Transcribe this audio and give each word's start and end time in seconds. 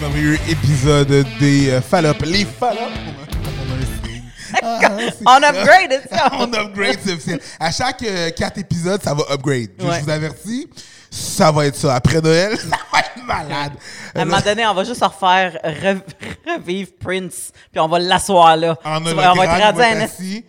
merveilleux 0.00 0.38
épisode 0.48 1.26
des 1.40 1.70
euh, 1.70 1.80
Fallop. 1.80 2.14
Les 2.24 2.44
Fallop. 2.44 2.78
On 2.80 3.72
a 3.72 3.74
un 3.74 4.06
signe. 4.08 4.22
Ah, 4.62 4.78
c'est- 5.10 5.24
On 5.26 5.42
upgrade 5.42 6.02
ça. 6.10 6.30
On 6.38 6.52
upgrade, 6.52 6.98
c'est 7.04 7.12
officiel. 7.12 7.40
À 7.58 7.70
chaque 7.70 8.02
euh, 8.02 8.30
quatre 8.30 8.58
épisodes, 8.58 9.02
ça 9.02 9.14
va 9.14 9.24
upgrade. 9.32 9.70
Je 9.78 9.84
Ouais. 9.84 10.00
vous 10.00 10.10
avertis, 10.10 10.68
ça 11.10 11.50
va 11.52 11.66
être 11.66 11.76
ça. 11.76 11.94
Après 11.96 12.20
Noël, 12.20 12.56
ça 12.58 12.76
va 12.92 13.00
être 13.00 13.24
malade. 13.26 13.72
À 14.14 14.20
un 14.22 14.24
moment 14.24 14.40
donné, 14.40 14.66
on 14.66 14.74
va 14.74 14.84
juste 14.84 15.02
refaire 15.04 15.58
rev- 15.64 16.00
revivre 16.46 16.90
Prince, 17.00 17.50
puis 17.72 17.80
on 17.80 17.88
va 17.88 17.98
l'asseoir 17.98 18.56
là. 18.56 18.76
En 18.84 19.00
Tu 19.02 19.12
vois, 19.12 19.32
on 19.32 19.36
va 19.36 19.44
être 19.44 19.64
rendu 19.64 19.80
il 19.80 19.96
un 19.98 20.00
assis. 20.04 20.44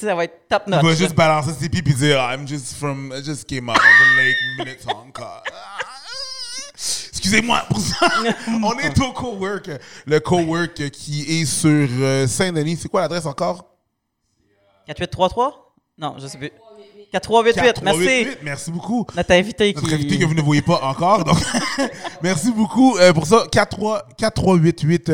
Ça 0.00 0.14
va 0.14 0.24
être 0.24 0.48
top 0.48 0.62
Il 0.66 0.70
notch. 0.70 0.84
va 0.84 0.94
juste 0.94 1.14
balancer 1.14 1.50
ses 1.58 1.68
pieds 1.68 1.82
et 1.84 1.92
dire 1.92 2.18
I'm 2.18 2.46
just 2.46 2.74
from, 2.78 3.12
I 3.16 3.22
just 3.24 3.46
came 3.48 3.68
out 3.68 3.76
of 3.76 3.82
the 3.82 4.16
lake 4.22 4.36
Minnetonka. 4.58 5.42
Excusez-moi 7.20 7.62
pour 7.68 7.78
ça. 7.78 8.08
On 8.48 8.78
est 8.78 8.98
au 8.98 9.12
cowork. 9.12 9.70
Le 10.06 10.20
cowork 10.20 10.90
qui 10.90 11.40
est 11.40 11.44
sur 11.44 11.88
euh, 12.00 12.26
Saint-Denis. 12.26 12.78
C'est 12.80 12.88
quoi 12.88 13.02
l'adresse 13.02 13.26
encore? 13.26 13.66
4833? 14.86 15.74
Non, 15.98 16.14
je 16.18 16.26
sais 16.26 16.38
plus. 16.38 16.50
4388, 17.12 17.82
merci. 17.82 18.04
4388. 18.04 18.38
Merci 18.42 18.70
beaucoup. 18.70 19.06
Notre 19.14 19.32
invité 19.32 19.72
Notre 19.74 19.88
qui... 19.88 19.94
invité 19.94 20.18
que 20.18 20.24
vous 20.24 20.34
ne 20.34 20.40
voyez 20.40 20.62
pas 20.62 20.80
encore. 20.82 21.24
Donc, 21.24 21.36
merci 22.22 22.52
beaucoup 22.52 22.96
euh, 22.96 23.12
pour 23.12 23.26
ça. 23.26 23.44
43 23.52 24.08
4388 24.16 25.12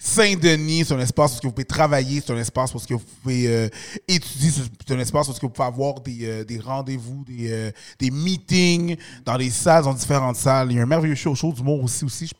Saint-Denis, 0.00 0.84
c'est 0.84 0.94
un 0.94 1.00
espace 1.00 1.38
où 1.38 1.48
vous 1.48 1.52
pouvez 1.52 1.64
travailler, 1.64 2.22
c'est 2.24 2.32
un 2.32 2.36
espace 2.36 2.72
où 2.72 2.78
vous 2.78 2.98
pouvez 3.22 3.48
euh, 3.48 3.68
étudier, 4.06 4.50
c'est 4.86 4.94
un 4.94 4.98
espace 5.00 5.28
où 5.28 5.32
vous 5.32 5.48
pouvez 5.48 5.66
avoir 5.66 6.00
des, 6.00 6.18
euh, 6.22 6.44
des 6.44 6.60
rendez-vous, 6.60 7.24
des, 7.24 7.50
euh, 7.50 7.70
des 7.98 8.12
meetings 8.12 8.96
dans 9.24 9.36
des 9.36 9.50
salles, 9.50 9.82
dans 9.82 9.94
différentes 9.94 10.36
salles. 10.36 10.70
Il 10.70 10.76
y 10.76 10.80
a 10.80 10.84
un 10.84 10.86
merveilleux 10.86 11.16
show, 11.16 11.34
show 11.34 11.52
d'humour 11.52 11.82
aussi. 11.82 12.04
aussi. 12.04 12.28
Je 12.28 12.34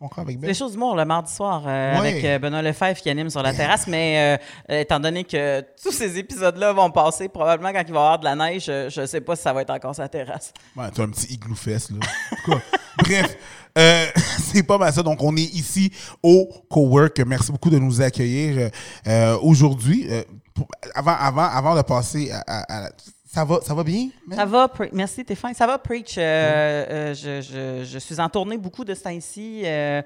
encore 0.00 0.22
avec 0.22 0.38
Ben? 0.38 0.46
Les 0.46 0.54
choses 0.54 0.72
d'humour 0.72 0.94
le 0.96 1.04
mardi 1.04 1.32
soir 1.32 1.62
euh, 1.66 1.92
Ouais. 1.92 1.98
avec 1.98 2.24
euh, 2.24 2.38
Benoît 2.38 2.62
Lefebvre 2.62 3.00
qui 3.00 3.10
anime 3.10 3.30
sur 3.30 3.42
la 3.42 3.52
terrasse, 3.52 3.86
mais 3.86 4.38
euh, 4.70 4.80
étant 4.80 5.00
donné 5.00 5.24
que 5.24 5.60
tous 5.82 5.92
ces 5.92 6.18
épisodes-là 6.18 6.72
vont 6.72 6.90
passer, 6.90 7.28
probablement 7.28 7.72
quand 7.72 7.82
il 7.86 7.92
va 7.92 7.98
y 8.00 8.02
avoir 8.02 8.18
de 8.18 8.24
la 8.24 8.36
neige, 8.36 8.64
je, 8.66 8.88
je 8.90 9.06
sais 9.06 9.20
pas 9.20 9.34
si 9.36 9.42
ça 9.42 9.52
va 9.52 9.62
être 9.62 9.70
encore 9.70 9.94
sur 9.94 10.02
la 10.02 10.08
terrasse. 10.08 10.52
Ouais, 10.76 10.86
t'as 10.94 11.02
un 11.02 11.08
petit 11.10 11.34
igloo 11.34 11.54
fest, 11.54 11.90
là. 11.90 11.96
En 12.32 12.36
tout 12.36 12.50
cas, 12.52 12.58
Bref, 12.98 13.36
euh, 13.78 14.06
c'est 14.52 14.62
pas 14.64 14.76
mal 14.78 14.92
ça. 14.92 15.02
Donc, 15.02 15.22
on 15.22 15.36
est 15.36 15.40
ici 15.42 15.92
au 16.22 16.48
Cowork. 16.70 17.18
Merci 17.20 17.52
beaucoup 17.52 17.70
de 17.70 17.78
nous 17.78 18.00
accueillir 18.02 18.70
euh, 19.06 19.38
aujourd'hui. 19.42 20.06
Euh, 20.10 20.22
avant, 20.94 21.14
avant, 21.14 21.44
avant 21.44 21.76
de 21.76 21.82
passer 21.82 22.30
à, 22.32 22.40
à- 22.46 22.62
à 22.78 22.80
la- 22.82 22.90
Ça 23.30 23.44
va, 23.44 23.60
ça 23.60 23.74
va 23.74 23.84
bien? 23.84 24.08
Ça 24.34 24.46
va, 24.46 24.72
merci 24.92 25.20
Stéphane. 25.20 25.52
Ça 25.52 25.66
va, 25.66 25.76
Preach. 25.76 26.16
Euh, 26.16 26.22
euh, 26.22 27.14
je, 27.14 27.42
je- 27.42 27.84
je 27.84 27.98
suis 27.98 28.18
en 28.20 28.28
tournée 28.30 28.56
beaucoup 28.56 28.84
de 28.86 28.94
ce 28.94 29.02
temps-ci. 29.02 29.62
Euh, 29.66 30.00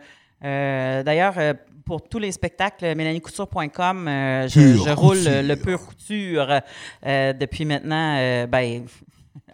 D'ailleurs, 1.05 1.34
euh, 1.39 1.55
pour 1.84 2.03
tous 2.03 2.19
les 2.19 2.33
spectacles, 2.33 2.97
mélaniecouture.com, 2.97 4.09
euh, 4.09 4.48
je, 4.48 4.61
je 4.75 4.91
roule 4.91 5.19
le, 5.25 5.55
pur 5.55 5.81
couture 5.87 6.48
depuis 7.05 7.64
maintenant, 7.64 8.47
ben, 8.48 8.83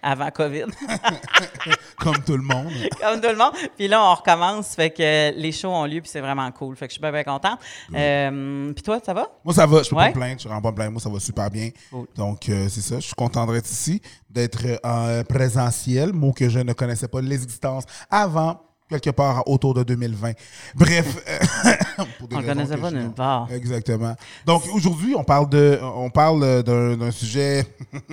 avant 0.08 0.30
COVID, 0.30 0.64
Comme 1.98 2.18
tout 2.24 2.36
le 2.36 2.42
monde. 2.42 2.72
comme 3.00 3.20
tout 3.20 3.28
le 3.28 3.36
monde. 3.36 3.52
Puis 3.76 3.88
là, 3.88 4.02
on 4.02 4.14
recommence, 4.14 4.74
fait 4.74 4.90
que 4.90 5.32
les 5.36 5.52
shows 5.52 5.68
ont 5.68 5.84
lieu, 5.84 6.00
puis 6.00 6.08
c'est 6.10 6.20
vraiment 6.20 6.50
cool. 6.52 6.76
Fait 6.76 6.86
que 6.86 6.92
je 6.92 6.94
suis 6.94 7.00
bien, 7.00 7.12
bien 7.12 7.24
contente. 7.24 7.58
Euh, 7.94 8.72
puis 8.72 8.82
toi, 8.82 9.00
ça 9.04 9.12
va? 9.12 9.26
Moi, 9.44 9.52
ça 9.52 9.66
va. 9.66 9.82
Je 9.82 9.90
peux 9.90 9.96
pas 9.96 10.08
me 10.08 10.14
plaindre. 10.14 10.40
Je 10.40 10.48
ne 10.48 10.52
rends 10.54 10.62
pas 10.62 10.70
me 10.70 10.76
plaindre. 10.76 10.92
Moi, 10.92 11.00
ça 11.00 11.10
va 11.10 11.20
super 11.20 11.50
bien. 11.50 11.70
Cool. 11.90 12.06
Donc, 12.16 12.48
euh, 12.48 12.68
c'est 12.68 12.80
ça. 12.80 12.96
Je 12.96 13.06
suis 13.06 13.14
content 13.14 13.46
d'être 13.46 13.68
ici, 13.68 14.00
d'être 14.30 14.80
en 14.84 15.08
euh, 15.08 15.22
présentiel, 15.24 16.12
mot 16.12 16.32
que 16.32 16.48
je 16.48 16.60
ne 16.60 16.72
connaissais 16.72 17.08
pas 17.08 17.20
l'existence 17.20 17.84
avant, 18.10 18.60
quelque 18.88 19.10
part 19.10 19.46
autour 19.48 19.74
de 19.74 19.82
2020. 19.82 20.32
Bref. 20.74 21.16
euh, 21.28 22.04
pour 22.18 22.28
des 22.28 22.36
On 22.36 22.42
connaissait 22.42 22.76
pas 22.76 22.90
nulle 22.90 23.10
part. 23.12 23.48
Exactement. 23.52 24.14
Donc, 24.46 24.62
aujourd'hui, 24.72 25.14
on 25.16 25.24
parle 25.24 25.48
de, 25.48 25.78
on 25.82 26.10
parle 26.10 26.62
d'un 26.62 27.10
sujet. 27.10 27.64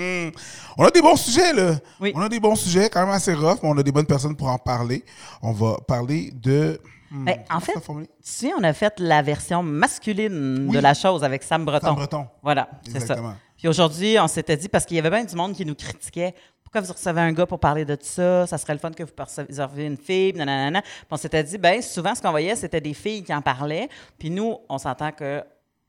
on 0.77 0.83
a 0.85 0.91
des 0.91 1.01
bons 1.01 1.15
sujets, 1.15 1.53
là. 1.53 1.75
Oui. 1.99 2.11
On 2.15 2.21
a 2.21 2.29
des 2.29 2.39
bons 2.39 2.55
sujets, 2.55 2.89
quand 2.89 3.01
même 3.01 3.09
assez 3.15 3.33
rough, 3.33 3.59
mais 3.63 3.69
on 3.69 3.77
a 3.77 3.83
des 3.83 3.91
bonnes 3.91 4.05
personnes 4.05 4.35
pour 4.35 4.47
en 4.47 4.57
parler. 4.57 5.03
On 5.41 5.51
va 5.51 5.77
parler 5.87 6.31
de. 6.33 6.79
hmm, 7.11 7.25
Ben, 7.25 7.37
en 7.49 7.59
fait, 7.59 7.73
sais, 8.21 8.51
on 8.57 8.63
a 8.63 8.73
fait 8.73 8.99
la 8.99 9.21
version 9.21 9.63
masculine 9.63 10.67
Oui. 10.69 10.75
de 10.75 10.79
la 10.81 10.93
chose 10.93 11.23
avec 11.23 11.43
Sam 11.43 11.65
Breton. 11.65 11.87
Sam 11.87 11.95
Breton. 11.95 12.27
Voilà, 12.43 12.69
c'est 12.91 12.99
ça. 12.99 13.15
Puis 13.57 13.69
aujourd'hui, 13.69 14.17
on 14.19 14.27
s'était 14.27 14.57
dit, 14.57 14.67
parce 14.67 14.85
qu'il 14.85 14.97
y 14.97 14.99
avait 14.99 15.09
bien 15.09 15.23
du 15.23 15.35
monde 15.35 15.53
qui 15.53 15.65
nous 15.65 15.75
critiquait, 15.75 16.35
pourquoi 16.65 16.81
vous 16.81 16.91
recevez 16.91 17.21
un 17.21 17.31
gars 17.31 17.45
pour 17.45 17.59
parler 17.59 17.85
de 17.85 17.95
tout 17.95 18.05
ça? 18.05 18.45
Ça 18.47 18.57
serait 18.57 18.73
le 18.73 18.79
fun 18.79 18.91
que 18.91 19.03
vous 19.03 19.11
receviez 19.17 19.85
une 19.85 19.97
fille, 19.97 20.33
nanana. 20.33 20.81
Puis 20.81 21.05
on 21.11 21.15
s'était 21.15 21.43
dit, 21.43 21.57
ben 21.57 21.81
souvent, 21.81 22.13
ce 22.13 22.21
qu'on 22.21 22.31
voyait, 22.31 22.55
c'était 22.55 22.81
des 22.81 22.95
filles 22.95 23.23
qui 23.23 23.33
en 23.33 23.41
parlaient. 23.41 23.87
Puis 24.17 24.31
nous, 24.31 24.57
on 24.67 24.77
s'entend 24.77 25.11
que 25.11 25.43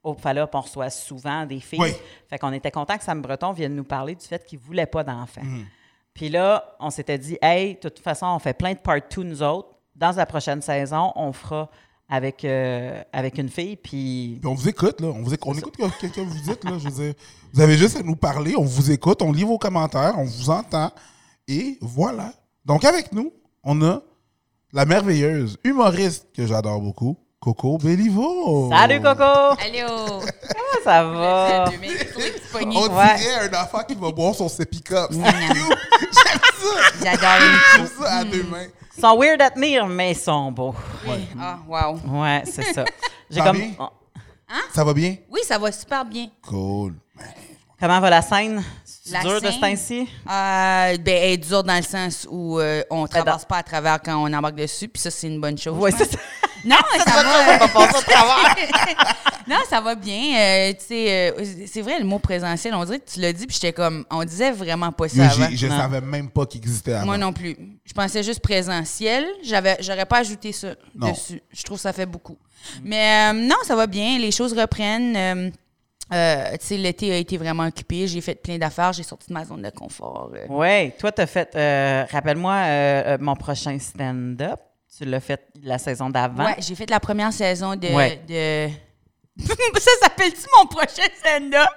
au 0.05 0.15
Fallop, 0.15 0.47
on 0.53 0.61
reçoit 0.61 0.91
souvent 0.91 1.45
des 1.47 1.59
filles. 1.59 1.81
Oui. 1.81 1.93
Fait 2.29 2.39
qu'on 2.39 2.53
était 2.53 2.71
content 2.71 2.97
que 2.97 3.03
Sam 3.03 3.21
Breton 3.21 3.51
vienne 3.53 3.75
nous 3.75 3.85
parler 3.85 4.15
du 4.15 4.25
fait 4.25 4.45
qu'il 4.45 4.59
voulait 4.61 4.87
pas 4.87 5.03
d'enfants. 5.03 5.43
Mhm. 5.43 5.67
Puis 6.15 6.29
là, 6.29 6.77
on 6.79 6.91
s'était 6.91 7.19
dit, 7.19 7.37
hey, 7.43 7.75
de 7.75 7.89
toute 7.89 7.99
façon, 7.99 8.27
on 8.27 8.39
fait 8.39 8.55
plein 8.55 8.75
de 8.75 8.79
part 8.79 9.01
2 9.15 9.23
nous 9.23 9.43
autres. 9.43 9.71
Dans 9.97 10.13
la 10.15 10.27
prochaine 10.27 10.63
saison, 10.63 11.11
on 11.17 11.33
fera 11.33 11.71
avec, 12.09 12.45
euh, 12.45 13.03
avec 13.13 13.39
une 13.39 13.49
fille. 13.49 13.77
Puis 13.77 14.39
Puis 14.41 14.47
on 14.49 14.55
vous 14.55 14.69
écoute, 14.69 15.01
là. 15.01 15.09
On, 15.09 15.23
vous 15.23 15.35
écoute, 15.35 15.53
on 15.55 15.59
écoute 15.59 15.75
ce 16.01 16.07
que 16.07 16.21
vous 16.21 16.39
dites, 16.41 16.65
là. 16.65 16.73
Je 16.79 16.89
veux 16.89 17.05
dire, 17.05 17.15
vous 17.53 17.61
avez 17.61 17.77
juste 17.77 17.97
à 17.97 18.03
nous 18.03 18.17
parler, 18.17 18.55
on 18.57 18.65
vous 18.65 18.91
écoute, 18.91 19.23
on 19.23 19.33
lit 19.33 19.45
vos 19.45 19.59
commentaires, 19.59 20.15
on 20.19 20.25
vous 20.25 20.51
entend. 20.51 20.91
Et 21.49 21.79
voilà. 21.81 22.33
Donc, 22.65 22.85
avec 22.85 23.13
nous, 23.13 23.33
on 23.63 23.81
a 23.83 24.03
la 24.73 24.85
merveilleuse 24.85 25.57
humoriste 25.65 26.27
que 26.37 26.47
j'adore 26.47 26.81
beaucoup, 26.81 27.17
Coco 27.41 27.79
Bellivo. 27.79 28.71
Salut 28.71 29.01
Coco! 29.01 29.23
Allô! 29.23 30.21
Comment 30.21 30.85
ça 30.85 31.05
va? 31.05 31.65
On 32.55 32.59
Ouais. 32.97 33.17
dirait 33.17 33.49
un 33.51 33.63
enfant 33.63 33.83
qui 33.87 33.95
va 33.95 34.11
boire 34.11 34.35
son 34.35 34.49
Miam. 34.49 34.69
cute. 34.71 35.79
J'aime 36.01 36.41
ça. 36.43 36.81
J'adore 37.03 37.49
J'aime 37.77 37.89
ça 38.01 38.13
à 38.13 38.25
deux 38.25 38.43
mains. 38.45 38.67
Ils 38.97 39.01
sont 39.01 39.19
weird 39.19 39.43
à 39.43 39.51
tenir, 39.51 39.87
mais 39.87 40.13
ils 40.13 40.17
sont 40.17 40.51
beaux. 40.53 40.75
Oui. 41.07 41.27
Ah, 41.39 41.59
wow. 41.69 42.01
Ouais, 42.23 42.43
c'est 42.47 42.73
ça. 42.73 42.85
J'ai 43.31 43.39
Ça 43.39 43.45
va 43.45 43.51
comme. 43.51 43.59
bien? 43.59 43.71
oh, 43.79 43.89
Ça 44.73 44.85
va 44.85 44.95
bien? 44.95 45.17
Oui, 45.31 45.41
ça 45.45 45.59
va 45.59 45.71
super 45.73 46.05
bien. 46.05 46.29
Cool. 46.43 46.95
Comment 47.79 48.01
va 48.01 48.09
la 48.11 48.23
scène? 48.23 48.63
C'est 48.85 49.13
La 49.13 49.21
dur 49.21 49.41
de 49.41 49.47
ce 49.47 49.53
scène? 49.53 49.61
temps-ci? 49.61 50.01
Euh, 50.01 50.97
ben, 50.97 51.01
elle 51.07 51.33
est 51.33 51.37
dure 51.37 51.63
dans 51.63 51.77
le 51.77 51.83
sens 51.83 52.27
où 52.31 52.59
euh, 52.59 52.83
on 52.91 53.03
ne 53.03 53.07
traverse 53.07 53.45
pas 53.45 53.59
à 53.59 53.63
travers 53.63 54.01
quand 54.03 54.17
on 54.17 54.33
embarque 54.33 54.55
dessus, 54.57 54.89
puis 54.89 55.01
ça, 55.03 55.11
c'est 55.11 55.27
une 55.29 55.41
bonne 55.41 55.59
chose. 55.59 55.77
Oui, 55.79 55.91
c'est 55.97 56.11
ça. 56.11 56.19
Non, 56.67 56.77
ça 56.99 57.13
On 57.75 57.81
va 57.81 57.87
va. 57.87 58.03
travers. 58.03 58.57
non, 59.49 59.57
ça 59.71 59.81
va 59.81 59.95
bien. 59.95 60.37
Euh, 60.37 60.73
tu 60.73 60.85
sais, 60.87 61.31
euh, 61.39 61.45
c'est 61.67 61.81
vrai, 61.83 61.99
le 62.01 62.05
mot 62.05 62.19
présentiel, 62.19 62.75
on 62.75 62.85
dirait 62.85 62.99
que 62.99 63.09
tu 63.11 63.21
l'as 63.21 63.33
dit, 63.33 63.47
puis 63.47 63.55
j'étais 63.55 63.73
comme, 63.73 64.05
on 64.11 64.25
disait 64.25 64.51
vraiment 64.51 64.91
pas 64.93 65.09
ça 65.09 65.27
avant. 65.31 65.49
je 65.53 65.67
Non. 65.67 65.77
savais 65.79 66.01
même 66.01 66.29
pas 66.31 66.45
qu'il 66.47 66.59
existait 66.61 66.95
avant. 66.95 67.07
Moi 67.07 67.19
non 67.19 67.33
plus. 67.33 67.57
Je 67.85 67.93
pensais 67.93 68.23
juste 68.23 68.41
présentiel. 68.41 69.25
J'avais, 69.45 69.77
j'aurais 69.81 70.07
pas 70.07 70.19
ajouté 70.19 70.53
ça 70.53 70.75
Non. 70.95 71.11
dessus. 71.13 71.41
Je 71.53 71.63
trouve 71.63 71.79
que 71.79 71.83
ça 71.83 71.93
fait 71.93 72.07
beaucoup. 72.07 72.37
Mais 72.83 73.31
euh, 73.31 73.33
non, 73.33 73.57
ça 73.65 73.77
va 73.77 73.87
bien. 73.87 74.19
Les 74.19 74.33
choses 74.33 74.53
reprennent. 74.53 75.17
Euh, 75.17 75.51
euh, 76.13 76.53
tu 76.61 76.67
sais, 76.67 76.77
l'été 76.77 77.13
a 77.13 77.17
été 77.17 77.37
vraiment 77.37 77.65
occupé. 77.67 78.07
J'ai 78.07 78.21
fait 78.21 78.35
plein 78.37 78.59
d'affaires. 78.59 78.93
J'ai 78.93 79.03
sorti 79.03 79.29
de 79.29 79.35
ma 79.35 79.45
zone 79.45 79.63
de 79.63 79.71
confort. 79.71 80.31
euh. 80.35 80.47
Oui, 80.49 80.93
toi, 80.99 81.13
tu 81.13 81.21
as 81.23 81.27
fait. 81.27 81.51
euh, 81.55 82.05
Rappelle-moi 82.11 83.19
mon 83.19 83.35
prochain 83.37 83.79
stand-up. 83.79 84.61
Tu 84.97 85.05
l'as 85.05 85.21
fait 85.21 85.41
la 85.63 85.79
saison 85.79 86.09
d'avant? 86.09 86.45
Ouais, 86.45 86.57
j'ai 86.59 86.75
fait 86.75 86.89
la 86.89 87.01
première 87.01 87.33
saison 87.33 87.77
de. 87.77 87.89
Ouais. 87.89 88.21
de... 88.27 88.69
ça 89.47 89.91
s'appelle-tu 90.01 90.47
mon 90.59 90.67
prochain 90.67 91.07
stand-up? 91.19 91.69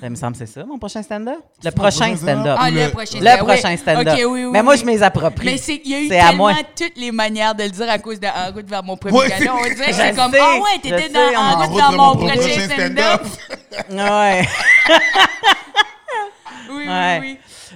Ça 0.00 0.10
me 0.10 0.16
semble 0.16 0.32
que 0.32 0.38
c'est 0.38 0.52
ça, 0.52 0.64
mon 0.64 0.78
prochain 0.78 1.00
stand-up? 1.00 1.38
Le 1.62 1.70
prochain 1.70 2.06
prochain 2.08 2.16
stand-up? 2.16 2.56
Ah, 2.60 2.70
le- 2.70 2.86
le, 2.86 2.90
prochain 2.90 3.20
Le 3.20 3.26
stand-up. 3.26 3.46
prochain 3.46 3.70
oui. 3.70 3.78
stand-up. 3.78 4.08
OK, 4.08 4.18
oui, 4.18 4.44
oui. 4.44 4.50
Mais 4.50 4.62
moi, 4.64 4.74
oui. 4.74 4.80
je 4.80 4.84
m'y 4.86 5.00
approprie. 5.00 5.46
Mais 5.46 5.56
c'est, 5.56 5.80
il 5.84 5.90
y 5.90 5.94
a 5.94 6.00
eu 6.00 6.08
tellement 6.08 6.52
toutes 6.76 6.96
les 6.96 7.12
manières 7.12 7.54
de 7.54 7.62
le 7.62 7.70
dire 7.70 7.88
à 7.88 7.98
cause 8.00 8.18
de 8.18 8.26
En 8.26 8.52
route 8.52 8.68
vers 8.68 8.82
mon 8.82 8.96
premier 8.96 9.16
Ouais. 9.18 9.28
gala. 9.28 9.54
On 9.54 9.62
dirait 9.62 9.86
que 9.86 9.92
c'est 9.92 10.16
comme 10.16 10.34
Ah 10.40 10.56
ouais, 10.56 10.70
je 10.76 10.80
t'étais 10.80 11.08
dans 11.10 11.34
En 11.36 11.66
route 11.68 11.76
vers 11.76 11.92
mon 11.92 12.16
prochain 12.16 12.34
prochain 12.34 12.68
stand-up. 12.68 13.22
Ouais. 13.92 14.48
Oui, 16.70 16.86
Ouais. 16.88 17.20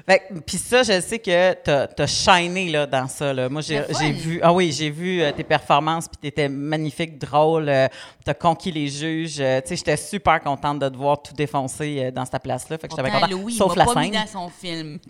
oui, 0.09 0.15
Puis 0.47 0.57
ça, 0.59 0.83
je 0.83 1.01
sais 1.01 1.19
que 1.19 1.53
t'as 1.55 1.87
as 1.99 2.07
shiné 2.07 2.71
là, 2.71 2.87
dans 2.87 3.07
ça. 3.09 3.33
Là. 3.33 3.49
Moi, 3.49 3.61
j'ai 3.63 3.81
vu, 4.13 4.41
ah 4.43 4.53
oui, 4.53 4.73
j'ai 4.73 4.91
vu 4.91 5.21
euh, 5.23 5.33
tes 5.33 5.45
performances, 5.45 6.09
puis 6.09 6.17
t'étais 6.19 6.49
magnifique, 6.49 7.19
drôle. 7.19 7.69
euh, 7.69 7.89
t'as 8.25 8.35
conquis 8.35 8.71
les 8.71 8.89
juges. 8.89 9.41
euh, 9.41 9.61
tu 9.61 9.69
sais, 9.69 9.77
j'étais 9.77 9.97
super 9.97 10.41
contente 10.41 10.79
de 10.79 10.89
te 10.89 10.97
voir 10.97 11.21
tout 11.23 11.33
défoncer 11.35 11.99
euh, 12.05 12.11
dans 12.11 12.25
cette 12.25 12.43
place-là. 12.43 12.79
Fait 12.79 12.89
que 12.89 12.95
j'étais 12.97 13.11
contente. 13.11 13.31
Louis, 13.31 13.55
Sauf 13.55 13.73
il 13.75 13.79
la 13.79 13.85
pas 13.87 14.01
mis 14.01 14.13
scène. 14.13 14.21
dans 14.21 14.27
son 14.27 14.49
film. 14.49 14.99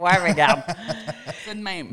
Ouais, 0.00 0.16
regarde. 0.30 0.62
c'est 1.44 1.54
de 1.54 1.60
même. 1.62 1.92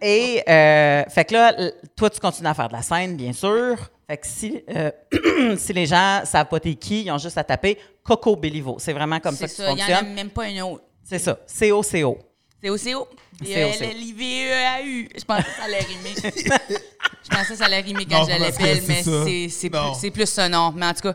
Et 0.00 0.42
fait 0.46 1.24
que 1.26 1.34
là, 1.34 1.54
toi, 1.94 2.08
tu 2.08 2.18
continues 2.18 2.48
à 2.48 2.54
faire 2.54 2.68
de 2.68 2.72
la 2.72 2.80
scène, 2.82 3.16
bien 3.16 3.32
sûr. 3.34 3.76
Fait 4.12 4.18
que 4.18 4.26
si, 4.26 4.62
euh, 4.68 4.90
si 5.56 5.72
les 5.72 5.86
gens 5.86 6.20
savent 6.26 6.46
pas 6.46 6.60
t'es 6.60 6.74
qui, 6.74 7.04
ils 7.04 7.10
ont 7.10 7.16
juste 7.16 7.38
à 7.38 7.44
taper 7.44 7.78
Coco 8.04 8.36
Bellivo. 8.36 8.76
C'est 8.78 8.92
vraiment 8.92 9.18
comme 9.20 9.34
ça 9.34 9.46
que 9.46 9.50
tu 9.50 9.56
ça, 9.56 9.70
il 9.70 9.76
n'y 9.76 9.82
en 9.82 9.96
a 9.96 10.02
même 10.02 10.28
pas 10.28 10.44
un 10.44 10.60
autre. 10.60 10.84
C'est 11.02 11.18
ça. 11.18 11.38
C-O-C-O. 11.46 12.18
C'est 12.62 12.68
OCO. 12.68 12.78
C'est 12.78 12.94
OCO. 12.94 13.08
B-E-L-L-I-V-E-A-U. 13.40 15.08
Je 15.18 15.24
pense 15.24 15.42
que 15.42 15.50
ça 15.50 15.64
allait 15.64 15.78
rimer. 15.78 16.14
pensais 17.32 17.52
que 17.54 17.58
ça 17.58 17.64
allait 17.64 17.80
rimer 17.80 18.04
quand 18.04 18.18
Non, 18.18 18.24
je 18.26 18.32
c'est 18.32 18.38
mais 18.38 19.02
ça. 19.02 19.24
c'est- 19.24 19.70
plus, 19.70 19.94
c'est 19.98 20.10
plus 20.10 20.26
ça, 20.26 20.48
non. 20.48 20.72
Mais 20.76 20.86
en 20.86 20.92
tout 20.92 21.10
cas, 21.10 21.14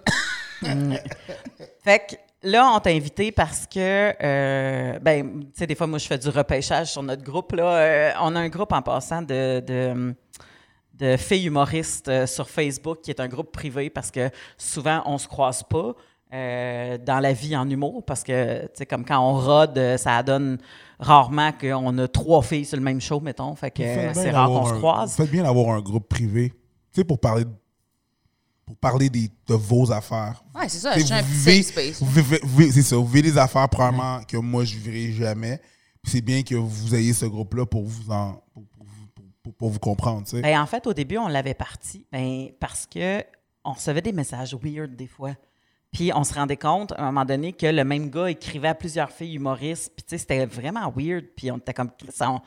Fait 1.84 2.00
que 2.00 2.16
là, 2.42 2.72
on 2.74 2.80
t'a 2.80 2.90
invité 2.90 3.32
parce 3.32 3.68
que, 3.68 4.14
euh, 4.24 4.98
ben, 5.00 5.42
tu 5.42 5.48
sais, 5.54 5.68
des 5.68 5.76
fois, 5.76 5.86
moi, 5.86 6.00
je 6.00 6.08
fais 6.08 6.18
du 6.18 6.30
repêchage 6.30 6.92
sur 6.92 7.04
notre 7.04 7.24
groupe. 7.24 7.52
Là. 7.52 7.76
Euh, 7.78 8.12
on 8.22 8.36
a 8.36 8.40
un 8.40 8.50
groupe 8.50 8.72
en 8.72 8.82
passant 8.82 9.22
de, 9.22 9.60
de, 9.60 10.16
de 11.00 11.18
filles 11.18 11.46
humoristes 11.48 12.08
euh, 12.08 12.26
sur 12.28 12.50
Facebook 12.50 13.00
qui 13.02 13.12
est 13.12 13.20
un 13.20 13.28
groupe 13.28 13.52
privé 13.52 13.90
parce 13.90 14.12
que 14.12 14.30
souvent, 14.58 15.02
on 15.06 15.18
se 15.18 15.28
croise 15.28 15.64
pas. 15.64 15.94
euh, 16.34 16.98
dans 16.98 17.20
la 17.20 17.34
vie 17.34 17.56
en 17.56 17.70
humour, 17.70 18.04
parce 18.04 18.24
que, 18.24 18.64
tu 18.64 18.70
sais, 18.74 18.86
comme 18.86 19.06
quand 19.06 19.20
on 19.20 19.40
rôde, 19.40 19.78
euh, 19.78 19.98
ça 19.98 20.22
donne 20.24 20.58
rarement 21.00 21.52
qu'on 21.54 21.98
a 22.00 22.08
trois 22.08 22.42
filles 22.42 22.66
sur 22.66 22.78
le 22.78 22.84
même 22.84 23.00
show, 23.00 23.20
mettons. 23.22 23.56
Fait 23.56 23.72
que 23.72 23.82
euh, 23.82 24.14
c'est 24.14 24.32
rare 24.32 24.50
qu'on 24.50 24.66
se 24.66 24.74
croise. 24.74 25.12
Vous 25.12 25.24
faites 25.24 25.32
bien 25.32 25.44
d'avoir 25.44 25.76
un 25.76 25.82
groupe 25.82 26.10
privé. 26.10 26.50
Tu 26.50 27.02
sais, 27.02 27.04
pour 27.06 27.20
parler, 27.20 27.46
pour 28.66 28.76
parler 28.76 29.10
des, 29.10 29.30
de 29.48 29.54
vos 29.54 29.90
affaires. 29.92 30.44
ouais, 30.56 30.68
c'est 30.68 30.80
ça. 30.80 30.98
Je 30.98 31.06
suis 31.06 31.14
un 31.14 31.22
vous 31.22 31.46
petit 31.46 31.64
space. 31.64 32.04
c'est 32.74 32.82
ça, 32.82 32.98
vous 32.98 33.08
vivez 33.08 33.32
des 33.32 33.38
affaires 33.38 33.70
probablement 33.70 34.20
que 34.28 34.38
moi 34.38 34.66
je 34.66 34.76
vivrai 34.76 35.14
jamais. 35.14 35.62
Puis 36.04 36.12
c'est 36.12 36.22
bien 36.22 36.44
que 36.44 36.56
vous 36.56 36.94
ayez 36.94 37.14
ce 37.14 37.26
groupe-là 37.26 37.66
pour 37.66 37.86
vous 37.86 38.12
en 38.12 38.42
pour, 38.54 38.77
pour 39.52 39.70
vous- 39.70 39.80
pour- 39.80 39.82
comprendre. 39.96 40.24
tu 40.24 40.32
sais. 40.38 40.42
Ben, 40.42 40.60
en 40.60 40.66
fait, 40.66 40.86
au 40.88 40.94
début, 40.94 41.18
on 41.18 41.28
l'avait 41.28 41.54
parti 41.54 42.06
ben, 42.12 42.48
parce 42.60 42.86
que 42.86 43.24
on 43.64 43.74
recevait 43.74 44.02
des 44.02 44.12
messages 44.14 44.56
weird 44.56 44.96
des 44.96 45.08
fois. 45.08 45.32
Puis 45.92 46.12
on 46.14 46.24
se 46.24 46.34
rendait 46.34 46.58
compte, 46.58 46.92
à 46.94 47.02
un 47.04 47.06
moment 47.08 47.26
donné, 47.26 47.54
que 47.54 47.66
le 47.66 47.84
même 47.84 48.10
gars 48.10 48.30
écrivait 48.30 48.68
à 48.70 48.76
plusieurs 48.76 49.10
filles 49.12 49.36
humoristes. 49.36 49.92
Puis 49.96 50.04
tu 50.04 50.10
sais, 50.12 50.18
c'était 50.18 50.46
vraiment 50.46 50.92
weird. 50.96 51.26
Puis 51.36 51.50
on 51.52 51.58
était 51.58 51.74
comme... 51.74 51.90
ça, 52.10 52.32
on- 52.32 52.42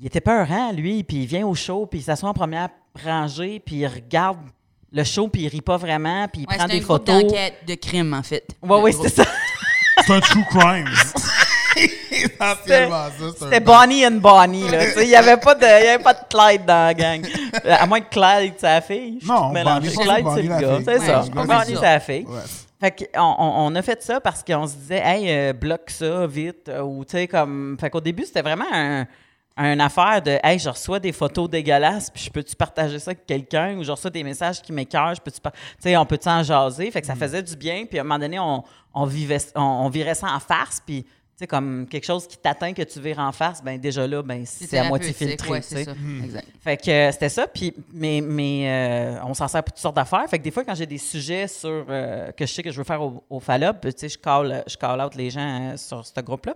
Il 0.00 0.06
était 0.06 0.20
peurant, 0.20 0.72
lui. 0.72 1.02
Puis 1.04 1.18
il 1.18 1.26
vient 1.26 1.46
au 1.46 1.54
show, 1.54 1.86
puis 1.86 2.00
il 2.00 2.02
s'assoit 2.02 2.28
en 2.28 2.34
première 2.34 2.68
rangée, 3.04 3.60
puis 3.60 3.76
il 3.76 3.86
regarde 3.86 4.38
le 4.92 5.04
show, 5.04 5.28
puis 5.28 5.42
il 5.42 5.48
rit 5.48 5.60
pas 5.60 5.76
vraiment, 5.76 6.26
puis 6.28 6.42
il 6.42 6.48
Ouais, 6.48 6.56
prend 6.56 6.66
c'est 6.66 6.72
un 6.74 6.78
des 6.78 6.80
photos. 6.84 7.22
d'enquête 7.24 7.58
de 7.66 7.74
crime, 7.74 8.14
en 8.14 8.22
fait. 8.22 8.46
Oui, 8.62 8.78
oui, 8.82 8.90
groupe. 8.92 9.08
ça. 9.08 9.24
C'est 10.06 10.12
un 10.12 10.20
true 10.20 10.44
crime. 10.50 10.86
Essentiellement 12.24 13.06
ça. 13.18 13.24
C'était 13.38 13.60
Bonnie 13.60 14.06
and 14.06 14.12
Bonnie, 14.20 14.68
là. 14.68 14.78
Il 15.02 15.08
n'y 15.08 15.14
avait, 15.16 15.36
pas 15.36 15.54
de- 15.54 15.64
il 15.64 15.84
y 15.84 15.88
avait 15.88 16.02
pas 16.02 16.14
de 16.14 16.20
Clyde 16.28 16.64
dans 16.64 16.86
la 16.86 16.94
gang. 16.94 17.26
Euh, 17.64 17.74
À 17.78 17.86
moins 17.86 18.00
que 18.00 18.08
Clyde, 18.10 18.54
c'est 18.58 18.66
la 18.66 18.80
fille. 18.80 19.18
Non. 19.26 19.50
Bonnie, 19.52 19.88
c'est 19.90 19.96
Clyde, 20.02 20.26
c'est 20.34 20.42
le 20.42 20.48
gars. 20.60 20.78
C'est 20.84 20.98
ça. 21.00 21.24
Bonnie, 21.32 21.76
c'est 21.76 21.82
la 21.82 22.00
fille. 22.00 22.26
Fait 22.80 22.92
qu'on 23.12 23.34
on, 23.38 23.74
a 23.74 23.82
fait 23.82 24.00
ça 24.02 24.20
parce 24.20 24.44
qu'on 24.44 24.66
se 24.68 24.74
disait, 24.76 25.02
hey, 25.04 25.26
euh, 25.28 25.52
bloque 25.52 25.90
ça 25.90 26.26
vite. 26.28 26.68
euh, 26.68 26.82
Ou, 26.82 27.04
tu 27.04 27.10
sais, 27.16 27.26
comme. 27.26 27.76
Fait 27.80 27.90
qu'au 27.90 28.00
début, 28.00 28.24
c'était 28.24 28.40
vraiment 28.42 28.66
un, 28.72 29.04
un 29.56 29.80
affaire 29.80 30.22
de, 30.22 30.38
hey, 30.44 30.60
je 30.60 30.68
reçois 30.68 31.00
des 31.00 31.10
photos 31.10 31.50
dégueulasses, 31.50 32.08
puis 32.08 32.22
je 32.22 32.30
peux-tu 32.30 32.54
partager 32.54 33.00
ça 33.00 33.10
avec 33.10 33.26
quelqu'un? 33.26 33.76
Ou 33.78 33.82
je 33.82 33.90
reçois 33.90 34.10
des 34.10 34.22
messages 34.22 34.62
qui 34.62 34.72
m'écœurent, 34.72 35.16
je 35.16 35.20
peux-tu. 35.20 35.40
Tu 35.40 35.50
sais, 35.80 35.96
on 35.96 36.06
peut-tu 36.06 36.28
en 36.28 36.44
jaser? 36.44 36.88
Fait 36.92 37.00
que 37.00 37.06
ça 37.08 37.16
Mm. 37.16 37.18
faisait 37.18 37.42
du 37.42 37.56
bien, 37.56 37.84
puis 37.84 37.98
à 37.98 38.02
un 38.02 38.04
moment 38.04 38.20
donné, 38.20 38.38
on, 38.38 38.62
on, 38.94 39.04
vivait, 39.06 39.38
on, 39.56 39.60
on 39.60 39.88
virait 39.88 40.14
ça 40.14 40.28
en 40.28 40.38
farce, 40.38 40.80
puis. 40.86 41.04
Tu 41.38 41.44
sais, 41.44 41.46
comme 41.46 41.86
quelque 41.88 42.04
chose 42.04 42.26
qui 42.26 42.36
t'atteint 42.36 42.72
que 42.72 42.82
tu 42.82 42.98
vires 42.98 43.20
en 43.20 43.30
face, 43.30 43.62
ben 43.62 43.78
déjà 43.78 44.04
là, 44.08 44.24
ben 44.24 44.42
c'est 44.44 44.76
à 44.76 44.88
moitié 44.88 45.12
filtré. 45.12 45.48
Ouais, 45.48 45.60
tu 45.60 45.68
sais. 45.68 45.76
c'est 45.76 45.84
ça. 45.84 45.92
Exact. 46.24 46.48
Fait 46.60 46.76
que 46.76 46.90
euh, 46.90 47.12
c'était 47.12 47.28
ça. 47.28 47.46
Puis, 47.46 47.72
mais 47.92 48.20
mais 48.20 48.64
euh, 48.66 49.20
on 49.24 49.34
s'en 49.34 49.46
sert 49.46 49.62
pour 49.62 49.72
toutes 49.72 49.80
sortes 49.80 49.94
d'affaires. 49.94 50.24
Fait 50.28 50.38
que 50.40 50.42
des 50.42 50.50
fois, 50.50 50.64
quand 50.64 50.74
j'ai 50.74 50.86
des 50.86 50.98
sujets 50.98 51.46
sur 51.46 51.86
euh, 51.88 52.32
que 52.32 52.44
je 52.44 52.52
sais 52.52 52.64
que 52.64 52.72
je 52.72 52.78
veux 52.78 52.82
faire 52.82 53.00
au, 53.00 53.22
au 53.30 53.38
Fallop, 53.38 53.74
tu 53.82 53.92
sais, 53.96 54.08
je 54.08 54.18
call, 54.18 54.64
je 54.66 54.76
call 54.76 55.00
out 55.00 55.14
les 55.14 55.30
gens 55.30 55.70
euh, 55.70 55.76
sur 55.76 56.04
ce 56.04 56.20
groupe-là. 56.20 56.54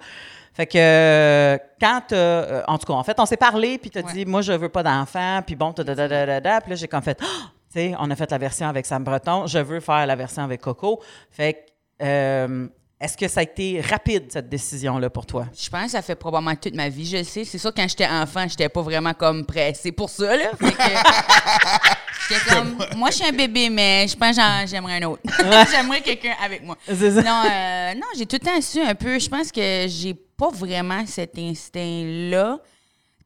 Fait 0.52 0.66
que 0.66 0.76
euh, 0.76 1.58
quand, 1.80 2.10
euh, 2.12 2.62
en 2.66 2.76
tout 2.76 2.86
cas, 2.86 2.94
en 2.94 3.04
fait, 3.04 3.20
on 3.20 3.24
s'est 3.26 3.36
parlé, 3.36 3.78
puis 3.78 3.88
t'as 3.88 4.02
Ouais. 4.02 4.12
dit, 4.12 4.26
moi, 4.26 4.42
je 4.42 4.52
veux 4.52 4.68
pas 4.68 4.82
d'enfant, 4.82 5.42
puis 5.46 5.54
bon, 5.54 5.70
da, 5.70 5.84
da, 5.84 5.94
da, 5.94 6.08
da, 6.08 6.26
da, 6.26 6.40
da. 6.40 6.60
Puis 6.60 6.70
là, 6.70 6.74
j'ai 6.76 6.88
comme 6.88 7.02
fait, 7.02 7.18
Ah! 7.22 7.50
tu 7.72 7.78
sais, 7.78 7.94
on 8.00 8.10
a 8.10 8.16
fait 8.16 8.28
la 8.32 8.38
version 8.38 8.66
avec 8.68 8.84
Sam 8.84 9.04
Breton, 9.04 9.46
je 9.46 9.60
veux 9.60 9.78
faire 9.78 10.06
la 10.08 10.16
version 10.16 10.42
avec 10.42 10.60
Coco. 10.60 11.00
Fait 11.30 11.54
que, 11.54 11.58
euh, 12.04 12.66
est-ce 13.02 13.16
que 13.16 13.26
ça 13.26 13.40
a 13.40 13.42
été 13.42 13.80
rapide, 13.80 14.26
cette 14.30 14.48
décision-là, 14.48 15.10
pour 15.10 15.26
toi? 15.26 15.46
Je 15.60 15.68
pense 15.68 15.86
que 15.86 15.90
ça 15.90 16.02
fait 16.02 16.14
probablement 16.14 16.54
toute 16.54 16.76
ma 16.76 16.88
vie, 16.88 17.04
je 17.04 17.16
le 17.16 17.24
sais. 17.24 17.44
C'est 17.44 17.58
sûr, 17.58 17.74
quand 17.74 17.88
j'étais 17.88 18.06
enfant, 18.06 18.46
j'étais 18.48 18.68
pas 18.68 18.80
vraiment 18.80 19.12
comme 19.12 19.44
pressée 19.44 19.90
pour 19.90 20.08
ça, 20.08 20.36
là. 20.36 20.50
Fait 20.56 20.70
que 20.70 20.82
j'étais 22.28 22.54
comme, 22.54 22.78
moi, 22.96 23.10
je 23.10 23.16
suis 23.16 23.26
un 23.26 23.32
bébé, 23.32 23.70
mais 23.70 24.06
je 24.06 24.16
pense 24.16 24.36
que 24.36 24.42
j'aimerais 24.66 25.02
un 25.02 25.08
autre. 25.08 25.22
j'aimerais 25.72 26.00
quelqu'un 26.00 26.34
avec 26.40 26.62
moi. 26.62 26.78
Ça. 26.86 26.94
Non, 26.94 27.42
euh, 27.50 27.94
non 27.94 28.06
j'ai 28.16 28.24
tout 28.24 28.36
le 28.40 28.46
temps 28.46 28.60
su 28.60 28.80
un 28.80 28.94
peu. 28.94 29.18
Je 29.18 29.28
pense 29.28 29.50
que 29.50 29.86
j'ai 29.88 30.14
pas 30.14 30.50
vraiment 30.50 31.04
cet 31.04 31.36
instinct-là. 31.36 32.60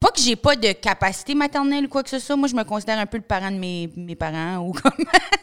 Pas 0.07 0.13
que 0.13 0.21
j'ai 0.21 0.37
pas 0.37 0.55
de 0.55 0.71
capacité 0.71 1.35
maternelle 1.35 1.87
ou 1.87 1.89
quoi 1.89 2.05
que 2.05 2.11
ce 2.11 2.21
soit. 2.21 2.37
Moi, 2.37 2.47
je 2.47 2.55
me 2.55 2.63
considère 2.63 2.97
un 2.97 3.07
peu 3.07 3.17
le 3.17 3.25
parent 3.25 3.51
de 3.51 3.57
mes, 3.57 3.91
mes 3.97 4.15
parents 4.15 4.59
ou 4.59 4.73
comme 4.73 4.93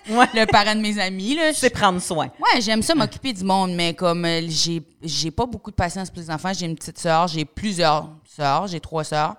Ouais. 0.17 0.25
le 0.33 0.45
parent 0.45 0.73
de 0.73 0.79
mes 0.79 0.97
amis. 0.99 1.35
Là. 1.35 1.51
C'est 1.53 1.69
prendre 1.69 2.01
soin. 2.01 2.27
Ouais, 2.39 2.61
j'aime 2.61 2.81
ça 2.81 2.95
m'occuper 2.95 3.33
du 3.33 3.43
monde, 3.43 3.73
mais 3.73 3.93
comme 3.93 4.23
euh, 4.23 4.39
j'ai 4.47 4.81
j'ai 5.01 5.31
pas 5.31 5.45
beaucoup 5.45 5.69
de 5.69 5.75
patience 5.75 6.09
pour 6.09 6.21
les 6.21 6.31
enfants, 6.31 6.53
j'ai 6.57 6.65
une 6.65 6.75
petite 6.77 6.97
sœur, 6.97 7.27
j'ai 7.27 7.43
plusieurs 7.43 8.09
sœurs, 8.25 8.67
j'ai 8.67 8.79
trois 8.79 9.03
sœurs. 9.03 9.35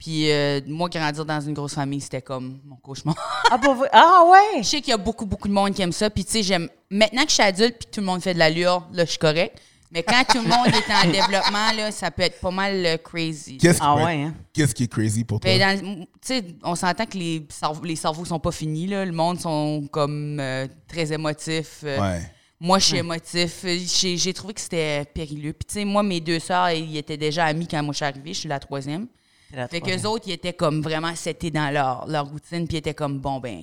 Puis 0.00 0.32
euh, 0.32 0.60
moi, 0.66 0.88
grandir 0.88 1.24
dans 1.24 1.40
une 1.40 1.54
grosse 1.54 1.74
famille, 1.74 2.00
c'était 2.00 2.22
comme 2.22 2.58
mon 2.64 2.74
cauchemar. 2.74 3.14
Ah, 3.52 3.60
ah 3.92 4.24
ouais! 4.28 4.64
je 4.64 4.68
sais 4.68 4.80
qu'il 4.80 4.90
y 4.90 4.94
a 4.94 4.98
beaucoup, 4.98 5.26
beaucoup 5.26 5.46
de 5.46 5.52
monde 5.52 5.74
qui 5.74 5.82
aime 5.82 5.92
ça. 5.92 6.10
Puis 6.10 6.24
tu 6.24 6.32
sais, 6.32 6.42
j'aime. 6.42 6.68
Maintenant 6.90 7.22
que 7.22 7.28
je 7.28 7.34
suis 7.34 7.42
adulte 7.44 7.76
puis 7.78 7.86
que 7.86 7.92
tout 7.92 8.00
le 8.00 8.06
monde 8.06 8.20
fait 8.20 8.34
de 8.34 8.40
l'allure, 8.40 8.84
là, 8.92 9.04
je 9.04 9.10
suis 9.10 9.18
correct. 9.20 9.60
Mais 9.92 10.02
quand 10.02 10.24
tout 10.28 10.42
le 10.42 10.48
monde 10.48 10.66
est 10.68 10.92
en 10.92 11.10
développement, 11.10 11.72
là, 11.76 11.90
ça 11.92 12.10
peut 12.10 12.22
être 12.22 12.40
pas 12.40 12.50
mal 12.50 12.84
euh, 12.84 12.96
crazy. 12.96 13.56
Qu'est-ce 13.58 13.78
qui, 13.78 13.84
Ah 13.86 13.94
peut 13.96 14.04
ouais, 14.04 14.22
hein? 14.22 14.34
qu'est-ce 14.52 14.74
qui 14.74 14.84
est 14.84 14.88
crazy 14.92 15.24
pour 15.24 15.38
toi? 15.40 15.50
Ben, 15.50 15.80
dans- 15.80 16.04
tu 16.04 16.06
sais, 16.22 16.44
on 16.64 16.74
s'entend 16.74 17.06
que 17.06 17.16
les 17.16 17.46
cerveaux, 17.48 17.84
les 17.84 17.96
cerveaux 17.96 18.24
sont 18.24 18.40
pas 18.40 18.50
finis. 18.52 18.86
Là. 18.88 19.04
Le 19.04 19.12
monde 19.12 19.38
sont 19.40 19.86
comme 19.92 20.38
euh, 20.40 20.66
très 20.88 21.12
émotifs. 21.12 21.80
euh, 21.84 22.00
Ouais. 22.00 22.22
Moi, 22.58 22.78
je 22.78 22.86
suis 22.86 22.96
émotif. 22.96 23.64
J'ai 23.66 24.32
trouvé 24.32 24.54
que 24.54 24.60
c'était 24.62 25.04
périlleux. 25.04 25.52
Puis, 25.52 25.66
tu 25.66 25.74
sais, 25.74 25.84
moi, 25.84 26.02
mes 26.02 26.20
deux 26.20 26.38
sœurs, 26.40 26.70
ils 26.70 26.96
étaient 26.96 27.18
déjà 27.18 27.44
amis 27.44 27.68
quand 27.68 27.82
moi 27.82 27.92
je 27.92 27.96
suis 27.96 28.04
arrivée. 28.06 28.32
Je 28.32 28.40
suis 28.40 28.48
la 28.48 28.58
troisième. 28.58 29.06
La 29.52 29.68
Fait 29.68 29.78
troisième. 29.78 30.00
qu'eux 30.02 30.08
autres, 30.08 30.24
ils 30.26 30.32
étaient 30.32 30.54
comme 30.54 30.80
vraiment 30.82 31.14
setés 31.14 31.50
dans 31.50 31.70
leur, 31.72 32.06
leur 32.08 32.26
routine. 32.26 32.66
Puis, 32.66 32.76
ils 32.76 32.78
étaient 32.78 32.94
comme, 32.94 33.18
bon, 33.20 33.38
ben, 33.40 33.62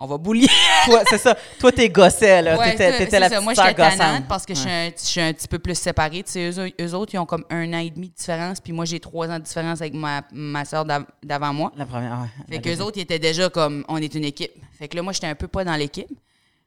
on 0.00 0.06
va 0.06 0.16
boulier. 0.18 0.48
Toi, 0.86 1.02
c'est 1.08 1.18
ça. 1.18 1.36
Toi, 1.58 1.70
t'es 1.72 1.88
gossais, 1.90 2.40
là. 2.42 2.58
Ouais, 2.58 2.70
t'étais, 2.72 2.92
t'étais 2.92 3.10
c'est 3.10 3.20
la 3.20 3.28
ça. 3.28 3.34
petite 3.36 3.44
Moi, 3.44 3.54
sœur 3.54 3.66
j'étais 3.68 3.82
gossante. 3.82 4.28
parce 4.28 4.46
que 4.46 4.54
je, 4.54 4.60
suis 4.60 4.70
un, 4.70 4.86
je 4.96 5.04
suis 5.04 5.20
un 5.20 5.32
petit 5.32 5.46
peu 5.48 5.58
plus 5.58 5.74
séparée. 5.78 6.22
Tu 6.22 6.32
sais, 6.32 6.50
eux, 6.50 6.72
eux 6.80 6.94
autres, 6.94 7.14
ils 7.14 7.18
ont 7.18 7.26
comme 7.26 7.44
un 7.50 7.72
an 7.74 7.78
et 7.78 7.90
demi 7.90 8.08
de 8.08 8.14
différence. 8.14 8.60
Puis, 8.60 8.72
moi, 8.72 8.84
j'ai 8.86 8.98
trois 8.98 9.28
ans 9.28 9.38
de 9.38 9.44
différence 9.44 9.80
avec 9.80 9.94
ma, 9.94 10.22
ma 10.32 10.64
soeur 10.64 10.84
d'avant 11.22 11.52
moi. 11.52 11.70
La 11.76 11.84
première, 11.86 12.12
ouais. 12.12 12.28
Fait 12.48 12.54
La 12.54 12.58
qu'eux 12.58 12.70
deuxième. 12.70 12.86
autres, 12.86 12.96
ils 12.98 13.02
étaient 13.02 13.18
déjà 13.18 13.48
comme, 13.50 13.84
on 13.88 13.98
est 13.98 14.14
une 14.14 14.24
équipe. 14.24 14.52
Fait 14.78 14.88
que 14.88 14.96
là, 14.96 15.02
moi, 15.02 15.12
j'étais 15.12 15.26
un 15.26 15.34
peu 15.34 15.48
pas 15.48 15.64
dans 15.64 15.76
l'équipe. 15.76 16.08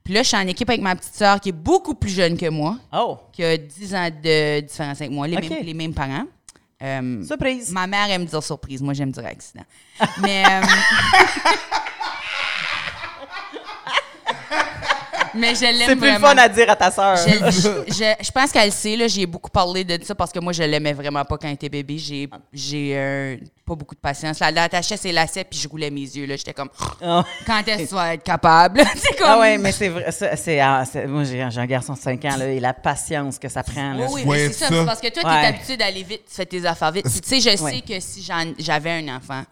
Puis 0.03 0.13
là, 0.13 0.21
je 0.21 0.27
suis 0.27 0.37
en 0.37 0.45
équipe 0.47 0.69
avec 0.69 0.81
ma 0.81 0.95
petite 0.95 1.13
sœur 1.15 1.39
qui 1.39 1.49
est 1.49 1.53
beaucoup 1.53 1.95
plus 1.95 2.11
jeune 2.11 2.37
que 2.37 2.49
moi, 2.49 2.77
Oh, 2.93 3.17
qui 3.31 3.43
a 3.43 3.57
10 3.57 3.95
ans 3.95 4.09
de 4.09 4.59
différence 4.59 4.99
avec 4.99 5.11
moi, 5.11 5.27
les, 5.27 5.37
OK. 5.37 5.49
mêmes, 5.49 5.63
les 5.63 5.73
mêmes 5.73 5.93
parents. 5.93 6.25
Euh, 6.83 7.23
surprise. 7.23 7.71
ma 7.71 7.87
mère 7.87 8.11
aime 8.11 8.25
dire 8.25 8.43
surprise. 8.43 8.81
Moi, 8.81 8.93
j'aime 8.93 9.11
dire 9.11 9.25
accident. 9.25 9.63
Mais. 10.21 10.43
euh, 10.45 10.61
Mais 15.35 15.55
je 15.55 15.61
l'aime 15.61 15.75
C'est 15.85 15.95
plus 15.95 16.09
vraiment. 16.09 16.27
fun 16.27 16.37
à 16.37 16.47
dire 16.49 16.69
à 16.69 16.75
ta 16.75 16.91
sœur. 16.91 17.15
Je, 17.17 17.31
je- 17.51 17.83
je- 17.93 18.23
je 18.25 18.31
pense 18.31 18.51
qu'elle 18.51 18.71
sait, 18.71 18.95
là, 18.95 19.07
j'ai 19.07 19.25
beaucoup 19.25 19.49
parlé 19.49 19.83
de 19.83 20.03
ça 20.03 20.13
parce 20.13 20.31
que 20.31 20.39
moi, 20.39 20.53
je 20.53 20.63
l'aimais 20.63 20.93
vraiment 20.93 21.25
pas 21.25 21.37
quand 21.37 21.47
elle 21.47 21.53
était 21.55 21.69
bébé. 21.69 21.97
J'ai, 21.97 22.29
j'ai 22.53 22.91
euh, 22.95 23.37
pas 23.65 23.75
beaucoup 23.75 23.95
de 23.95 23.99
patience. 23.99 24.39
Elle 24.41 24.57
attachait 24.57 24.97
ses 24.97 25.11
lacets 25.11 25.43
puis 25.45 25.57
je 25.59 25.67
roulais 25.67 25.89
mes 25.89 26.01
yeux. 26.01 26.25
Là. 26.25 26.35
J'étais 26.35 26.53
comme, 26.53 26.69
Ah. 27.01 27.23
quand 27.45 27.67
est-ce 27.67 27.83
que 27.83 27.87
tu 27.89 27.95
vas 27.95 28.13
être 28.13 28.23
capable? 28.23 28.81
c'est 28.95 29.17
comme... 29.17 29.27
Ah 29.29 29.39
ouais, 29.39 29.57
mais 29.57 29.71
c'est 29.71 29.89
vrai. 29.89 30.11
c'est, 30.11 30.59
ah, 30.59 30.83
c'est- 30.85 31.07
moi, 31.07 31.23
j'ai, 31.23 31.47
j'ai 31.49 31.59
un 31.61 31.65
garçon 31.65 31.93
de 31.93 31.99
5 31.99 32.23
ans, 32.25 32.37
là, 32.37 32.47
et 32.49 32.59
la 32.59 32.73
patience 32.73 33.39
que 33.39 33.49
ça 33.49 33.63
prend. 33.63 33.93
Là. 33.93 34.05
Oui, 34.09 34.21
oui, 34.21 34.23
Ouais, 34.25 34.37
mais 34.47 34.53
c'est 34.53 34.65
ça. 34.65 34.67
ça. 34.69 34.75
c'est 34.79 34.85
parce 34.85 35.01
que 35.01 35.07
toi, 35.09 35.23
tu 35.23 35.27
Ouais. 35.29 35.43
es 35.43 35.47
habitué 35.47 35.77
d'aller 35.77 36.03
vite, 36.03 36.21
tu 36.29 36.35
fais 36.35 36.45
tes 36.45 36.65
affaires 36.65 36.91
vite. 36.91 37.05
Tu 37.05 37.11
sais, 37.23 37.39
je 37.51 37.57
sais 37.57 37.63
Ouais. 37.63 37.81
que 37.81 37.99
si 37.99 38.21
j'en- 38.21 38.53
j'avais 38.59 38.91
un 38.91 39.15
enfant, 39.17 39.43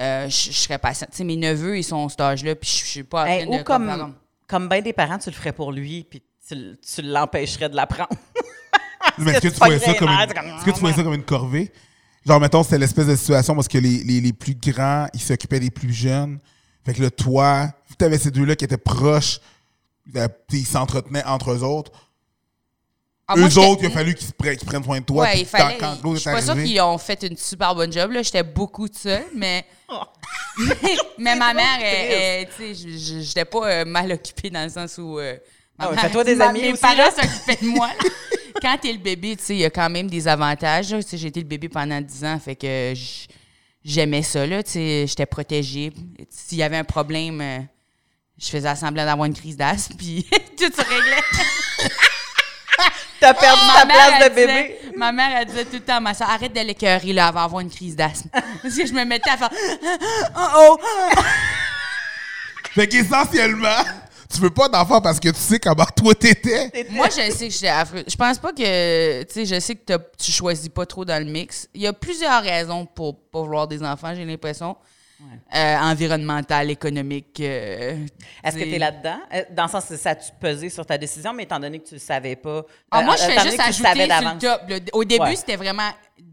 euh, 0.00 0.28
je 0.28 0.52
je 0.52 0.56
serais 0.58 0.78
patiente. 0.78 1.10
Tu 1.10 1.16
sais, 1.16 1.24
mes 1.24 1.36
neveux, 1.36 1.76
ils 1.76 1.82
sont 1.82 2.06
à 2.06 2.08
cet 2.08 2.20
âge-là, 2.20 2.54
puis 2.54 2.70
je 2.70 2.86
suis 2.86 3.02
pas 3.02 3.24
en 3.24 3.26
Hey, 3.26 3.44
de... 3.46 3.50
ou 3.50 3.64
comme, 3.64 4.14
comme 4.48 4.68
bien 4.68 4.80
des 4.80 4.92
parents, 4.92 5.18
tu 5.18 5.30
le 5.30 5.36
ferais 5.36 5.52
pour 5.52 5.70
lui, 5.70 6.04
puis 6.04 6.22
tu, 6.48 6.78
tu 6.80 7.02
l'empêcherais 7.02 7.68
de 7.68 7.76
l'apprendre. 7.76 8.16
Mais 9.18 9.32
est-ce 9.32 9.40
que 9.48 9.48
tu 9.48 9.58
voyais 9.58 9.78
ça 9.78 9.94
comme 9.94 10.08
une, 10.08 10.20
est-ce 10.20 10.64
que 10.64 10.70
tu 10.70 10.80
voyais 10.80 10.96
ça 10.96 11.02
comme 11.02 11.14
une 11.14 11.22
corvée? 11.22 11.70
Genre, 12.26 12.40
mettons, 12.40 12.62
c'était 12.62 12.78
l'espèce 12.78 13.06
de 13.06 13.16
situation 13.16 13.54
parce 13.54 13.68
que 13.68 13.78
les, 13.78 14.02
les, 14.04 14.20
les 14.20 14.32
plus 14.32 14.54
grands, 14.54 15.06
ils 15.14 15.20
s'occupaient 15.20 15.60
des 15.60 15.70
plus 15.70 15.92
jeunes. 15.92 16.38
Fait 16.84 16.94
que 16.94 17.02
là, 17.02 17.10
toi, 17.10 17.68
tu 17.98 18.04
avais 18.04 18.18
ces 18.18 18.30
deux-là 18.30 18.56
qui 18.56 18.64
étaient 18.64 18.76
proches, 18.76 19.40
euh, 20.16 20.28
ils 20.52 20.66
s'entretenaient 20.66 21.24
entre 21.24 21.52
eux 21.52 21.62
autres. 21.62 21.92
Ah, 23.30 23.34
eux 23.36 23.58
autres, 23.58 23.82
il 23.82 23.86
a 23.88 23.90
fallu 23.90 24.14
qu'ils, 24.14 24.26
se 24.26 24.32
pre- 24.32 24.56
qu'ils 24.56 24.66
prennent 24.66 24.82
soin 24.82 25.00
de 25.00 25.04
toi. 25.04 25.24
Ouais, 25.24 25.40
il 25.40 25.46
fallait. 25.46 25.76
quand, 25.78 25.98
je 26.14 26.18
suis 26.18 26.30
pas 26.30 26.40
sûre 26.40 26.54
qu'ils 26.54 26.80
ont 26.80 26.96
fait 26.96 27.22
une 27.24 27.36
super 27.36 27.74
bonne 27.74 27.92
job. 27.92 28.10
là. 28.12 28.22
J'étais 28.22 28.42
beaucoup 28.42 28.88
de 28.88 28.96
seule, 28.96 29.26
mais. 29.34 29.66
mais, 31.18 31.36
ma 31.36 31.52
mère, 31.52 31.78
elle- 31.82 32.12
elle, 32.12 32.48
tu 32.48 32.74
sais, 32.74 33.22
je- 33.22 33.44
pas 33.44 33.66
euh, 33.70 33.84
mal 33.84 34.10
occupée 34.12 34.48
dans 34.50 34.64
le 34.64 34.70
sens 34.70 34.96
où. 34.98 35.18
euh, 35.18 35.36
ma 35.78 35.84
Ah 35.84 35.90
ouais, 35.90 35.98
fais-toi 35.98 36.24
des 36.24 36.40
amis 36.40 36.62
Mes 36.62 36.72
aussi, 36.72 36.80
parents 36.80 36.96
là. 36.96 37.10
s'occupaient 37.10 37.62
de 37.64 37.68
moi. 37.70 37.88
là. 37.88 38.10
Quand 38.62 38.78
t'es 38.80 38.92
le 38.92 38.98
bébé, 38.98 39.36
tu 39.36 39.44
sais, 39.44 39.54
il 39.54 39.60
y 39.60 39.64
a 39.66 39.70
quand 39.70 39.90
même 39.90 40.08
des 40.08 40.26
avantages. 40.26 40.90
là. 40.90 41.02
Tu 41.02 41.10
sais, 41.10 41.18
J'ai 41.18 41.28
été 41.28 41.40
le 41.40 41.46
bébé 41.46 41.68
pendant 41.68 42.00
10 42.00 42.24
ans, 42.24 42.38
fait 42.42 42.56
que 42.56 42.94
j'aimais 43.84 44.22
ça, 44.22 44.46
là, 44.46 44.62
tu 44.62 44.70
sais, 44.72 45.04
j'étais 45.06 45.26
protégée. 45.26 45.92
S'il 46.30 46.58
y 46.58 46.62
avait 46.62 46.78
un 46.78 46.84
problème, 46.84 47.40
euh, 47.42 47.58
je 48.38 48.46
faisais 48.48 48.74
semblant 48.74 49.04
d'avoir 49.04 49.26
une 49.26 49.34
crise 49.34 49.56
d'asthme, 49.56 49.94
puis 49.96 50.26
tout 50.58 50.64
se 50.64 50.82
réglait. 50.88 51.22
T'as 53.20 53.34
perdu 53.34 53.60
ta 53.74 53.86
place 53.86 54.28
de 54.28 54.34
bébé. 54.34 54.78
disait- 54.80 54.96
ma 54.96 55.12
mère, 55.12 55.30
elle 55.40 55.46
disait 55.46 55.64
tout 55.64 55.74
le 55.74 55.80
temps 55.80 55.96
à 55.96 56.00
ma 56.00 56.14
soeur, 56.14 56.30
arrête 56.30 56.52
de 56.52 56.60
l'écœurer, 56.60 57.12
là, 57.12 57.26
elle 57.28 57.34
va 57.34 57.42
avoir 57.42 57.60
une 57.60 57.70
crise 57.70 57.96
d'asthme. 57.96 58.28
Parce 58.62 58.74
que 58.76 58.86
je 58.86 58.92
me 58.92 59.04
mettais 59.04 59.30
à 59.30 59.36
faire, 59.36 59.50
oh, 60.36 60.78
oh, 60.78 60.78
Fait 62.74 62.86
qu'essentiellement, 62.86 63.82
tu 64.32 64.40
veux 64.40 64.50
pas 64.50 64.68
d'enfant 64.68 65.00
parce 65.00 65.18
que 65.18 65.30
tu 65.30 65.40
sais 65.40 65.58
comment 65.58 65.86
toi 65.96 66.14
t'étais. 66.14 66.70
Moi, 66.90 67.08
je 67.08 67.32
sais 67.32 67.48
que 67.48 67.52
j'étais 67.54 67.68
affreux. 67.68 68.04
Je 68.06 68.14
pense 68.14 68.38
pas 68.38 68.52
que. 68.52 69.22
Tu 69.22 69.32
sais, 69.32 69.46
je 69.46 69.58
sais 69.58 69.74
que 69.74 69.94
tu 70.18 70.30
choisis 70.30 70.68
pas 70.68 70.84
trop 70.86 71.04
dans 71.04 71.18
le 71.24 71.30
mix. 71.30 71.66
Il 71.74 71.80
y 71.80 71.86
a 71.86 71.92
plusieurs 71.94 72.42
raisons 72.42 72.84
pour 72.86 73.18
pas 73.30 73.40
vouloir 73.40 73.66
des 73.66 73.82
enfants, 73.82 74.14
j'ai 74.14 74.24
l'impression. 74.26 74.76
Euh, 75.54 75.76
environnementales, 75.78 76.70
économiques. 76.70 77.40
euh, 77.40 77.96
Est-ce 78.44 78.56
que 78.56 78.62
tu 78.62 78.74
es 78.74 78.78
là-dedans? 78.78 79.18
Euh, 79.34 79.42
Dans 79.50 79.64
le 79.64 79.68
sens 79.68 79.84
ça 79.96 80.10
a-tu 80.10 80.30
pesé 80.40 80.70
sur 80.70 80.86
ta 80.86 80.96
décision, 80.96 81.32
mais 81.32 81.42
étant 81.42 81.58
donné 81.58 81.80
que 81.80 81.88
tu 81.88 81.94
ne 81.94 81.98
savais 81.98 82.36
pas. 82.36 82.62
Ah, 82.90 83.00
euh, 83.00 83.04
moi, 83.04 83.16
je 83.16 83.22
fais 83.24 83.40
juste 83.40 83.58
ajouter 83.60 83.88
sur 83.92 84.02
le 84.02 84.06
d'avance. 84.06 84.38
top. 84.42 84.60
Le- 84.68 84.80
Au 84.92 85.04
début, 85.04 85.22
Ouais. 85.22 85.36
c'était 85.36 85.56
vraiment. 85.56 85.90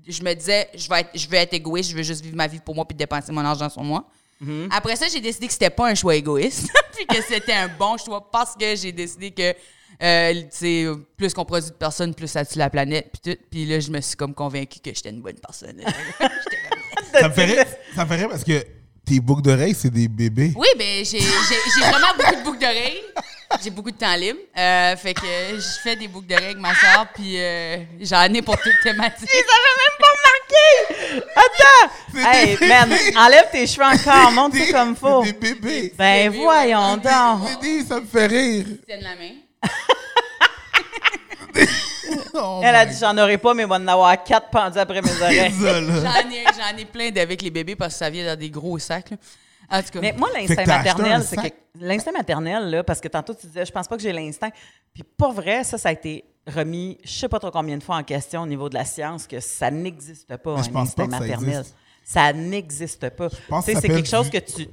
Je 0.08 0.22
me 0.22 0.34
disais, 0.36 0.70
je 0.76 0.88
vais, 0.88 1.00
être, 1.02 1.10
je 1.16 1.28
vais 1.28 1.38
être 1.38 1.54
égoïste, 1.54 1.90
je 1.92 1.96
veux 1.98 2.04
juste 2.04 2.24
vivre 2.24 2.36
ma 2.36 2.46
vie 2.46 2.60
pour 2.60 2.76
moi 2.76 2.86
puis 2.88 2.96
dépenser 2.96 3.32
mon 3.32 3.44
argent 3.44 3.70
sur 3.70 3.84
moi. 3.84 4.06
Mm-hmm. 4.44 4.68
Après 4.72 4.96
ça, 4.96 5.08
j'ai 5.12 5.22
décidé 5.22 5.48
que 5.48 5.54
c'était 5.54 5.70
pas 5.72 5.88
un 5.88 5.96
choix 5.96 6.16
égoïste, 6.16 6.70
puis 6.96 7.08
que 7.08 7.24
c'était 7.24 7.54
un 7.54 7.68
bon 7.70 7.98
choix 7.98 8.30
parce 8.32 8.56
que 8.56 8.76
j'ai 8.76 8.92
décidé 8.92 9.32
que. 9.32 9.56
euh, 10.04 10.96
plus 11.18 11.34
qu'on 11.34 11.46
produit 11.46 11.70
de 11.72 11.76
personnes, 11.76 12.14
plus 12.14 12.28
ça 12.28 12.46
tue 12.46 12.60
la 12.60 12.70
planète, 12.70 13.10
puis 13.12 13.34
tout. 13.34 13.42
Puis 13.50 13.66
là, 13.66 13.80
je 13.80 13.90
me 13.90 14.00
suis 14.02 14.16
comme 14.16 14.36
convaincue 14.36 14.80
que 14.80 14.94
j'étais 14.94 15.10
une 15.10 15.22
bonne 15.22 15.40
personne. 15.40 15.82
Ça 17.20 17.28
me 17.30 17.34
fait 17.34 17.46
rire, 17.46 17.66
ça 17.96 18.06
rire 18.16 18.30
parce 18.30 18.44
que 18.44 18.64
tes 19.06 19.20
boucles 19.20 19.42
d'oreilles, 19.44 19.76
c'est 19.80 19.92
des 19.92 20.08
bébés. 20.08 20.52
Oui, 20.56 20.68
ben 20.78 21.06
j'ai 21.06 21.20
vraiment 21.20 22.14
beaucoup 22.18 22.36
de 22.36 22.44
boucles 22.44 22.60
d'oreilles. 22.60 23.04
J'ai 23.64 23.70
beaucoup 23.70 23.92
de 23.92 23.96
temps 23.98 24.16
libre. 24.16 24.40
Euh, 24.58 24.96
fait 24.98 25.14
que 25.14 25.22
je 25.56 25.80
fais 25.84 25.96
des 25.96 26.08
boucles 26.08 26.26
d'oreilles 26.28 26.46
avec 26.48 26.58
ma 26.58 26.74
soeur, 26.74 27.06
puis 27.14 27.36
euh, 27.40 27.78
j'en 28.02 28.24
ai 28.34 28.42
pour 28.42 28.58
toute 28.58 28.74
thématique. 28.82 29.30
C'est 32.14 32.22
Hey, 32.22 32.58
des 32.58 32.68
man, 32.68 32.90
bébés. 32.90 33.14
enlève 33.18 33.46
tes 33.52 33.68
cheveux 33.68 33.86
encore, 33.86 34.32
monte 34.32 34.54
Des- 34.54 34.66
ça 34.66 34.80
comme 34.80 34.96
faut. 34.96 35.24
Des 35.24 35.34
bébés. 35.34 35.94
Ben 35.98 36.30
bébés, 36.32 36.44
voyons 36.44 36.98
donc. 36.98 37.62
Des 37.62 37.84
ça 37.84 38.00
me 38.00 38.06
fait 38.06 38.26
rire. 38.28 38.66
Tienne 38.88 39.02
la 39.04 39.16
main. 39.16 39.34
Oh 42.34 42.62
Elle 42.64 42.76
a 42.76 42.86
dit 42.86 42.98
j'en 43.00 43.18
aurais 43.18 43.38
pas, 43.38 43.54
mais 43.54 43.64
il 43.64 43.70
va 43.70 43.76
en 43.76 43.88
avoir 43.88 44.24
quatre 44.24 44.50
pendus 44.50 44.78
après 44.78 45.02
mes 45.02 45.12
oreilles. 45.22 45.54
J'en 45.60 46.30
ai, 46.30 46.44
j'en 46.58 46.78
ai 46.78 46.86
plein 46.86 47.12
d'avec 47.12 47.42
les 47.42 47.52
bébés 47.52 47.76
parce 47.76 47.94
que 47.94 48.00
ça 48.00 48.10
vient 48.10 48.26
dans 48.26 48.40
des 48.40 48.50
gros 48.50 48.78
sacs. 48.80 49.12
là. 49.12 49.18
En 49.70 49.82
tout 49.82 49.90
cas, 49.94 50.00
Mais 50.02 50.14
moi, 50.14 50.30
l'instinct 50.36 50.64
maternel, 50.66 51.24
c'est 51.24 51.38
que 51.38 51.56
l'instinct 51.80 52.12
maternel, 52.12 52.70
là, 52.70 52.84
parce 52.84 53.02
que 53.02 53.08
tantôt 53.08 53.34
tu 53.34 53.48
disais, 53.48 53.66
je 53.66 53.72
pense 53.72 53.88
pas 53.88 53.96
que 53.98 54.04
j'ai 54.04 54.14
l'instinct. 54.14 54.52
Puis 54.94 55.04
pas 55.04 55.32
vrai, 55.32 55.64
ça, 55.64 55.78
ça 55.80 55.90
a 55.90 55.92
été 55.92 56.24
remis, 56.46 57.00
je 57.04 57.10
sais 57.12 57.28
pas 57.28 57.40
trop 57.40 57.50
combien 57.50 57.76
de 57.76 57.82
fois 57.84 57.96
en 57.98 58.04
question 58.04 58.44
au 58.44 58.46
niveau 58.46 58.70
de 58.70 58.76
la 58.76 58.86
science, 58.86 59.26
que 59.26 59.40
ça 59.40 59.72
n'existe 59.72 60.38
pas, 60.38 60.56
Mais 60.56 60.78
un 60.78 60.82
instinct 60.82 61.04
pas 61.04 61.06
que 61.08 61.12
ça 61.14 61.20
maternel. 61.20 61.50
existe. 61.62 61.76
Ça 62.04 62.32
n'existe 62.34 63.10
pas. 63.10 63.30
ça 63.30 63.62
c'est 63.64 63.82
quelque 63.82 64.08
chose 64.08 64.30
du- 64.30 64.40
que 64.40 64.46
tu 64.46 64.68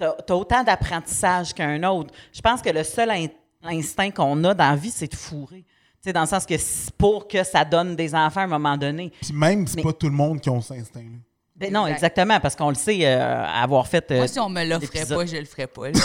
as, 0.00 0.34
autant 0.34 0.64
d'apprentissage 0.64 1.52
qu'un 1.52 1.82
autre. 1.82 2.14
Je 2.32 2.40
pense 2.40 2.62
que 2.62 2.70
le 2.70 2.82
seul 2.84 3.10
in- 3.10 3.26
instinct 3.64 4.10
qu'on 4.10 4.42
a 4.44 4.54
dans 4.54 4.70
la 4.70 4.76
vie, 4.76 4.90
c'est 4.90 5.10
de 5.10 5.14
fourrer. 5.16 5.64
Tu 6.02 6.08
sais, 6.08 6.12
dans 6.14 6.22
le 6.22 6.26
sens 6.26 6.46
que 6.46 6.56
c'est 6.56 6.90
pour 6.96 7.28
que 7.28 7.44
ça 7.44 7.62
donne 7.64 7.94
des 7.94 8.14
enfants 8.14 8.40
à 8.40 8.44
un 8.44 8.46
moment 8.46 8.76
donné. 8.78 9.12
Puis 9.20 9.34
même, 9.34 9.66
c'est 9.66 9.76
Mais- 9.76 9.82
pas 9.82 9.92
tout 9.92 10.06
le 10.08 10.14
monde 10.14 10.40
qui 10.40 10.48
a 10.48 10.58
cet 10.62 10.78
instinct-là. 10.78 11.18
Ben 11.56 11.70
non, 11.70 11.82
Exact. 11.86 11.96
exactement, 11.96 12.40
parce 12.40 12.56
qu'on 12.56 12.70
le 12.70 12.74
sait, 12.74 13.00
euh, 13.04 13.44
avoir 13.46 13.86
fait. 13.86 14.10
euh, 14.12 14.16
moi, 14.16 14.26
si 14.28 14.40
on 14.40 14.48
me 14.48 14.64
l'offrait 14.64 15.04
pas, 15.04 15.26
je 15.26 15.36
le 15.36 15.44
ferais 15.44 15.66
pas. 15.66 15.88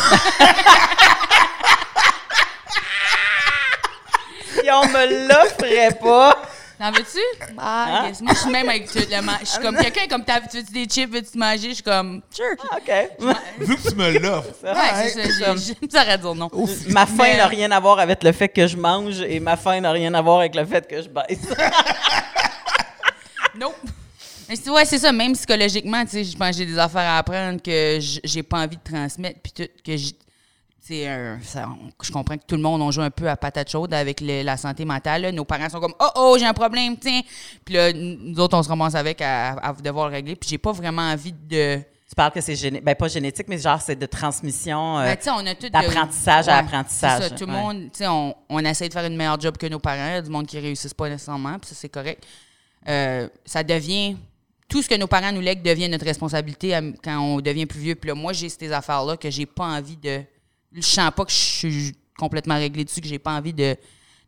Si 4.61 4.69
on 4.71 4.85
me 4.87 5.27
l'offrait 5.27 5.97
pas. 6.01 6.41
T'en 6.77 6.91
veux-tu? 6.91 7.19
Ah, 7.57 8.01
Hein? 8.03 8.07
yes. 8.09 8.21
Moi, 8.21 8.33
je 8.33 8.39
suis 8.39 8.49
même 8.51 8.67
avec 8.67 8.91
tout 8.91 8.99
le 8.99 9.21
man- 9.21 9.37
Je 9.41 9.45
suis 9.45 9.61
comme 9.61 9.77
quelqu'un 9.77 10.07
comme 10.09 10.25
t'as 10.25 10.41
tu 10.41 10.57
veux-tu 10.57 10.73
des 10.73 10.85
chips, 10.85 11.09
veux-tu 11.09 11.37
manger? 11.37 11.69
Je 11.69 11.73
suis 11.75 11.83
comme, 11.83 12.21
sure. 12.29 12.45
OK. 12.75 12.91
Vu 13.59 13.75
que 13.77 13.89
tu 13.89 13.95
me 13.95 14.19
l'offres. 14.19 14.49
Ouais, 14.61 14.71
ouais, 14.71 15.09
c'est 15.09 15.31
ça. 15.31 15.55
j'ai- 15.55 15.73
j'ai- 15.81 15.89
Ça 15.89 16.17
dire 16.17 16.35
non. 16.35 16.49
Ma 16.89 17.05
faim 17.05 17.13
Mais- 17.19 17.37
n'a 17.37 17.47
rien 17.47 17.71
à 17.71 17.79
voir 17.79 17.99
avec 17.99 18.21
le 18.23 18.31
fait 18.33 18.49
que 18.49 18.67
je 18.67 18.75
mange 18.75 19.21
et 19.21 19.39
ma 19.39 19.55
faim 19.55 19.79
n'a 19.79 19.91
rien 19.91 20.13
à 20.13 20.21
voir 20.21 20.39
avec 20.39 20.53
le 20.55 20.65
fait 20.65 20.85
que 20.87 21.01
je 21.01 21.07
baisse. 21.07 21.39
Nope. 23.57 23.75
Mais 24.49 24.55
c'est- 24.57 24.69
ouais, 24.69 24.85
c'est 24.85 24.97
ça. 24.99 25.11
Même 25.11 25.33
psychologiquement, 25.33 26.03
tu 26.03 26.11
sais, 26.11 26.23
je 26.25 26.37
pense 26.37 26.51
que 26.51 26.57
j'ai 26.57 26.65
des 26.65 26.77
affaires 26.77 27.09
à 27.09 27.17
apprendre 27.19 27.61
que 27.61 27.97
j'ai 28.23 28.43
pas 28.43 28.59
envie 28.59 28.77
de 28.77 28.83
transmettre. 28.83 29.39
Puis 29.41 29.51
tout, 29.53 29.67
que 29.83 29.95
ça, 31.41 31.67
on- 31.69 31.89
je 32.03 32.11
comprends 32.11 32.37
que 32.37 32.43
tout 32.47 32.55
le 32.55 32.61
monde, 32.61 32.81
on 32.81 32.91
joue 32.91 33.01
un 33.01 33.09
peu 33.09 33.27
à 33.29 33.35
patate 33.35 33.69
chaude 33.71 33.93
avec 33.93 34.21
le- 34.21 34.43
la 34.43 34.55
santé 34.57 34.85
mentale. 34.85 35.23
là. 35.23 35.31
Nos 35.31 35.45
parents 35.45 35.69
sont 35.69 35.79
comme, 35.79 35.95
oh, 35.99 36.09
oh, 36.15 36.35
j'ai 36.39 36.45
un 36.45 36.53
problème, 36.53 36.95
tiens. 36.97 37.21
Puis 37.63 37.73
là, 37.75 37.91
nous 37.93 38.39
autres, 38.39 38.57
on 38.57 38.63
se 38.63 38.69
ramasse 38.69 38.95
avec 38.95 39.21
à, 39.21 39.53
à 39.53 39.73
devoir 39.73 40.09
le 40.09 40.15
régler. 40.15 40.35
Puis 40.35 40.49
j'ai 40.49 40.57
pas 40.57 40.71
vraiment 40.71 41.01
envie 41.01 41.31
de. 41.33 41.77
tu 42.07 42.15
parles 42.15 42.31
que 42.31 42.41
c'est 42.41 42.55
génétique. 42.55 42.85
Ben, 42.85 42.93
pas 42.95 43.07
génétique, 43.07 43.47
mais 43.47 43.57
genre, 43.57 43.81
c'est 43.81 43.95
de 43.95 44.05
transmission. 44.05 44.99
euh, 44.99 45.05
Ben, 45.05 45.17
tu 45.17 45.23
sais, 45.23 45.29
on 45.31 45.45
a 45.45 45.55
tout. 45.55 45.69
d'apprentissage 45.69 46.47
à 46.47 46.57
apprentissage, 46.57 47.23
ça, 47.23 47.29
tout 47.31 47.45
le 47.45 47.51
ouais. 47.53 47.59
monde, 47.59 47.81
tu 47.85 47.89
sais, 47.99 48.07
on, 48.07 48.35
on 48.49 48.59
essaie 48.59 48.87
de 48.87 48.93
faire 48.93 49.05
une 49.05 49.15
meilleure 49.17 49.39
job 49.41 49.57
que 49.57 49.65
nos 49.67 49.79
parents. 49.79 50.07
Il 50.09 50.13
y 50.13 50.17
a 50.17 50.21
du 50.21 50.29
monde 50.29 50.45
qui 50.45 50.59
réussissent 50.59 50.93
pas 50.93 51.09
nécessairement, 51.09 51.57
puis 51.57 51.69
ça, 51.69 51.75
c'est 51.75 51.89
correct. 51.89 52.23
Euh, 52.87 53.27
ça 53.45 53.63
devient. 53.63 54.15
Tout 54.67 54.81
ce 54.81 54.89
que 54.89 54.95
nos 54.95 55.07
parents 55.07 55.31
nous 55.31 55.41
lèguent 55.41 55.61
devient 55.63 55.89
notre 55.89 56.05
responsabilité 56.05 56.77
quand 57.03 57.19
on 57.19 57.39
devient 57.39 57.65
plus 57.67 57.79
vieux. 57.79 57.95
Puis 57.95 58.07
là, 58.09 58.15
moi, 58.15 58.33
j'ai 58.33 58.49
ces 58.49 58.71
affaires-là 58.71 59.15
que 59.17 59.29
j'ai 59.29 59.45
pas 59.45 59.65
envie 59.65 59.97
de. 59.97 60.21
Je 60.75 60.81
sens 60.81 61.11
pas 61.15 61.25
que 61.25 61.31
je 61.31 61.35
suis 61.35 61.95
complètement 62.17 62.55
réglé 62.55 62.83
dessus, 62.85 63.01
que 63.01 63.07
j'ai 63.07 63.19
pas 63.19 63.33
envie 63.33 63.53
de, 63.53 63.75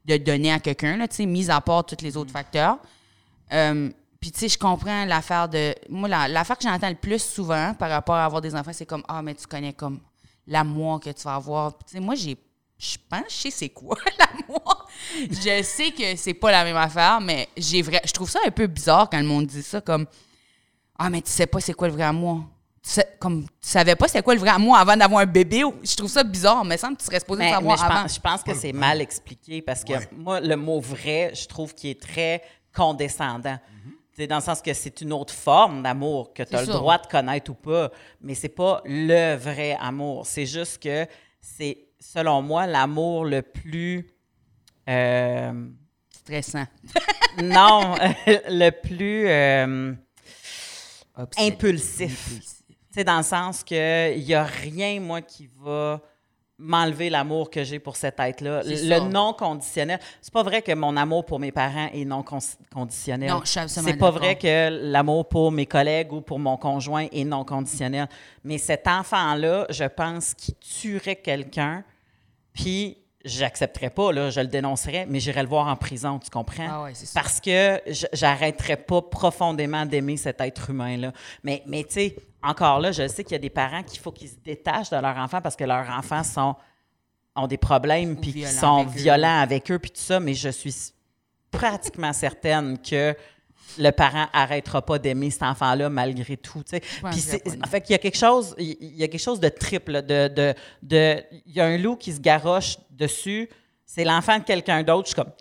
de 0.06 0.18
donner 0.18 0.51
à 0.51 0.60
quelqu'un, 0.60 0.98
là, 0.98 1.08
tu 1.08 1.16
sais, 1.18 1.25
mis 1.25 1.50
à 1.50 1.60
part 1.62 1.86
tous 1.86 2.01
les 2.04 2.16
autres 2.18 2.32
facteurs. 2.32 2.77
Euh, 3.54 3.89
puis, 4.20 4.32
tu 4.32 4.39
sais, 4.39 4.50
je 4.50 4.58
comprends 4.58 5.06
l'affaire 5.06 5.48
de. 5.48 5.75
Moi, 5.89 6.10
la- 6.10 6.27
l'affaire 6.27 6.58
que 6.58 6.63
j'entends 6.63 6.89
le 6.89 6.96
plus 6.96 7.22
souvent 7.22 7.74
par 7.75 7.89
rapport 7.89 8.16
à 8.16 8.25
avoir 8.25 8.42
des 8.42 8.56
enfants, 8.56 8.74
c'est 8.74 8.86
comme 8.86 9.04
Ah, 9.08 9.22
mais 9.22 9.36
tu 9.36 9.46
connais 9.48 9.74
comme 9.74 10.00
l'amour 10.48 11.00
que 11.00 11.10
tu 11.12 11.24
vas 11.24 11.36
avoir. 11.36 11.77
Tu 11.80 11.84
sais, 11.94 12.00
moi, 12.00 12.16
j'ai. 12.16 12.38
Je 12.80 12.96
pense 13.10 13.22
que 13.22 13.30
je 13.30 13.36
sais 13.36 13.51
c'est 13.51 13.70
quoi 13.70 13.98
l'amour. 14.20 14.88
Je 15.30 15.62
sais 15.63 15.92
que 15.92 16.16
c'est 16.16 16.34
pas 16.36 16.51
la 16.51 16.63
même 16.63 16.75
affaire, 16.77 17.20
mais 17.22 17.48
j'ai 17.58 17.82
vrai. 17.82 18.01
Je 18.06 18.12
trouve 18.12 18.30
ça 18.30 18.39
un 18.46 18.51
peu 18.51 18.68
bizarre 18.68 19.10
quand 19.10 19.18
le 19.20 19.25
monde 19.25 19.48
dit 19.48 19.63
ça, 19.63 19.82
comme 19.82 20.06
Ah, 20.98 21.10
mais 21.10 21.22
tu 21.22 21.32
sais 21.32 21.48
pas 21.48 21.60
c'est 21.60 21.74
quoi 21.74 21.88
le 21.88 21.94
vrai 21.94 22.04
amour. 22.04 22.44
Comme 23.20 23.44
tu 23.44 23.50
savais 23.62 23.96
pas 23.96 24.08
c'est 24.08 24.22
quoi 24.22 24.34
le 24.34 24.39
vrai 24.39 24.50
amour 24.51 24.75
avant 24.77 24.96
d'avoir 24.96 25.22
un 25.22 25.25
bébé. 25.25 25.63
Je 25.84 25.96
trouve 25.96 26.10
ça 26.10 26.24
bizarre, 26.24 26.63
mais 26.63 26.77
semble 26.77 26.96
que 26.96 27.01
tu 27.01 27.06
serais 27.08 27.20
supposé 27.20 27.44
Mais, 27.44 27.51
savoir 27.51 27.75
mais 27.75 27.82
je, 27.82 27.86
avant. 27.91 28.01
pense, 28.03 28.15
je 28.15 28.20
pense 28.22 28.44
que 28.44 28.53
c'est 28.53 28.72
mal 28.74 29.01
expliqué 29.01 29.62
parce 29.62 29.84
que 29.84 29.94
Ouais. 29.94 30.08
moi, 30.15 30.39
le 30.39 30.56
mot 30.56 30.79
vrai, 30.79 31.32
je 31.36 31.46
trouve 31.48 31.74
qu'il 31.75 31.89
est 31.91 32.01
très 32.01 32.41
condescendant. 32.75 33.58
Sais, 34.15 34.25
Dans 34.27 34.38
le 34.38 34.41
sens 34.41 34.62
que 34.62 34.74
c'est 34.74 35.01
une 35.01 35.13
autre 35.13 35.34
forme 35.34 35.84
d'amour 35.84 36.34
que 36.34 36.44
tu 36.44 36.56
as 36.56 36.62
le 36.62 36.65
sûr. 36.65 36.75
droit 36.75 36.98
de 36.98 37.06
connaître 37.08 37.51
ou 37.51 37.56
pas, 37.56 37.91
mais 38.22 38.34
c'est 38.36 38.50
pas 38.50 38.82
le 38.86 39.36
vrai 39.36 39.77
amour. 39.79 40.25
C'est 40.25 40.46
juste 40.48 40.82
que 40.82 41.06
c'est, 41.41 41.89
selon 42.00 42.41
moi, 42.41 42.65
l'amour 42.67 43.25
le 43.25 43.41
plus. 43.44 44.08
euh, 44.89 45.67
Stressant. 46.12 46.65
non, 47.44 47.96
le 48.27 48.70
plus 48.72 49.27
euh, 49.27 49.94
impulsif. 51.38 52.39
Tu 52.98 53.01
sais, 53.01 53.06
dans 53.06 53.18
le 53.18 53.24
sens 53.24 53.63
que 53.63 54.16
il 54.16 54.24
y 54.24 54.34
a 54.34 54.44
rien, 54.44 55.00
moi, 55.00 55.22
qui 55.22 55.48
va 55.62 56.01
m'enlever 56.58 57.12
l'amour 57.12 57.51
que 57.51 57.63
j'ai 57.63 57.77
pour 57.77 57.96
cet 57.96 58.20
être-là. 58.20 58.63
C'est 58.63 58.86
Le 58.86 59.01
non 59.01 59.34
conditionnel. 59.34 60.00
C'est 60.20 60.34
pas 60.34 60.42
vrai 60.42 60.63
que 60.63 60.74
mon 60.74 60.98
amour 60.98 61.24
pour 61.24 61.38
mes 61.38 61.51
parents 61.51 61.89
est 61.94 62.06
non 62.06 62.24
con- 62.24 62.39
conditionnel. 62.74 63.30
Non, 63.30 63.42
je 63.44 63.51
suis 63.51 63.60
absolument 63.60 63.92
C'est 63.92 64.00
pas 64.00 64.10
vrai 64.10 64.36
que 64.36 64.70
l'amour 64.92 65.30
pour 65.30 65.51
mes 65.51 65.68
collègues 65.68 66.12
ou 66.12 66.22
pour 66.22 66.39
mon 66.39 66.58
conjoint 66.58 67.06
est 67.12 67.24
non 67.24 67.46
conditionnel. 67.46 68.08
Mais 68.44 68.58
cet 68.58 68.88
enfant-là, 68.88 69.68
je 69.70 69.84
pense 69.84 70.34
qu'il 70.34 70.56
tuerait 70.56 71.18
quelqu'un, 71.18 71.84
puis 72.51 72.98
j'accepterais 73.28 73.90
pas, 73.90 74.12
là, 74.12 74.30
je 74.30 74.40
le 74.40 74.48
dénoncerais, 74.48 75.06
mais 75.08 75.20
j'irais 75.20 75.44
le 75.44 75.50
voir 75.50 75.68
en 75.68 75.76
prison, 75.76 76.18
tu 76.20 76.30
comprends? 76.30 76.68
Ah 76.70 76.84
ouais. 76.84 76.94
Parce 77.14 77.40
que 77.40 77.80
je- 77.88 78.06
j'arrêterais 78.14 78.78
pas 78.78 79.02
profondément 79.02 79.86
d'aimer 79.86 80.18
cet 80.18 80.42
être 80.42 80.70
humain-là. 80.70 81.12
Mais, 81.44 81.62
mais 81.68 81.84
tu 81.84 81.94
sais, 81.94 82.16
encore 82.44 82.80
là, 82.80 82.92
je 82.92 83.08
sais 83.08 83.24
qu'il 83.24 83.34
y 83.34 83.36
a 83.36 83.40
des 83.40 83.50
parents 83.50 83.84
qu'il 83.84 84.00
faut 84.00 84.12
qu'ils 84.12 84.30
se 84.30 84.36
détachent 84.44 84.90
de 84.90 84.98
leur 84.98 85.18
enfant 85.18 85.42
parce 85.42 85.56
que 85.56 85.64
leurs 85.64 85.90
enfants 85.90 86.24
sont, 86.24 86.56
ont 87.36 87.48
des 87.48 87.58
problèmes 87.58 88.16
puis 88.16 88.32
qu'ils 88.32 88.46
violents 88.46 88.60
sont 88.60 88.78
avec 88.82 88.96
eux. 88.96 89.02
violents 89.02 89.40
avec 89.40 89.72
eux 89.72 89.80
puis 89.80 89.92
tout 89.92 90.02
ça, 90.02 90.20
mais 90.20 90.34
je 90.34 90.50
suis 90.50 90.74
pratiquement 91.52 92.14
certaine 92.14 92.78
que 92.80 93.16
le 93.78 93.92
parent 93.92 94.28
arrêtera 94.34 94.82
pas 94.82 94.98
d'aimer 95.00 95.30
cet 95.30 95.44
enfant-là 95.44 95.90
malgré 95.90 96.38
tout. 96.38 96.64
tu 96.64 96.78
sais. 96.78 96.80
Puis 97.12 97.20
c'est- 97.20 97.44
en 97.64 97.68
fait, 97.68 97.84
il 97.90 97.92
y 97.92 97.96
a 97.96 97.98
quelque 98.00 98.18
chose, 98.18 98.56
il 98.58 98.96
y 98.96 99.04
a 99.04 99.08
quelque 99.08 99.22
chose 99.22 99.40
de 99.40 99.50
triple, 99.50 100.02
de, 100.04 100.28
de, 100.30 100.54
de, 100.84 101.24
il 101.46 101.54
y 101.54 101.60
a 101.62 101.66
un 101.66 101.78
loup 101.78 101.96
qui 101.96 102.14
se 102.14 102.20
garoche 102.20 102.78
dessus, 102.92 103.50
c'est 103.86 104.04
l'enfant 104.04 104.40
de 104.40 104.44
quelqu'un 104.44 104.84
d'autre, 104.84 105.10
je 105.10 105.14
suis 105.14 105.22
comme, 105.22 105.32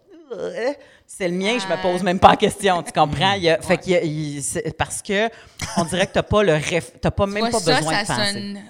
c'est 1.07 1.29
le 1.29 1.35
mien, 1.35 1.57
je 1.59 1.67
me 1.73 1.81
pose 1.81 2.03
même 2.03 2.19
pas 2.19 2.31
la 2.31 2.37
question, 2.37 2.83
tu 2.83 2.91
comprends? 2.93 3.33
Il 3.35 3.43
y 3.45 3.51
a- 3.51 3.61
fait 3.63 3.79
qu'il 3.79 3.93
y 3.93 3.97
a- 3.97 4.03
il- 4.03 4.43
c'est- 4.43 4.77
parce 4.77 5.01
que 5.03 5.29
on 5.77 5.85
dirait 5.85 6.07
que 6.09 6.13
t'as 6.15 6.23
pas 6.25 6.43
le 6.43 6.55
ref, 6.55 6.93
t'as 7.01 7.11
pas 7.13 7.27
même 7.27 7.45
Ouais, 7.45 7.51
pas 7.51 7.61
ça, 7.61 7.77
besoin 7.77 8.05
ça 8.05 8.15
de 8.15 8.19
penser. 8.21 8.33
sonne 8.33 8.63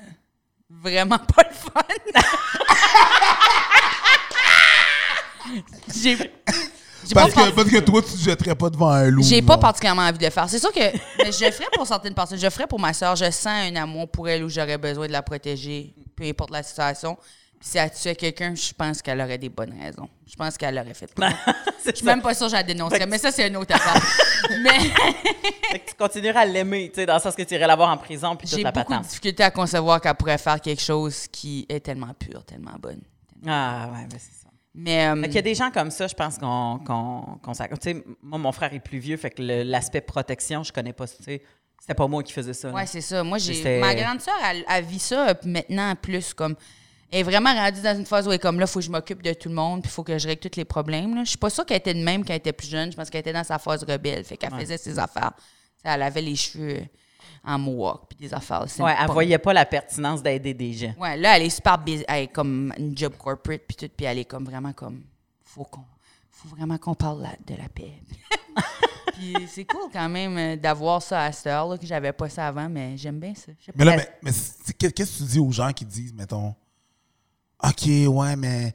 vraiment 0.70 1.18
pas 1.18 1.42
le 1.48 1.54
fun. 1.54 1.82
J'ai 6.02 6.16
j'ai 7.08 7.14
pas, 7.14 7.20
Parce 7.22 7.32
que, 7.34 7.40
par- 7.40 7.52
parce 7.54 7.70
que 7.70 7.78
toi, 7.80 8.02
tu 8.02 8.12
te 8.12 8.18
jetterais 8.18 8.54
pas 8.54 8.70
devant 8.70 8.90
un 8.90 9.08
loup. 9.10 9.22
j'ai 9.22 9.42
pas 9.42 9.58
particulièrement 9.58 10.02
envie 10.02 10.18
de 10.18 10.24
le 10.24 10.30
faire. 10.30 10.48
C'est 10.48 10.58
sûr 10.58 10.72
que 10.72 10.80
mais 10.80 11.32
je 11.32 11.44
le 11.44 11.50
ferais 11.50 11.68
pour 11.74 11.86
certaines 11.86 12.14
personnes. 12.14 12.38
Je 12.38 12.44
le 12.44 12.50
ferais 12.50 12.66
pour 12.66 12.80
ma 12.80 12.92
soeur. 12.92 13.16
Je 13.16 13.30
sens 13.30 13.46
un 13.46 13.76
amour 13.76 14.08
pour 14.10 14.28
elle 14.28 14.44
où 14.44 14.48
j'aurais 14.48 14.78
besoin 14.78 15.06
de 15.06 15.12
la 15.12 15.22
protéger, 15.22 15.94
peu 16.16 16.24
importe 16.24 16.50
la 16.50 16.62
situation. 16.62 17.16
Puis 17.58 17.70
si 17.70 17.78
elle 17.78 17.90
tuait 17.90 18.14
quelqu'un, 18.14 18.54
je 18.54 18.72
pense 18.74 19.00
qu'elle 19.00 19.18
aurait 19.20 19.38
des 19.38 19.48
bonnes 19.48 19.74
raisons. 19.80 20.08
Je 20.26 20.36
pense 20.36 20.58
qu'elle 20.58 20.74
l'aurait 20.74 20.92
fait. 20.92 21.10
C'est 21.82 21.92
Je 21.92 21.96
suis 21.96 22.04
même 22.06 22.20
pas 22.20 22.34
sûre 22.34 22.46
que 22.46 22.50
je 22.50 22.56
la 22.56 22.62
dénoncerais, 22.62 23.06
mais 23.06 23.16
ça, 23.16 23.30
c'est 23.32 23.46
une 23.48 23.56
autre 23.56 23.74
affaire. 23.74 24.02
mais 24.62 24.78
Fait 25.70 25.78
que 25.78 25.90
tu 25.90 25.94
continueras 25.98 26.40
à 26.40 26.44
l'aimer, 26.44 26.90
tu 26.92 26.96
sais, 27.00 27.06
dans 27.06 27.14
le 27.14 27.20
sens 27.20 27.34
que 27.34 27.42
tu 27.42 27.54
irais 27.54 27.66
la 27.66 27.76
voir 27.76 27.88
en 27.90 27.96
prison 27.96 28.36
puis 28.36 28.46
toute 28.46 28.58
j'ai 28.58 28.62
la 28.64 28.72
beaucoup 28.72 28.84
de 28.92 28.96
patente. 28.96 29.08
difficultés 29.08 29.42
à 29.44 29.50
concevoir 29.50 30.00
qu'elle 30.00 30.14
pourrait 30.16 30.36
faire 30.36 30.60
quelque 30.60 30.82
chose 30.82 31.26
qui 31.32 31.64
est 31.68 31.80
tellement 31.80 32.12
pur, 32.18 32.44
tellement 32.44 32.74
bonne. 32.78 33.00
Ah 33.46 33.88
ouais, 33.92 34.06
ben 34.10 34.18
c'est 34.18 34.42
ça. 34.42 34.45
Mais, 34.78 35.06
euh, 35.08 35.22
qu'il 35.22 35.34
y 35.34 35.38
a 35.38 35.42
des 35.42 35.54
gens 35.54 35.70
comme 35.70 35.90
ça, 35.90 36.06
je 36.06 36.14
pense 36.14 36.36
qu'on 36.36 36.78
qu'on. 36.84 37.52
Tu 37.52 37.54
sais, 37.80 38.04
moi, 38.22 38.38
mon 38.38 38.52
frère 38.52 38.74
est 38.74 38.80
plus 38.80 38.98
vieux, 38.98 39.16
fait 39.16 39.30
que 39.30 39.42
l'aspect 39.42 40.02
protection, 40.02 40.62
je 40.62 40.72
connais 40.72 40.92
pas. 40.92 41.06
C'était 41.06 41.94
pas 41.96 42.06
moi 42.06 42.22
qui 42.22 42.32
faisais 42.34 42.52
ça. 42.52 42.70
Ouais, 42.70 42.84
c'est 42.84 43.00
ça. 43.00 43.24
Moi, 43.24 43.38
j'ai 43.38 43.80
ma 43.80 43.94
grande 43.94 44.20
sœur, 44.20 44.34
elle, 44.44 44.64
elle 44.68 44.84
vit 44.84 44.98
ça 44.98 45.34
maintenant 45.44 45.94
plus 45.96 46.34
comme. 46.34 46.56
Elle 47.10 47.20
est 47.20 47.22
vraiment 47.22 47.54
rendue 47.54 47.80
dans 47.80 47.96
une 47.96 48.04
phase 48.04 48.26
où 48.26 48.30
elle 48.30 48.36
est 48.36 48.40
comme 48.40 48.58
là, 48.58 48.66
il 48.66 48.70
faut 48.70 48.80
que 48.80 48.84
je 48.84 48.90
m'occupe 48.90 49.22
de 49.22 49.32
tout 49.32 49.48
le 49.48 49.54
monde, 49.54 49.80
puis 49.80 49.90
il 49.90 49.94
faut 49.94 50.02
que 50.02 50.18
je 50.18 50.26
règle 50.26 50.40
tous 50.40 50.58
les 50.58 50.64
problèmes. 50.64 51.14
Là. 51.14 51.22
Je 51.24 51.30
suis 51.30 51.38
pas 51.38 51.50
sûre 51.50 51.64
qu'elle 51.64 51.76
était 51.76 51.94
de 51.94 52.02
même 52.02 52.24
quand 52.24 52.32
elle 52.32 52.38
était 52.38 52.52
plus 52.52 52.68
jeune. 52.68 52.90
Je 52.90 52.96
pense 52.96 53.08
qu'elle 53.08 53.20
était 53.20 53.32
dans 53.32 53.44
sa 53.44 53.58
phase 53.58 53.84
rebelle. 53.84 54.24
Fait 54.24 54.36
qu'elle 54.36 54.52
faisait 54.52 54.76
ses 54.76 54.98
affaires. 54.98 55.32
Elle 55.84 56.02
avait 56.02 56.20
les 56.20 56.34
cheveux 56.34 56.82
en 57.46 57.58
mohawk, 57.58 58.08
puis 58.08 58.18
des 58.18 58.34
affaires. 58.34 58.66
Ouais, 58.80 58.94
elle 58.98 59.06
pas- 59.06 59.12
voyait 59.12 59.38
pas 59.38 59.52
la 59.52 59.64
pertinence 59.64 60.22
d'aider 60.22 60.52
des 60.52 60.72
gens. 60.72 60.94
Ouais, 60.98 61.16
là, 61.16 61.36
elle 61.36 61.44
est 61.44 61.50
super 61.50 61.78
busy. 61.78 62.04
Elle 62.08 62.24
est 62.24 62.28
comme 62.28 62.72
une 62.76 62.96
job 62.96 63.14
corporate, 63.16 63.62
puis 63.66 63.76
tout. 63.76 63.88
Puis 63.96 64.04
elle 64.04 64.18
est 64.18 64.24
comme 64.24 64.44
vraiment 64.44 64.72
comme. 64.72 65.02
Faut 65.44 65.64
qu'on. 65.64 65.84
Faut 66.30 66.48
vraiment 66.48 66.76
qu'on 66.76 66.94
parle 66.94 67.26
de 67.46 67.54
la 67.54 67.68
paix. 67.68 67.92
puis 69.14 69.34
c'est 69.48 69.64
cool 69.64 69.90
quand 69.92 70.08
même 70.08 70.36
euh, 70.36 70.56
d'avoir 70.56 71.00
ça 71.00 71.22
à 71.22 71.32
cette 71.32 71.46
heure, 71.46 71.68
là, 71.68 71.78
que 71.78 71.86
j'avais 71.86 72.12
pas 72.12 72.28
ça 72.28 72.48
avant, 72.48 72.68
mais 72.68 72.96
j'aime 72.96 73.18
bien 73.18 73.34
ça. 73.34 73.52
Pas. 73.52 73.72
Mais 73.74 73.84
là, 73.84 73.96
mais, 73.96 74.08
mais 74.22 74.30
qu'est-ce 74.78 75.12
que 75.12 75.24
tu 75.24 75.30
dis 75.30 75.38
aux 75.38 75.52
gens 75.52 75.72
qui 75.72 75.84
disent, 75.84 76.12
mettons, 76.12 76.54
OK, 77.62 77.86
ouais, 77.86 78.36
mais 78.36 78.74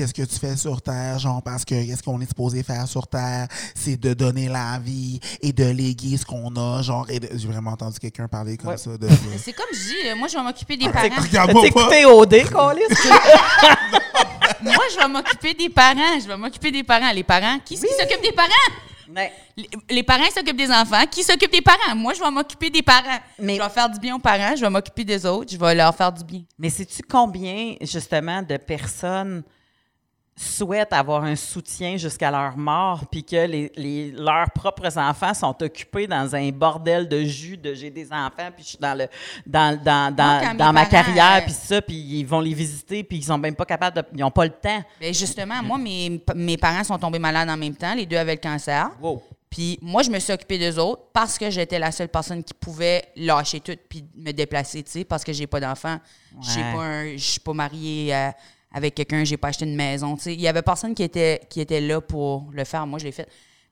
qu'est-ce 0.00 0.14
que 0.14 0.22
tu 0.22 0.38
fais 0.38 0.56
sur 0.56 0.80
Terre, 0.80 1.18
genre, 1.18 1.42
parce 1.42 1.64
que 1.64 1.74
qu'est-ce 1.74 2.02
qu'on 2.02 2.20
est 2.20 2.26
supposé 2.26 2.62
faire 2.62 2.86
sur 2.88 3.06
Terre, 3.06 3.48
c'est 3.74 3.96
de 3.98 4.14
donner 4.14 4.48
la 4.48 4.78
vie 4.78 5.20
et 5.42 5.52
de 5.52 5.64
léguer 5.64 6.16
ce 6.16 6.24
qu'on 6.24 6.54
a, 6.56 6.80
genre, 6.82 7.06
et 7.10 7.20
de- 7.20 7.28
j'ai 7.36 7.48
vraiment 7.48 7.72
entendu 7.72 7.98
quelqu'un 7.98 8.28
parler 8.28 8.56
comme 8.56 8.70
Ouais. 8.70 8.76
ça. 8.78 8.96
De, 8.96 9.08
C'est 9.44 9.52
comme 9.52 9.66
je 9.72 9.78
dis, 9.78 10.18
moi, 10.18 10.28
je 10.28 10.36
vais 10.36 10.42
m'occuper 10.42 10.76
des 10.76 10.88
parents. 10.88 11.08
Regarde-moi 11.18 11.66
écouté 11.66 12.04
moi, 14.62 14.74
je 14.92 14.96
vais 14.98 15.08
m'occuper 15.08 15.54
des 15.54 15.68
parents. 15.68 16.18
Je 16.22 16.26
vais 16.28 16.36
m'occuper 16.36 16.70
des 16.70 16.82
parents. 16.82 17.12
Les 17.12 17.24
parents, 17.24 17.58
qui, 17.64 17.74
qui 17.74 17.80
s'occupe 17.80 18.22
des 18.22 18.32
parents? 18.32 18.48
Ouais. 19.14 19.32
Les, 19.56 19.68
les 19.90 20.02
parents 20.02 20.30
s'occupent 20.34 20.56
des 20.56 20.70
enfants. 20.70 21.04
Qui 21.10 21.22
s'occupe 21.22 21.50
des 21.50 21.62
parents? 21.62 21.94
Moi, 21.96 22.12
je 22.14 22.20
vais 22.20 22.30
m'occuper 22.30 22.70
des 22.70 22.82
parents. 22.82 23.18
Mais- 23.38 23.56
Je 23.56 23.62
vais 23.62 23.68
faire 23.68 23.88
du 23.90 23.98
bien 23.98 24.14
aux 24.16 24.20
parents. 24.20 24.54
Je 24.56 24.60
vais 24.60 24.70
m'occuper 24.70 25.04
des 25.04 25.24
autres. 25.26 25.50
Je 25.52 25.58
vais 25.58 25.74
leur 25.74 25.94
faire 25.94 26.12
du 26.12 26.24
bien. 26.24 26.42
Mais 26.58 26.70
sais-tu 26.70 27.02
combien, 27.02 27.74
justement, 27.80 28.42
de 28.42 28.56
personnes 28.56 29.42
souhaitent 30.36 30.92
avoir 30.94 31.24
un 31.24 31.36
soutien 31.36 31.96
jusqu'à 31.98 32.30
leur 32.30 32.56
mort, 32.56 33.04
puis 33.10 33.22
que 33.22 33.36
les, 33.46 33.70
les- 33.76 34.10
leurs 34.12 34.50
propres 34.52 34.96
enfants 34.96 35.34
sont 35.34 35.54
occupés 35.62 36.06
dans 36.06 36.34
un 36.34 36.48
bordel 36.50 37.06
de 37.08 37.22
jus, 37.24 37.58
de 37.58 37.74
j'ai 37.74 37.90
des 37.90 38.06
enfants, 38.10 38.48
puis 38.54 38.62
je 38.64 38.68
suis 38.70 38.78
dans 38.78 38.96
le 38.96 39.06
dans, 39.46 39.78
dans, 39.82 40.14
dans, 40.14 40.40
Moi, 40.44 40.54
dans 40.54 40.72
ma 40.72 40.86
parents, 40.86 40.90
carrière, 41.04 41.38
euh, 41.42 41.44
puis 41.44 41.52
ça, 41.52 41.82
puis 41.82 41.94
ils 41.96 42.24
vont 42.24 42.40
les 42.40 42.54
visiter, 42.54 43.04
puis 43.04 43.18
ils 43.18 43.24
sont 43.24 43.36
même 43.36 43.54
pas 43.54 43.66
capables 43.66 43.96
de... 43.96 44.02
Ils 44.16 44.24
ont 44.24 44.30
pas 44.30 44.44
le 44.44 44.50
temps. 44.52 44.82
Ben 45.00 45.12
justement, 45.12 45.62
moi, 45.62 45.76
mes, 45.76 46.22
mes 46.34 46.56
parents 46.56 46.84
sont 46.84 46.98
tombés 46.98 47.18
malades 47.18 47.48
en 47.50 47.56
même 47.56 47.74
temps. 47.76 47.94
Les 47.94 48.06
deux 48.06 48.16
avaient 48.16 48.34
le 48.36 48.40
cancer. 48.40 48.90
Wow. 49.00 49.22
Puis 49.50 49.78
moi, 49.82 50.02
je 50.02 50.10
me 50.10 50.18
suis 50.20 50.32
occupée 50.32 50.58
d'eux 50.58 50.78
autres 50.80 51.02
parce 51.12 51.36
que 51.36 51.50
j'étais 51.50 51.78
la 51.78 51.90
seule 51.90 52.08
personne 52.08 52.42
qui 52.42 52.54
pouvait 52.54 53.04
lâcher 53.16 53.60
tout 53.60 53.76
puis 53.88 54.04
me 54.16 54.30
déplacer, 54.32 54.82
tu 54.84 54.90
sais, 54.92 55.04
parce 55.04 55.24
que 55.24 55.32
j'ai 55.32 55.46
pas 55.48 55.60
d'enfant. 55.60 55.98
J'ai 56.40 56.60
Ouais. 56.62 56.72
pas 56.72 56.82
un- 56.82 57.12
Je 57.16 57.22
suis 57.24 57.40
pas 57.40 57.52
mariée 57.52 58.14
euh, 58.14 58.30
avec 58.72 58.94
quelqu'un, 58.94 59.24
j'ai 59.24 59.36
pas 59.36 59.48
acheté 59.48 59.64
une 59.64 59.76
maison. 59.76 60.16
Il 60.26 60.40
y 60.40 60.48
avait 60.48 60.62
personne 60.62 60.94
qui 60.94 61.02
était, 61.02 61.40
qui 61.48 61.60
était 61.60 61.80
là 61.80 62.00
pour 62.00 62.48
le 62.52 62.64
faire. 62.64 62.86
Moi, 62.86 62.98
je 62.98 63.04
l'ai 63.04 63.12
fait. 63.12 63.28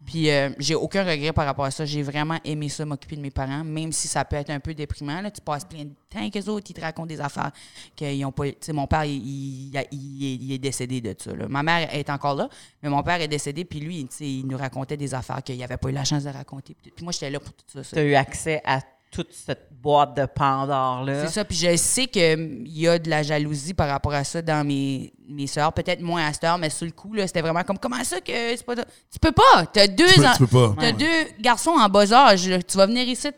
Puis 0.07 0.31
euh, 0.31 0.51
j'ai 0.61 0.77
aucun 0.77 1.03
regret 1.03 1.33
par 1.33 1.45
rapport 1.45 1.65
à 1.65 1.73
ça. 1.73 1.85
J'ai 1.85 2.03
vraiment 2.03 2.39
aimé 2.45 2.69
ça, 2.69 2.85
m'occuper 2.85 3.17
de 3.17 3.21
mes 3.21 3.33
parents, 3.33 3.65
même 3.65 3.91
si 3.91 4.07
ça 4.07 4.25
peut 4.25 4.37
être 4.37 4.51
un 4.51 4.61
peu 4.61 4.73
déprimant. 4.73 5.21
Là, 5.21 5.29
tu 5.33 5.41
passes 5.41 5.65
plein 5.65 5.85
de 5.87 5.91
temps 6.09 6.31
qu'eux 6.31 6.49
autres, 6.49 6.67
ils 6.71 6.75
te 6.75 6.81
racontent 6.81 7.07
des 7.07 7.21
affaires 7.21 7.51
qu'ils 7.97 8.25
ont 8.25 8.31
pas... 8.31 8.45
Mon 8.73 8.87
père, 8.87 9.05
il, 9.05 9.17
il- 9.17 9.87
il- 9.91 10.53
est, 10.53 10.59
décédé 10.59 11.01
de 11.01 11.17
ça. 11.19 11.35
là. 11.35 11.49
Ma 11.49 11.65
mère 11.65 11.93
est 11.93 12.09
encore 12.11 12.37
là, 12.37 12.49
mais 12.81 12.91
mon 12.91 13.03
père 13.03 13.21
est 13.21 13.27
décédé, 13.27 13.65
puis 13.65 13.81
lui, 13.81 14.09
il 14.21 14.47
nous 14.47 14.57
racontait 14.57 14.97
des 14.97 15.15
affaires 15.15 15.43
qu'il 15.43 15.59
n'avait 15.59 15.77
pas 15.77 15.89
eu 15.89 15.93
la 15.93 16.05
chance 16.05 16.23
de 16.23 16.31
raconter. 16.31 16.77
Puis, 16.81 16.93
moi, 17.03 17.13
j'étais 17.13 17.31
là 17.31 17.41
pour 17.41 17.53
tout 17.53 17.65
ça. 17.67 17.83
Tu 17.83 17.99
as 17.99 18.05
eu 18.05 18.15
accès 18.15 18.63
à 18.65 18.81
toute 19.11 19.33
cette 19.33 19.69
boîte 19.81 20.17
de 20.17 20.27
Pandore-là. 20.27 21.27
C'est 21.27 21.33
ça. 21.35 21.45
Puis 21.45 21.57
je 21.57 21.77
sais 21.77 22.07
qu'il 22.07 22.67
y 22.69 22.89
a 22.89 22.99
de 22.99 23.09
la 23.09 23.23
jalousie 23.23 23.75
par 23.75 23.89
rapport 23.89 24.13
à 24.13 24.25
ça 24.25 24.43
dans 24.43 24.67
mes, 24.67 25.13
mes 25.29 25.47
sœurs. 25.47 25.73
Peut-être 25.73 26.01
moins 26.01 26.27
à 26.27 26.33
cette 26.33 26.45
heure, 26.45 26.59
mais 26.59 26.71
sur 26.71 26.87
le 26.87 26.93
coup, 26.93 27.13
là, 27.15 27.27
c'était 27.27 27.41
vraiment 27.43 27.63
comme 27.63 27.79
comment 27.79 28.03
ça 28.05 28.21
que 28.21 28.33
c'est 28.33 28.65
pas. 28.65 28.75
Tu 28.77 29.19
peux 29.21 29.33
pas. 29.33 29.67
T'as 29.73 29.87
deux, 29.87 30.07
Tu 30.07 30.21
peux- 30.21 30.27
en- 30.27 30.33
tu 30.33 30.39
peux 30.39 30.47
pas. 30.47 30.75
t'as 30.79 30.87
Ouais. 30.87 30.93
deux 30.93 31.33
garçons 31.41 31.71
en 31.79 31.89
bas 31.89 32.13
âge. 32.13 32.49
là. 32.49 32.63
Tu 32.63 32.77
vas 32.77 32.87
venir 32.87 33.09
ici. 33.09 33.29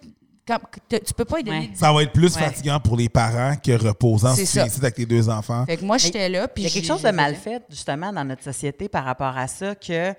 quand- 0.49 0.59
tu 0.89 1.15
peux 1.15 1.25
pas 1.25 1.39
y 1.39 1.45
donner. 1.45 1.59
Ouais. 1.61 1.71
Ça 1.75 1.93
va 1.93 2.03
être 2.03 2.11
plus 2.13 2.35
Ouais. 2.35 2.43
fatigant 2.43 2.81
pour 2.81 2.97
les 2.97 3.09
parents 3.09 3.55
que 3.57 3.71
reposant 3.71 4.35
C'est 4.35 4.47
si 4.47 4.59
tu 4.59 4.67
ici 4.67 4.79
avec 4.81 4.95
tes 4.97 5.07
deux 5.07 5.29
enfants. 5.29 5.65
Fait 5.65 5.77
que 5.77 5.85
moi, 5.85 5.97
j'étais 5.97 6.29
là. 6.29 6.49
Puis 6.49 6.65
Il 6.65 6.67
y 6.67 6.71
a 6.71 6.75
quelque 6.75 6.87
chose 6.89 7.03
de 7.03 7.11
mal 7.13 7.37
fait, 7.37 7.63
justement, 7.71 8.13
dans 8.13 8.25
notre 8.25 8.43
société 8.43 8.89
par 8.89 9.05
rapport 9.05 9.37
à 9.37 9.47
ça, 9.47 9.77
que, 9.77 10.13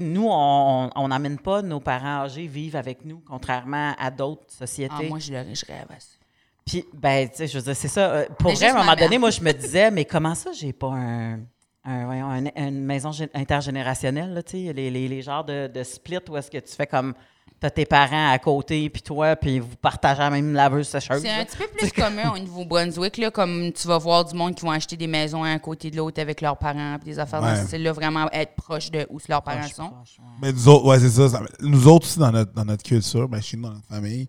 nous, 0.00 0.28
on 0.30 1.08
n'amène 1.08 1.38
pas 1.38 1.62
nos 1.62 1.80
parents 1.80 2.22
âgés 2.24 2.46
vivre 2.46 2.78
avec 2.78 3.04
nous, 3.04 3.22
contrairement 3.26 3.94
à 3.98 4.10
d'autres 4.10 4.44
sociétés. 4.52 4.94
Ah, 4.98 5.08
moi, 5.08 5.18
je, 5.18 5.32
le- 5.32 5.54
je 5.54 5.64
rêve 5.66 5.86
à 5.90 5.98
ça. 6.00 6.16
Puis, 6.64 6.84
ben, 6.94 7.28
tu 7.28 7.36
sais, 7.36 7.46
je 7.48 7.58
veux 7.58 7.64
dire, 7.64 7.74
c'est 7.76 7.88
ça. 7.88 8.10
euh, 8.12 8.26
Pour 8.38 8.52
vrai, 8.52 8.66
à 8.68 8.74
un 8.76 8.78
moment 8.84 8.94
donné, 8.96 9.18
moi, 9.18 9.30
je 9.30 9.40
me 9.40 9.52
disais, 9.52 9.90
mais 9.90 10.04
comment 10.04 10.34
ça, 10.34 10.52
j'ai 10.52 10.72
pas 10.72 10.92
un, 10.92 11.40
un- 11.84 12.06
voyons, 12.06 12.26
un- 12.28 12.68
une 12.68 12.84
maison 12.84 13.10
gé- 13.10 13.28
intergénérationnelle, 13.34 14.32
là, 14.32 14.42
tu 14.42 14.66
sais, 14.66 14.72
les, 14.72 14.90
les, 14.90 15.08
les 15.08 15.22
genres 15.22 15.44
de, 15.44 15.66
de 15.66 15.82
split 15.82 16.18
où 16.28 16.36
est-ce 16.36 16.50
que 16.50 16.58
tu 16.58 16.72
fais 16.72 16.86
comme, 16.86 17.14
t'as 17.62 17.70
tes 17.70 17.86
parents 17.86 18.30
à 18.32 18.38
côté, 18.38 18.90
puis 18.90 19.00
toi, 19.02 19.36
puis 19.36 19.60
vous 19.60 19.76
partagez 19.80 20.18
la 20.20 20.30
même 20.30 20.52
laveuse 20.52 20.88
sécheuse. 20.88 21.22
C'est 21.22 21.30
un 21.30 21.44
petit 21.44 21.56
peu 21.56 21.64
plus 21.78 21.92
commun 21.92 22.32
au 22.34 22.38
Nouveau-Brunswick, 22.38 23.16
là, 23.18 23.30
comme 23.30 23.72
tu 23.72 23.86
vas 23.88 23.98
voir 23.98 24.24
du 24.24 24.34
monde 24.34 24.54
qui 24.54 24.62
vont 24.64 24.72
acheter 24.72 24.96
des 24.96 25.06
maisons 25.06 25.44
un 25.44 25.54
à 25.54 25.58
côté 25.58 25.90
de 25.90 25.96
l'autre 25.96 26.20
avec 26.20 26.40
leurs 26.40 26.56
parents, 26.58 26.96
puis 26.98 27.10
des 27.12 27.18
affaires 27.18 27.40
Ouais. 27.42 27.54
dans 27.54 27.60
ce 27.62 27.68
style-là, 27.68 27.92
vraiment 27.92 28.28
être 28.32 28.54
proche 28.56 28.90
de 28.90 29.06
où 29.08 29.18
leurs 29.28 29.42
parents 29.42 29.60
Proche, 29.60 29.72
sont. 29.74 29.88
proche, 29.88 30.18
ouais. 30.18 30.24
Mais 30.42 30.52
nous 30.52 30.68
autres, 30.68 30.84
ouais, 30.86 30.98
c'est 30.98 31.08
ça, 31.10 31.28
ça- 31.28 31.42
Nous 31.60 31.86
autres 31.88 32.06
aussi, 32.06 32.18
dans 32.18 32.32
notre, 32.32 32.52
dans 32.52 32.64
notre 32.64 32.82
culture, 32.82 33.28
ben, 33.28 33.40
chez 33.40 33.56
nous, 33.56 33.62
dans 33.68 33.74
notre 33.74 33.86
famille, 33.86 34.26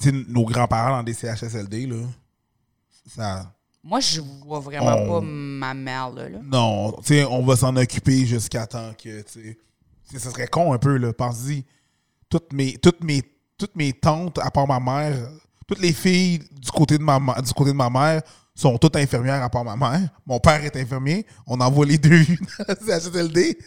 tu 0.00 0.10
sais, 0.10 0.12
nos 0.28 0.44
grands-parents 0.44 0.96
dans 0.96 1.02
des 1.04 1.14
CHSLD, 1.14 1.86
là, 1.86 2.02
ça. 3.06 3.52
Moi, 3.84 4.00
je 4.00 4.20
vois 4.44 4.60
vraiment 4.60 4.94
On- 4.96 5.08
pas 5.08 5.20
ma 5.26 5.74
mère 5.74 6.10
là. 6.10 6.28
là. 6.28 6.38
Non, 6.42 6.92
tu 6.98 7.14
sais, 7.14 7.24
on 7.24 7.42
va 7.44 7.56
s'en 7.56 7.74
occuper 7.76 8.26
jusqu'à 8.26 8.66
temps 8.66 8.92
que, 8.92 9.22
tu 9.22 9.32
sais. 9.32 9.58
tu 10.08 10.12
sais, 10.12 10.18
Ça 10.18 10.30
serait 10.30 10.46
con 10.46 10.72
un 10.72 10.78
peu, 10.78 10.96
là. 10.96 11.12
Pense-y. 11.12 11.64
Toutes 12.32 12.50
mes, 12.54 12.78
toutes, 12.78 13.04
mes, 13.04 13.22
toutes 13.58 13.76
mes 13.76 13.92
tantes, 13.92 14.38
à 14.38 14.50
part 14.50 14.66
ma 14.66 14.80
mère, 14.80 15.28
toutes 15.66 15.80
les 15.80 15.92
filles 15.92 16.38
du 16.50 16.70
côté 16.70 16.96
de 16.96 17.02
ma, 17.02 17.18
du 17.18 17.52
côté 17.52 17.72
de 17.72 17.76
ma 17.76 17.90
mère 17.90 18.22
sont 18.54 18.76
toutes 18.78 18.96
infirmières 18.96 19.42
à 19.42 19.48
part 19.48 19.64
ma 19.64 19.76
mère. 19.76 20.08
Mon 20.26 20.38
père 20.38 20.62
est 20.64 20.76
infirmier. 20.76 21.26
On 21.46 21.60
envoie 21.60 21.86
les 21.86 21.98
deux 21.98 22.24
dans 22.58 22.64
le 22.68 22.86
CHSLD. 22.86 23.58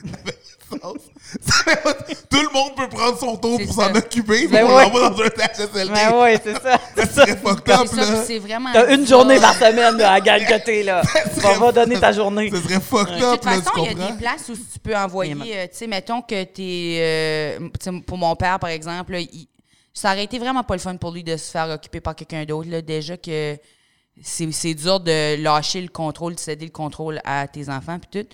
Tout 2.29 2.41
le 2.41 2.53
monde 2.53 2.75
peut 2.75 2.87
prendre 2.89 3.17
son 3.17 3.35
tour 3.37 3.59
pour 3.65 3.73
s'en 3.73 3.93
occuper. 3.95 4.47
Ben 4.47 4.65
on 4.65 4.75
ouais. 4.75 4.83
l'envoie 4.83 5.09
dans 5.09 5.21
un 5.21 5.27
CHSLD. 5.29 5.91
Ben 5.93 6.11
oui, 6.13 6.37
c'est 6.43 6.61
ça. 6.61 6.79
Ça 6.95 7.05
serait 7.07 7.35
fucked 7.37 7.69
up, 7.73 7.87
C'est 8.25 8.35
là. 8.35 8.39
vraiment. 8.39 8.69
T'as 8.73 8.93
une 8.95 9.05
journée 9.07 9.39
par 9.39 9.53
semaine 9.55 9.97
là, 9.97 10.13
à 10.13 10.21
galgoter, 10.21 10.83
là. 10.83 11.01
Tu 11.35 11.41
serait- 11.41 11.57
vas 11.57 11.71
donner 11.71 11.99
ta 11.99 12.11
journée. 12.11 12.49
Ça 12.51 12.61
serait 12.61 12.79
fucked 12.79 13.19
De 13.19 13.23
up, 13.23 13.33
toute 13.41 13.45
là, 13.45 13.51
façon, 13.61 13.71
il 13.77 13.97
y 13.99 14.03
a 14.03 14.11
des 14.11 14.17
places 14.17 14.49
où 14.49 14.53
tu 14.55 14.79
peux 14.81 14.95
envoyer, 14.95 15.35
Oui, 15.35 15.51
euh, 15.53 15.63
tu 15.67 15.77
sais, 15.77 15.87
mettons 15.87 16.21
que 16.21 16.43
t'es, 16.43 16.97
euh, 16.99 17.59
tu 17.79 17.91
sais, 17.91 18.01
pour 18.01 18.17
mon 18.17 18.35
père, 18.35 18.59
par 18.59 18.69
exemple, 18.69 19.13
là, 19.13 19.19
il- 19.19 19.47
ça 19.93 20.11
aurait 20.11 20.25
été 20.25 20.39
vraiment 20.39 20.63
pas 20.63 20.73
le 20.75 20.79
fun 20.81 20.95
pour 20.97 21.11
lui 21.11 21.23
de 21.23 21.37
se 21.37 21.51
faire 21.51 21.69
occuper 21.69 22.01
par 22.01 22.15
quelqu'un 22.15 22.43
d'autre, 22.45 22.69
là, 22.69 22.81
déjà 22.81 23.15
que 23.17 23.57
c'est 24.21 24.51
c'est 24.51 24.73
dur 24.73 24.99
de 24.99 25.41
lâcher 25.41 25.81
le 25.81 25.89
contrôle, 25.89 26.35
de 26.35 26.39
céder 26.39 26.65
le 26.65 26.71
contrôle 26.71 27.21
à 27.23 27.47
tes 27.47 27.69
enfants, 27.69 27.99
puis 27.99 28.21
tout. 28.21 28.27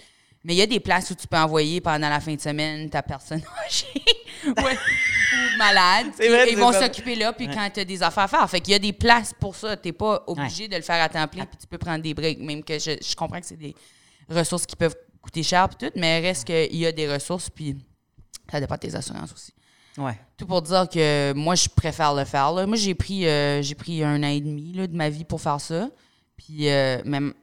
Mais 0.44 0.54
il 0.56 0.58
y 0.58 0.62
a 0.62 0.68
des 0.68 0.80
places 0.80 1.12
où 1.12 1.16
tu 1.16 1.28
peux 1.28 1.38
envoyer 1.38 1.82
pendant 1.82 2.10
la 2.10 2.20
fin 2.20 2.34
de 2.34 2.42
semaine 2.42 2.90
ta 2.90 3.04
personne 3.04 3.44
âgée 3.66 4.04
ou 4.48 5.58
malade. 5.58 6.08
Vrai, 6.18 6.52
ils 6.52 6.58
vont 6.58 6.74
s'occuper 6.74 7.16
là, 7.16 7.32
puis 7.32 7.48
quand 7.48 7.70
tu 7.72 7.80
as 7.80 7.86
des 7.86 8.02
affaires 8.02 8.24
à 8.24 8.28
faire. 8.28 8.50
Fait 8.50 8.60
qu'il 8.60 8.72
y 8.72 8.76
a 8.76 8.80
des 8.80 8.94
places 8.94 9.34
pour 9.40 9.56
ça. 9.56 9.78
Tu 9.78 9.94
pas 9.94 10.24
obligé 10.26 10.68
de 10.68 10.76
le 10.76 10.82
faire 10.82 11.02
à 11.04 11.10
temps 11.10 11.28
plein, 11.28 11.46
puis 11.46 11.58
tu 11.58 11.68
peux 11.68 11.78
prendre 11.78 12.02
des 12.02 12.14
breaks, 12.14 12.40
même 12.40 12.64
que 12.64 12.80
je, 12.80 12.92
je 13.02 13.16
comprends 13.16 13.40
que 13.40 13.46
c'est 13.46 13.58
des 13.58 13.76
ressources 14.30 14.66
qui 14.66 14.76
peuvent 14.76 14.96
coûter 15.22 15.44
cher 15.44 15.70
puis 15.70 15.88
tout, 15.88 15.94
mais 16.00 16.20
reste 16.20 16.46
qu'il 16.46 16.76
y 16.76 16.86
a 16.88 16.92
des 16.92 17.12
ressources, 17.12 17.50
puis 17.50 17.78
ça 18.50 18.60
dépend 18.60 18.76
de 18.76 18.80
tes 18.80 18.96
assurances 18.96 19.32
aussi. 19.32 19.54
Ouais. 19.98 20.18
Tout 20.38 20.46
pour 20.46 20.62
dire 20.62 20.88
que 20.90 21.34
moi, 21.34 21.56
je 21.56 21.68
préfère 21.70 22.14
le 22.14 22.26
faire. 22.26 22.52
là. 22.54 22.66
Moi, 22.66 22.78
j'ai 22.78 22.96
pris, 22.96 23.28
euh, 23.28 23.62
j'ai 23.62 23.76
pris 23.76 24.04
un 24.04 24.24
an 24.24 24.28
et 24.28 24.40
demi 24.40 24.74
là, 24.74 24.88
de 24.88 24.96
ma 24.96 25.10
vie 25.10 25.26
pour 25.26 25.42
faire 25.42 25.60
ça. 25.60 25.90
Puis, 26.38 26.70
euh, 26.70 27.02
même. 27.06 27.34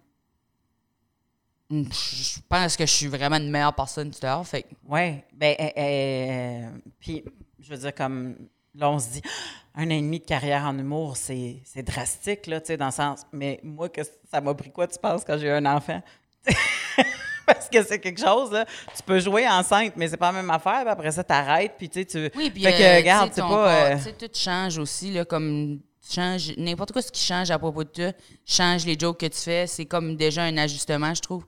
Je 1.70 2.40
pense 2.48 2.76
que 2.76 2.86
je 2.86 2.92
suis 2.92 3.08
vraiment 3.08 3.36
une 3.36 3.50
meilleure 3.50 3.74
personne 3.74 4.10
tout 4.10 4.24
à 4.24 4.28
l'heure. 4.28 4.46
Fait 4.46 4.64
Oui. 4.88 5.20
Ben, 5.34 5.54
euh, 5.60 5.68
euh, 5.76 6.70
puis, 6.98 7.22
je 7.60 7.70
veux 7.70 7.76
dire, 7.76 7.94
comme 7.94 8.36
là, 8.74 8.90
on 8.90 8.98
se 8.98 9.10
dit, 9.10 9.22
un 9.74 9.86
an 9.86 9.90
et 9.90 10.00
demi 10.00 10.18
de 10.18 10.24
carrière 10.24 10.64
en 10.64 10.78
humour, 10.78 11.16
c'est 11.18 11.60
c'est 11.64 11.82
drastique, 11.82 12.46
là, 12.46 12.60
tu 12.60 12.68
sais, 12.68 12.76
dans 12.78 12.86
le 12.86 12.92
sens. 12.92 13.26
Mais 13.32 13.60
moi, 13.62 13.90
que 13.90 14.00
ça 14.30 14.40
m'a 14.40 14.54
pris 14.54 14.70
quoi, 14.70 14.86
tu 14.86 14.98
penses, 14.98 15.24
quand 15.24 15.36
j'ai 15.36 15.48
eu 15.48 15.50
un 15.50 15.66
enfant? 15.66 16.02
Parce 17.48 17.68
que 17.68 17.82
c'est 17.84 17.98
quelque 17.98 18.20
chose, 18.20 18.52
là. 18.52 18.64
Tu 18.96 19.02
peux 19.04 19.18
jouer 19.18 19.48
enceinte, 19.48 19.94
mais 19.96 20.08
c'est 20.08 20.16
pas 20.16 20.32
la 20.32 20.42
même 20.42 20.50
affaire. 20.50 20.80
puis 20.82 20.90
après 20.90 21.10
ça, 21.10 21.24
t'arrêtes, 21.24 21.74
puis 21.78 21.88
tu 21.88 22.00
sais, 22.00 22.04
tu. 22.06 22.30
Oui, 22.38 22.50
puis 22.50 22.62
Fait 22.62 22.72
que, 22.72 22.82
euh, 22.82 22.96
regarde, 22.98 23.30
c'est 23.34 23.40
pas, 23.40 23.68
euh, 23.70 23.96
tu 23.96 24.02
sais, 24.02 24.12
tout 24.12 24.30
change 24.32 24.78
aussi, 24.78 25.10
là, 25.12 25.24
comme 25.24 25.80
tu 26.06 26.14
changes 26.14 26.56
n'importe 26.56 26.92
quoi 26.92 27.02
ce 27.02 27.10
qui 27.12 27.22
change 27.24 27.50
à 27.50 27.58
propos 27.58 27.84
de 27.84 27.88
toi, 27.90 28.12
change 28.46 28.86
les 28.86 28.98
jokes 28.98 29.20
que 29.20 29.26
tu 29.26 29.38
fais, 29.40 29.66
c'est 29.66 29.84
comme 29.86 30.16
déjà 30.16 30.42
un 30.44 30.56
ajustement, 30.56 31.12
je 31.14 31.20
trouve. 31.20 31.44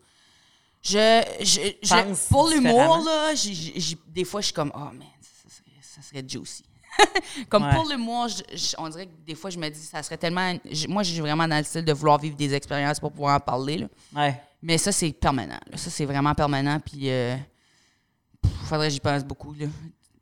Je, 0.82 1.22
je, 1.40 1.60
je- 1.82 2.28
pour 2.30 2.48
l'humour 2.48 2.98
là, 3.04 3.32
des 4.08 4.24
fois 4.24 4.40
je 4.40 4.46
suis 4.46 4.54
comme 4.54 4.72
oh 4.74 4.78
man, 4.78 5.02
ça 5.20 5.50
serait, 5.54 5.70
ça 5.82 6.00
serait 6.02 6.24
juicy. 6.26 6.64
comme 7.50 7.64
Ouais. 7.64 7.74
pour 7.74 7.86
l'humour, 7.86 8.28
on 8.78 8.88
dirait 8.88 9.04
que 9.06 9.12
des 9.26 9.34
fois 9.34 9.50
je 9.50 9.58
me 9.58 9.68
dis 9.68 9.78
ça 9.78 10.02
serait 10.02 10.16
tellement 10.16 10.54
moi 10.88 11.02
j'ai 11.02 11.20
vraiment 11.20 11.46
dans 11.46 11.58
le 11.58 11.64
style 11.64 11.84
de 11.84 11.92
vouloir 11.92 12.18
vivre 12.18 12.34
des 12.36 12.54
expériences 12.54 12.98
pour 12.98 13.12
pouvoir 13.12 13.36
en 13.36 13.40
parler 13.40 13.76
là. 13.78 13.86
Ouais. 14.16 14.40
Mais 14.62 14.76
ça, 14.78 14.92
c'est 14.92 15.12
permanent. 15.12 15.58
là. 15.70 15.76
Ça, 15.76 15.90
c'est 15.90 16.04
vraiment 16.04 16.34
permanent. 16.34 16.78
Puis, 16.80 17.08
euh, 17.10 17.36
pff, 18.42 18.52
faudrait 18.64 18.88
que 18.88 18.94
j'y 18.94 19.00
pense 19.00 19.24
beaucoup. 19.24 19.54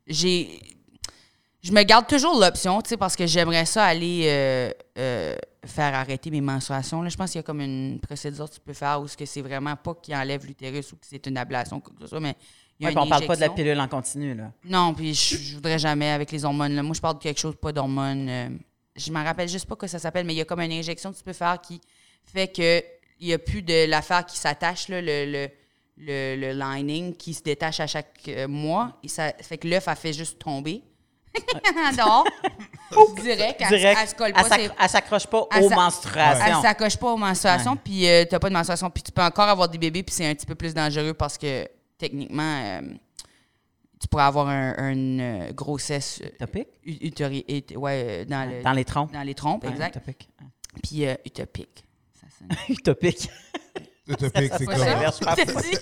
J'ai. 0.07 0.59
Je 1.61 1.73
me 1.73 1.83
garde 1.83 2.07
toujours 2.07 2.39
l'option, 2.39 2.81
tu 2.81 2.87
sais, 2.89 2.97
parce 2.97 3.17
que 3.17 3.27
j'aimerais 3.27 3.65
ça 3.65 3.83
aller 3.83 4.23
euh, 4.27 4.71
euh, 4.97 5.35
faire 5.65 5.93
arrêter 5.93 6.31
mes 6.31 6.39
menstruations. 6.39 7.01
Là. 7.01 7.09
Je 7.09 7.17
pense 7.17 7.31
qu'il 7.31 7.39
y 7.39 7.41
a 7.41 7.43
comme 7.43 7.59
une 7.59 7.99
procédure 7.99 8.49
que 8.49 8.55
tu 8.55 8.61
peux 8.61 8.71
faire 8.71 9.01
où 9.01 9.09
ce 9.09 9.17
que 9.17 9.25
c'est 9.25 9.41
vraiment 9.41 9.75
pas 9.75 9.93
qui 9.95 10.15
enlève 10.15 10.45
l'utérus 10.45 10.93
ou 10.93 10.95
que 10.95 11.05
c'est 11.05 11.27
une 11.27 11.35
ablation 11.37 11.75
ou 11.77 11.79
quoi 11.81 11.93
que 11.93 12.01
ce 12.03 12.07
soit, 12.07 12.21
mais 12.21 12.35
il 12.79 12.83
y 12.83 12.85
a 12.85 12.87
Ouais, 12.87 12.93
une 12.93 12.99
puis 12.99 13.07
on 13.07 13.09
parle 13.09 13.25
pas 13.27 13.35
de 13.35 13.41
la 13.41 13.47
injection. 13.47 13.55
pilule 13.65 13.79
en 13.81 13.87
continu, 13.89 14.33
là. 14.35 14.53
Non, 14.63 14.93
puis 14.93 15.13
je, 15.13 15.35
je 15.35 15.55
voudrais 15.55 15.77
jamais 15.79 16.11
avec 16.11 16.31
les 16.31 16.45
hormones. 16.45 16.73
là. 16.75 16.81
Moi, 16.81 16.93
je 16.95 17.01
parle 17.01 17.15
de 17.17 17.23
quelque 17.23 17.39
chose 17.41 17.57
pas 17.61 17.73
d'hormones. 17.73 18.29
euh, 18.29 18.49
je 18.95 19.11
m'en 19.11 19.23
rappelle 19.25 19.49
juste 19.49 19.65
pas 19.65 19.75
que 19.75 19.87
ça 19.87 19.99
s'appelle, 19.99 20.25
mais 20.25 20.33
il 20.33 20.37
y 20.37 20.41
a 20.41 20.45
comme 20.45 20.61
une 20.61 20.71
injection 20.71 21.11
que 21.11 21.17
tu 21.17 21.23
peux 21.23 21.33
faire 21.33 21.59
qui 21.59 21.81
fait 22.23 22.47
que 22.47 22.81
il 23.19 23.27
y 23.27 23.33
a 23.33 23.39
plus 23.39 23.61
de 23.61 23.85
l'affaire 23.89 24.25
qui 24.25 24.37
s'attache, 24.37 24.87
le, 24.89 25.01
le, 25.01 25.47
le, 25.97 26.35
le 26.37 26.51
lining 26.53 27.15
qui 27.15 27.33
se 27.33 27.43
détache 27.43 27.79
à 27.79 27.87
chaque 27.87 28.19
euh, 28.27 28.47
mois. 28.47 28.97
Et 29.03 29.07
ça 29.07 29.33
fait 29.41 29.57
que 29.57 29.67
l'œuf 29.67 29.87
a 29.87 29.95
fait 29.95 30.13
juste 30.13 30.39
tomber. 30.39 30.83
dehors. 31.97 32.25
Direct. 33.21 33.61
Elle, 33.61 33.67
Direct. 33.77 33.99
elle 34.01 34.07
se 34.09 34.15
colle 34.15 34.33
Elle 34.35 34.49
pas. 34.49 34.57
elle 34.81 34.89
s'accroche 34.89 35.27
pas 35.27 35.47
Elle 35.51 35.63
aux 35.65 35.69
menstruations. 35.69 36.45
elle 36.45 36.61
s'accroche 36.61 36.97
pas 36.97 37.13
aux 37.13 37.17
menstruations, 37.17 37.75
puis 37.77 38.07
euh, 38.09 38.25
t'as 38.27 38.39
pas 38.39 38.49
de 38.49 38.53
menstruation, 38.55 38.89
puis 38.89 39.03
tu 39.03 39.11
peux 39.11 39.21
encore 39.21 39.47
avoir 39.47 39.69
des 39.69 39.77
bébés, 39.77 40.01
puis 40.01 40.13
c'est 40.15 40.25
un 40.25 40.33
petit 40.33 40.47
peu 40.47 40.55
plus 40.55 40.73
dangereux 40.73 41.13
parce 41.13 41.37
que 41.37 41.67
techniquement, 41.99 42.61
euh, 42.63 42.81
tu 44.01 44.07
pourrais 44.07 44.23
avoir 44.23 44.47
un- 44.47 44.91
une 44.91 45.21
euh, 45.21 45.51
grossesse 45.51 46.19
Utopique? 46.33 46.67
ut- 46.85 47.75
ouais, 47.77 48.25
dans, 48.25 48.49
le- 48.49 48.63
Dans 48.63 48.71
les 48.71 48.85
troncs. 48.85 49.11
dans 49.11 49.21
les 49.23 49.35
trompes, 49.35 49.65
exact. 49.65 49.95
Utopique. 49.97 50.29
Puis 50.81 51.05
euh, 51.05 51.13
utopique. 51.25 51.83
Utopique. 52.69 53.29
Utopique, 54.07 54.51
c'est 54.57 54.65
dit? 55.61 55.77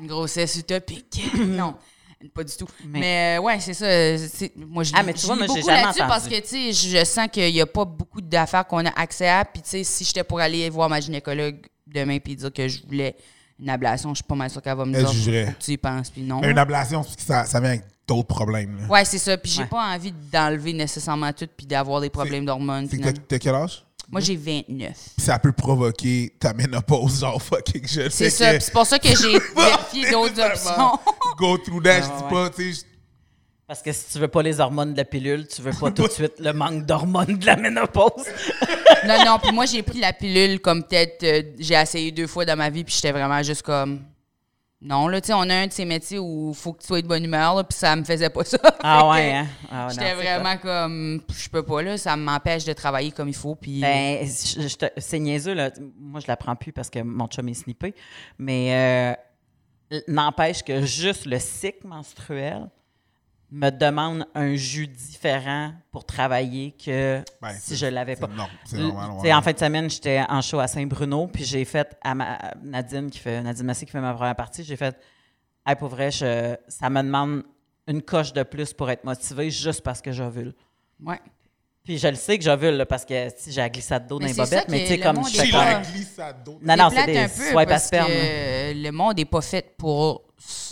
Une 0.00 0.06
grossesse 0.06 0.56
utopique. 0.56 1.22
non. 1.36 1.74
Pas 2.34 2.44
du 2.44 2.52
tout. 2.56 2.68
Mais- 2.86 3.00
Mais, 3.00 3.36
euh, 3.38 3.42
ouais, 3.42 3.58
c'est 3.58 3.74
ça. 3.74 4.48
Moi, 4.56 4.84
je 4.84 4.92
Ah, 4.94 5.02
mais 5.02 5.12
tu 5.12 5.22
je 5.22 5.26
vois, 5.26 5.34
lis 5.34 5.40
moi, 5.40 5.48
j'ai 5.48 5.54
beaucoup 5.60 5.68
jamais 5.68 5.82
là-dessus 5.82 5.98
parce 6.06 6.28
que, 6.28 6.40
tu 6.40 6.72
sais, 6.72 6.72
je 6.72 7.04
sens 7.04 7.26
qu'il 7.32 7.52
n'y 7.52 7.60
a 7.60 7.66
pas 7.66 7.84
beaucoup 7.84 8.20
d'affaires 8.20 8.64
qu'on 8.64 8.86
a 8.86 8.90
accès 8.90 9.28
à. 9.28 9.44
Puis, 9.44 9.60
tu 9.62 9.70
sais, 9.70 9.82
si 9.84 10.04
j'étais 10.04 10.22
pour 10.22 10.38
aller 10.38 10.70
voir 10.70 10.88
ma 10.88 11.00
gynécologue 11.00 11.66
demain 11.84 12.18
puis 12.20 12.36
dire 12.36 12.52
que 12.52 12.68
je 12.68 12.80
voulais 12.86 13.16
une 13.58 13.68
ablation, 13.68 14.10
je 14.10 14.16
suis 14.16 14.24
pas 14.24 14.36
mal 14.36 14.48
sûre 14.50 14.62
qu'elle 14.62 14.76
va 14.76 14.84
me 14.84 14.96
Elle 14.96 15.04
dire 15.04 15.52
tu 15.58 15.72
y 15.72 15.76
penses. 15.76 16.10
Puis 16.10 16.22
non. 16.22 16.40
Mais 16.40 16.52
une 16.52 16.58
ablation, 16.58 17.04
ça, 17.18 17.44
ça 17.44 17.58
vient 17.58 17.70
avec 17.70 17.82
d'autres 18.06 18.28
problèmes. 18.28 18.78
là. 18.82 18.86
Ouais, 18.86 19.04
c'est 19.04 19.18
ça. 19.18 19.36
Puis, 19.36 19.50
j'ai 19.50 19.62
Ouais. 19.62 19.68
pas 19.68 19.92
envie 19.92 20.12
d'enlever 20.32 20.72
nécessairement 20.74 21.32
tout 21.32 21.48
puis 21.56 21.66
d'avoir 21.66 22.00
des 22.00 22.10
problèmes 22.10 22.44
d'hormones. 22.46 22.88
T'as 23.28 23.38
quel 23.40 23.54
âge? 23.56 23.84
Moi, 24.12 24.20
j'ai 24.20 24.36
29. 24.36 24.92
Puis 25.16 25.24
ça 25.24 25.38
peut 25.38 25.52
provoquer 25.52 26.34
ta 26.38 26.52
ménopause, 26.52 27.20
genre 27.20 27.40
fucking 27.42 27.88
jeune. 27.88 28.10
C'est 28.10 28.28
ça. 28.30 28.60
C'est 28.60 28.72
pour 28.72 28.86
ça 28.86 28.98
que 28.98 29.08
j'ai 29.08 29.38
vérifié 29.56 30.10
d'autres 30.10 30.38
options. 30.40 30.98
Go 31.38 31.56
through 31.56 31.82
that, 31.82 32.02
je 32.02 32.06
Ouais, 32.08 32.16
dis 32.18 32.22
ouais. 32.24 32.30
pas, 32.30 32.50
tu 32.50 32.74
sais. 32.74 32.86
Parce 33.66 33.80
que 33.80 33.90
si 33.90 34.12
tu 34.12 34.18
veux 34.18 34.28
pas 34.28 34.42
les 34.42 34.60
hormones 34.60 34.92
de 34.92 34.98
la 34.98 35.06
pilule, 35.06 35.46
tu 35.48 35.62
veux 35.62 35.72
pas 35.72 35.90
tout 35.92 36.06
de 36.06 36.12
suite 36.12 36.34
le 36.40 36.52
manque 36.52 36.84
d'hormones 36.84 37.38
de 37.38 37.46
la 37.46 37.56
ménopause. 37.56 38.26
Non, 39.06 39.24
non, 39.24 39.38
puis 39.42 39.50
moi, 39.50 39.64
j'ai 39.64 39.82
pris 39.82 39.98
la 39.98 40.12
pilule 40.12 40.60
comme 40.60 40.84
peut-être. 40.84 41.22
euh, 41.24 41.42
j'ai 41.58 41.74
essayé 41.74 42.12
deux 42.12 42.26
fois 42.26 42.44
dans 42.44 42.56
ma 42.56 42.68
vie, 42.68 42.84
puis 42.84 42.94
j'étais 42.94 43.12
vraiment 43.12 43.42
juste 43.42 43.62
comme. 43.62 44.02
Non, 44.84 45.06
là, 45.06 45.20
tu 45.20 45.28
sais, 45.28 45.32
on 45.32 45.42
a 45.42 45.54
un 45.54 45.66
de 45.68 45.72
ces 45.72 45.84
métiers 45.84 46.18
où 46.18 46.50
il 46.50 46.56
faut 46.56 46.72
que 46.72 46.80
tu 46.80 46.88
sois 46.88 47.00
de 47.00 47.06
bonne 47.06 47.24
humeur, 47.24 47.54
là, 47.54 47.62
puis 47.62 47.78
ça 47.78 47.94
me 47.94 48.02
faisait 48.02 48.30
pas 48.30 48.42
ça. 48.42 48.58
Ah 48.82 49.08
ouais, 49.10 49.32
hein? 49.34 49.46
Ah 49.70 49.88
J'étais 49.90 50.12
vraiment 50.14 50.56
comme. 50.56 51.22
Je 51.32 51.48
peux 51.48 51.62
pas, 51.62 51.82
là, 51.82 51.96
ça 51.96 52.16
m'empêche 52.16 52.64
de 52.64 52.72
travailler 52.72 53.12
comme 53.12 53.28
il 53.28 53.34
faut, 53.36 53.54
puis. 53.54 53.80
Ben, 53.80 54.26
c'est 54.26 55.18
niaiseux, 55.20 55.54
là. 55.54 55.70
Moi, 56.00 56.20
je 56.20 56.26
la 56.26 56.36
prends 56.36 56.56
plus 56.56 56.72
parce 56.72 56.90
que 56.90 56.98
mon 56.98 57.28
chum 57.28 57.48
est 57.48 57.54
snippé. 57.54 57.94
Mais 58.38 59.16
euh, 59.92 60.00
n'empêche 60.08 60.64
que 60.64 60.82
juste 60.82 61.26
le 61.26 61.38
cycle 61.38 61.86
menstruel 61.86 62.68
me 63.54 63.68
demande 63.70 64.26
un 64.34 64.54
jus 64.54 64.86
différent 64.88 65.72
pour 65.90 66.06
travailler 66.06 66.72
que 66.72 67.22
Ben, 67.42 67.50
si 67.60 67.76
je 67.76 67.84
l'avais 67.84 68.16
pas. 68.16 68.26
c'est 68.64 68.78
normal, 68.78 69.10
ouais. 69.20 69.32
En 69.32 69.42
fin 69.42 69.52
de 69.52 69.58
semaine, 69.58 69.90
j'étais 69.90 70.22
en 70.26 70.40
show 70.40 70.58
à 70.58 70.66
Saint-Bruno, 70.66 71.26
puis 71.26 71.44
j'ai 71.44 71.64
fait 71.66 71.94
à, 72.02 72.14
ma, 72.14 72.32
à 72.36 72.54
Nadine 72.62 73.10
qui 73.10 73.18
fait 73.18 73.42
Nadine 73.42 73.66
Massé 73.66 73.84
qui 73.84 73.92
fait 73.92 74.00
ma 74.00 74.14
première 74.14 74.34
partie, 74.36 74.64
j'ai 74.64 74.76
fait 74.76 74.96
hey, 75.66 75.76
pour 75.76 75.88
vrai, 75.88 76.10
je- 76.10 76.56
ça 76.66 76.88
me 76.88 77.02
demande 77.02 77.42
une 77.86 78.00
coche 78.00 78.32
de 78.32 78.42
plus 78.42 78.72
pour 78.72 78.90
être 78.90 79.04
motivée 79.04 79.50
juste 79.50 79.82
parce 79.82 80.00
que 80.00 80.12
j'ovule. 80.12 80.54
ouais. 81.04 81.20
Puis 81.84 81.98
je 81.98 82.06
le 82.06 82.14
sais 82.14 82.38
que 82.38 82.44
j'ovule 82.44 82.76
là, 82.76 82.86
parce 82.86 83.04
que 83.04 83.28
si 83.36 83.50
j'ai 83.50 83.60
la 83.60 83.68
glissade 83.68 84.06
d'eau 84.06 84.20
dans 84.20 84.24
Mais 84.24 84.30
les 84.32 84.36
bobettes, 84.38 84.68
mais 84.68 84.82
tu 84.82 84.86
sais, 84.86 84.98
comme 85.00 85.24
je 85.28 85.36
fais 85.40 85.50
comme- 85.50 85.82
glissade 85.92 86.44
d'eau. 86.44 86.60
Non, 86.62 86.76
non, 86.76 86.88
c'est 86.90 87.06
des 87.06 87.18
un 87.18 87.28
peu 87.28 87.34
swipes 87.34 87.56
à 87.58 87.66
parce 87.66 87.90
que 87.90 88.72
le 88.84 88.90
monde 88.92 89.16
n'est 89.16 89.24
pas 89.24 89.40
fait 89.40 89.74
pour 89.76 90.22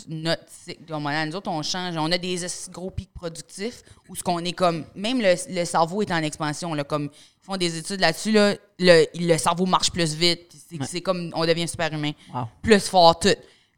notre 0.07 0.43
cycle 0.47 0.91
hormonal. 0.91 1.29
Nous 1.29 1.35
autres, 1.35 1.49
on 1.51 1.61
change. 1.61 1.95
On 1.97 2.11
a 2.11 2.17
des 2.17 2.37
gros 2.71 2.89
pics 2.89 3.13
productifs 3.13 3.83
où 4.09 4.15
ce 4.15 4.23
qu'on 4.23 4.39
est 4.39 4.53
comme... 4.53 4.85
Même 4.95 5.21
le, 5.21 5.35
le 5.49 5.65
cerveau 5.65 6.01
est 6.01 6.11
en 6.11 6.17
expansion. 6.23 6.73
Là, 6.73 6.83
comme, 6.83 7.05
ils 7.05 7.45
font 7.45 7.57
des 7.57 7.77
études 7.77 7.99
là-dessus. 8.01 8.31
Là, 8.31 8.53
le, 8.79 9.05
le 9.15 9.37
cerveau 9.37 9.65
marche 9.65 9.91
plus 9.91 10.13
vite. 10.15 10.51
C'est 10.87 11.01
comme... 11.01 11.31
On 11.35 11.45
devient 11.45 11.67
super 11.67 11.91
humain. 11.93 12.11
Wow. 12.33 12.45
Plus 12.61 12.79
fort, 12.87 13.19
tout. 13.19 13.29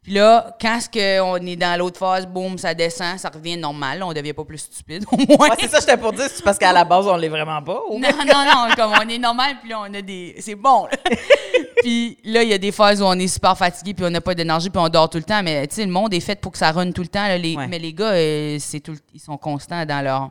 Puis 0.02 0.12
là, 0.12 0.54
quand 0.60 0.76
est-ce 0.76 0.90
qu'on 0.90 1.46
est 1.46 1.56
dans 1.56 1.78
l'autre 1.78 1.98
phase, 1.98 2.26
boum, 2.26 2.58
ça 2.58 2.74
descend, 2.74 3.18
ça 3.18 3.30
revient 3.30 3.56
normal. 3.56 4.02
on 4.02 4.12
devient 4.12 4.34
pas 4.34 4.44
plus 4.44 4.58
stupide, 4.58 5.02
au 5.10 5.16
moins. 5.16 5.48
Ouais, 5.48 5.56
c'est 5.58 5.68
ça, 5.70 5.80
j'étais 5.80 5.96
pour 5.96 6.12
dire, 6.12 6.28
c'est 6.30 6.44
parce 6.44 6.58
qu'à 6.58 6.74
la 6.74 6.84
base, 6.84 7.06
on 7.06 7.16
l'est 7.16 7.30
vraiment 7.30 7.62
pas. 7.62 7.80
ou- 7.88 7.98
Non, 7.98 8.10
non, 8.18 8.44
non, 8.44 8.74
comme 8.76 8.92
on 9.02 9.08
est 9.08 9.16
normal, 9.16 9.56
puis 9.62 9.70
là, 9.70 9.80
on 9.80 9.94
a 9.94 10.02
des. 10.02 10.36
C'est 10.40 10.56
bon, 10.56 10.84
là. 10.84 10.98
puis 11.84 12.18
là, 12.24 12.42
il 12.42 12.48
y 12.48 12.52
a 12.54 12.58
des 12.58 12.72
phases 12.72 13.00
où 13.02 13.04
on 13.04 13.12
est 13.18 13.28
super 13.28 13.56
fatigué, 13.56 13.92
puis 13.94 14.04
on 14.04 14.10
n'a 14.10 14.20
pas 14.20 14.34
d'énergie, 14.34 14.70
puis 14.70 14.80
on 14.80 14.88
dort 14.88 15.08
tout 15.10 15.18
le 15.18 15.24
temps. 15.24 15.42
Mais 15.42 15.66
tu 15.66 15.74
sais, 15.76 15.84
le 15.84 15.92
monde 15.92 16.12
est 16.14 16.20
fait 16.20 16.40
pour 16.40 16.52
que 16.52 16.58
ça 16.58 16.72
run 16.72 16.90
tout 16.92 17.02
le 17.02 17.08
temps. 17.08 17.26
là. 17.28 17.36
Les, 17.38 17.54
Ouais. 17.56 17.68
Mais 17.68 17.78
les 17.78 17.92
gars, 17.92 18.12
euh, 18.12 18.56
c'est 18.58 18.80
tout, 18.80 18.96
ils 19.12 19.20
sont 19.20 19.36
constants 19.36 19.84
dans 19.84 20.02
leur, 20.02 20.30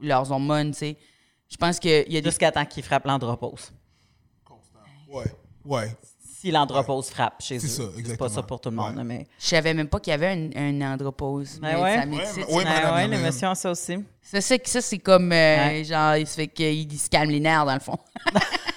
leurs 0.00 0.30
hormones, 0.32 0.72
tu 0.72 0.78
sais. 0.78 0.96
Je 1.50 1.56
pense 1.58 1.78
qu'il 1.78 2.10
y 2.10 2.16
a 2.16 2.20
des. 2.20 2.30
Jusqu'à 2.30 2.50
temps 2.50 2.64
qu'il 2.64 2.82
frappe 2.82 3.04
l'andropause. 3.04 3.70
Ouais, 5.08 5.24
ouais. 5.66 5.96
Si 6.40 6.50
l'andropause 6.50 7.08
frappe 7.10 7.40
chez 7.40 7.56
eux. 7.56 7.60
C'est 7.60 7.68
ça, 7.68 7.82
C'est 7.84 7.92
pas 7.92 7.98
exactement. 8.00 8.28
ça 8.30 8.42
pour 8.42 8.60
tout 8.60 8.70
le 8.70 8.76
monde, 8.76 8.96
Ouais. 8.96 9.04
mais. 9.04 9.26
Je 9.38 9.46
savais 9.46 9.74
même 9.74 9.86
pas 9.88 10.00
qu'il 10.00 10.10
y 10.10 10.14
avait 10.14 10.32
une, 10.34 10.50
une 10.56 10.82
andropause. 10.82 11.58
Ben 11.60 11.76
mais 11.76 11.82
ouais. 12.16 12.24
ça. 12.24 12.40
Ouais, 12.50 12.64
ouais, 12.94 13.08
l'émotion 13.08 13.50
a 13.50 13.54
ça 13.54 13.70
aussi. 13.70 13.98
Ça, 14.22 14.40
c'est, 14.40 14.66
ça, 14.66 14.80
c'est 14.80 14.98
comme. 14.98 15.30
euh, 15.30 15.66
Ouais. 15.68 15.84
Genre, 15.84 16.16
il 16.16 16.26
se 16.26 16.34
fait 16.34 16.48
qu'il 16.48 16.98
se 16.98 17.08
calme 17.10 17.30
les 17.30 17.38
nerfs, 17.40 17.66
dans 17.66 17.74
le 17.74 17.80
fond. 17.80 17.98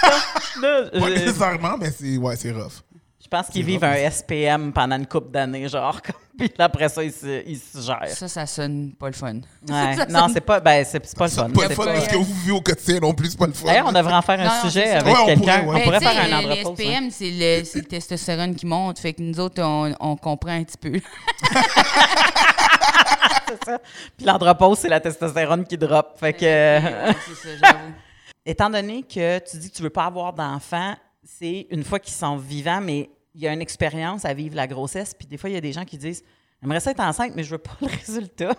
Pas 0.00 0.84
je, 0.94 1.14
nécessairement, 1.14 1.76
mais 1.78 1.90
c'est 1.90 2.16
ouais, 2.16 2.36
c'est 2.36 2.52
rough. 2.52 2.82
je 3.22 3.28
pense 3.28 3.48
qu'ils 3.48 3.64
vivent 3.64 3.84
un 3.84 4.10
SPM 4.10 4.72
pendant 4.72 4.96
une 4.96 5.06
couple 5.06 5.30
d'années, 5.30 5.68
genre. 5.68 6.00
comme- 6.02 6.14
Puis 6.36 6.50
après 6.58 6.88
ça, 6.88 7.04
ils 7.04 7.12
se, 7.12 7.46
ils 7.48 7.56
se 7.58 7.80
gèrent. 7.80 8.08
Ça, 8.08 8.26
ça 8.26 8.44
sonne 8.44 8.92
pas 8.98 9.06
le 9.06 9.12
fun. 9.12 9.34
Ouais. 9.68 9.96
Ça 9.96 10.06
Non, 10.06 10.20
sonne- 10.22 10.30
c'est 10.34 10.40
pas, 10.40 10.58
ben, 10.60 10.84
c'est, 10.84 11.04
c'est 11.06 11.16
pas 11.16 11.24
le 11.26 11.30
C'est 11.30 11.36
fun. 11.40 11.50
pas 11.50 11.62
C'est 11.62 11.68
le 11.68 11.74
fun 11.76 11.84
pas- 11.84 11.92
parce 11.92 12.08
que 12.08 12.16
vous 12.16 12.24
vivez 12.24 12.52
au 12.52 12.60
quotidien 12.60 12.98
non 13.00 13.14
plus, 13.14 13.30
c'est 13.30 13.38
pas 13.38 13.46
le 13.46 13.52
fun. 13.52 13.66
D'ailleurs, 13.66 13.86
on 13.86 13.92
devrait 13.92 14.14
en 14.14 14.22
faire 14.22 14.40
un 14.40 14.44
Non, 14.44 14.62
sujet 14.68 14.90
avec 14.90 15.14
Ouais, 15.14 15.20
on 15.22 15.26
quelqu'un. 15.26 15.58
pourrait, 15.60 15.74
ouais. 15.76 15.80
On 15.80 15.84
pourrait 15.84 16.00
faire 16.00 16.24
un 16.24 16.38
andropause. 16.38 16.78
ouais. 16.78 16.84
SPM, 16.94 17.10
c'est 17.10 17.30
le, 17.30 17.64
c'est 17.64 17.78
le 17.78 17.84
testostérone 17.84 18.54
qui 18.56 18.66
monte. 18.66 18.98
Fait 18.98 19.12
que 19.12 19.22
nous 19.22 19.38
autres, 19.38 19.62
on, 19.62 19.94
on 20.00 20.16
comprend 20.16 20.50
un 20.52 20.64
petit 20.64 20.76
peu. 20.76 21.00
c'est 23.48 23.64
ça. 23.64 23.78
Puis 24.16 24.26
l'andropause, 24.26 24.78
c'est 24.80 24.88
la 24.88 25.00
testostérone 25.00 25.64
qui 25.64 25.78
drop. 25.78 26.16
Fait 26.18 26.32
que, 26.32 26.44
Ouais, 26.44 27.14
c'est 27.26 27.34
ça, 27.34 27.48
j'avoue. 27.62 27.92
Étant 28.46 28.70
donné 28.70 29.02
que 29.02 29.38
tu 29.38 29.58
dis 29.58 29.70
que 29.70 29.76
tu 29.76 29.82
veux 29.82 29.90
pas 29.90 30.04
avoir 30.04 30.32
d'enfant, 30.32 30.94
c'est 31.22 31.66
une 31.70 31.84
fois 31.84 31.98
qu'ils 31.98 32.14
sont 32.14 32.36
vivants, 32.36 32.80
mais 32.80 33.10
il 33.34 33.40
y 33.40 33.48
a 33.48 33.52
une 33.52 33.62
expérience 33.62 34.24
à 34.24 34.34
vivre 34.34 34.54
la 34.54 34.66
grossesse. 34.66 35.14
Puis 35.14 35.26
des 35.26 35.36
fois, 35.36 35.50
il 35.50 35.54
y 35.54 35.56
a 35.56 35.60
des 35.60 35.72
gens 35.72 35.84
qui 35.84 35.98
disent 35.98 36.22
J'aimerais 36.64 36.80
ça 36.80 36.92
être 36.92 37.00
enceinte, 37.00 37.32
mais 37.36 37.44
je 37.44 37.50
veux 37.50 37.58
pas 37.58 37.76
le 37.82 37.88
résultat. 37.88 38.54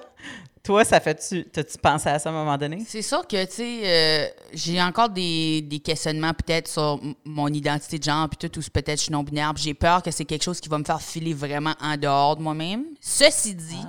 Toi, 0.61 0.85
ça 0.85 0.99
fait-tu. 0.99 1.43
T'as-tu 1.45 1.75
pensé 1.79 2.07
à 2.07 2.19
ça 2.19 2.29
à 2.29 2.31
un 2.31 2.35
moment 2.35 2.55
donné? 2.55 2.83
C'est 2.87 3.01
sûr 3.01 3.25
que, 3.25 3.45
tu 3.45 3.51
sais, 3.51 3.81
euh, 3.83 4.27
j'ai 4.53 4.79
encore 4.79 5.09
des, 5.09 5.63
des 5.63 5.79
questionnements 5.79 6.33
peut-être 6.33 6.67
sur 6.67 7.01
mon 7.23 7.47
identité 7.47 7.97
de 7.97 8.03
genre, 8.03 8.29
puis 8.29 8.47
tout, 8.47 8.59
ou 8.59 8.61
peut-être 8.71 8.99
je 8.99 9.05
suis 9.05 9.11
non-binaire, 9.11 9.53
j'ai 9.55 9.73
peur 9.73 10.03
que 10.03 10.11
c'est 10.11 10.23
quelque 10.25 10.43
chose 10.43 10.59
qui 10.59 10.69
va 10.69 10.77
me 10.77 10.83
faire 10.83 11.01
filer 11.01 11.33
vraiment 11.33 11.73
en 11.81 11.97
dehors 11.97 12.35
de 12.35 12.43
moi-même. 12.43 12.85
Ceci 13.01 13.55
dit, 13.55 13.85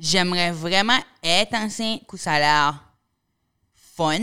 j'aimerais 0.00 0.50
vraiment 0.50 0.98
être 1.22 1.54
enceinte, 1.54 2.00
où 2.10 2.16
ça 2.16 2.32
a 2.32 2.38
l'air 2.38 2.94
fun 3.74 4.20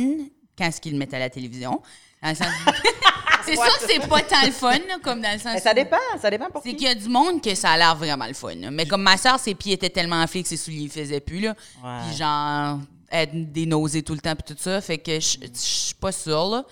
quand 0.62 0.72
ce 0.72 0.80
qu'ils 0.80 0.94
le 0.94 1.00
mettent 1.00 1.14
à 1.14 1.20
la 1.20 1.30
télévision. 1.30 1.82
Dans 2.22 2.30
le 2.30 2.36
sens- 2.36 2.48
c'est 3.46 3.56
sûr 3.56 3.80
que 3.80 3.86
c'est 3.88 4.08
pas 4.08 4.22
tant 4.22 4.46
le 4.46 4.52
fun, 4.52 4.78
là, 4.88 4.98
comme 5.02 5.22
dans 5.22 5.32
le 5.32 5.40
sens 5.40 5.54
Mais 5.54 5.60
ça 5.60 5.74
dépend, 5.74 5.98
ça 6.22 6.30
dépend 6.30 6.50
pour 6.50 6.62
c'est 6.62 6.70
qui. 6.70 6.76
qu'il 6.76 6.88
y 6.88 6.92
a 6.92 6.96
du 6.96 7.10
monde 7.10 7.42
que 7.42 7.56
ça 7.56 7.72
a 7.72 7.78
l'air 7.78 7.96
vraiment 7.96 8.28
le 8.28 8.34
fun. 8.34 8.56
là. 8.56 8.70
Mais 8.70 8.86
comme 8.86 9.02
ma 9.02 9.18
soeur, 9.18 9.40
ses 9.40 9.56
pieds 9.56 9.74
étaient 9.74 9.90
tellement 9.90 10.22
enflés 10.22 10.44
que 10.44 10.50
ses 10.50 10.58
souliers 10.58 10.86
ne 10.86 10.90
faisaient 10.90 11.20
plus. 11.20 11.40
Là. 11.40 11.56
Ouais. 11.84 12.00
Puis 12.08 12.18
genre, 12.18 12.80
être 13.12 13.52
des 13.52 13.66
nausées 13.66 14.04
tout 14.04 14.14
le 14.14 14.20
temps 14.22 14.36
puis 14.36 14.54
tout 14.56 14.62
ça. 14.62 14.80
Fait 14.82 14.98
que 14.98 15.20
je 15.20 15.38
je 15.42 15.50
suis 15.54 15.96
pas 15.96 16.12
sûre. 16.12 16.50
Là. 16.50 16.66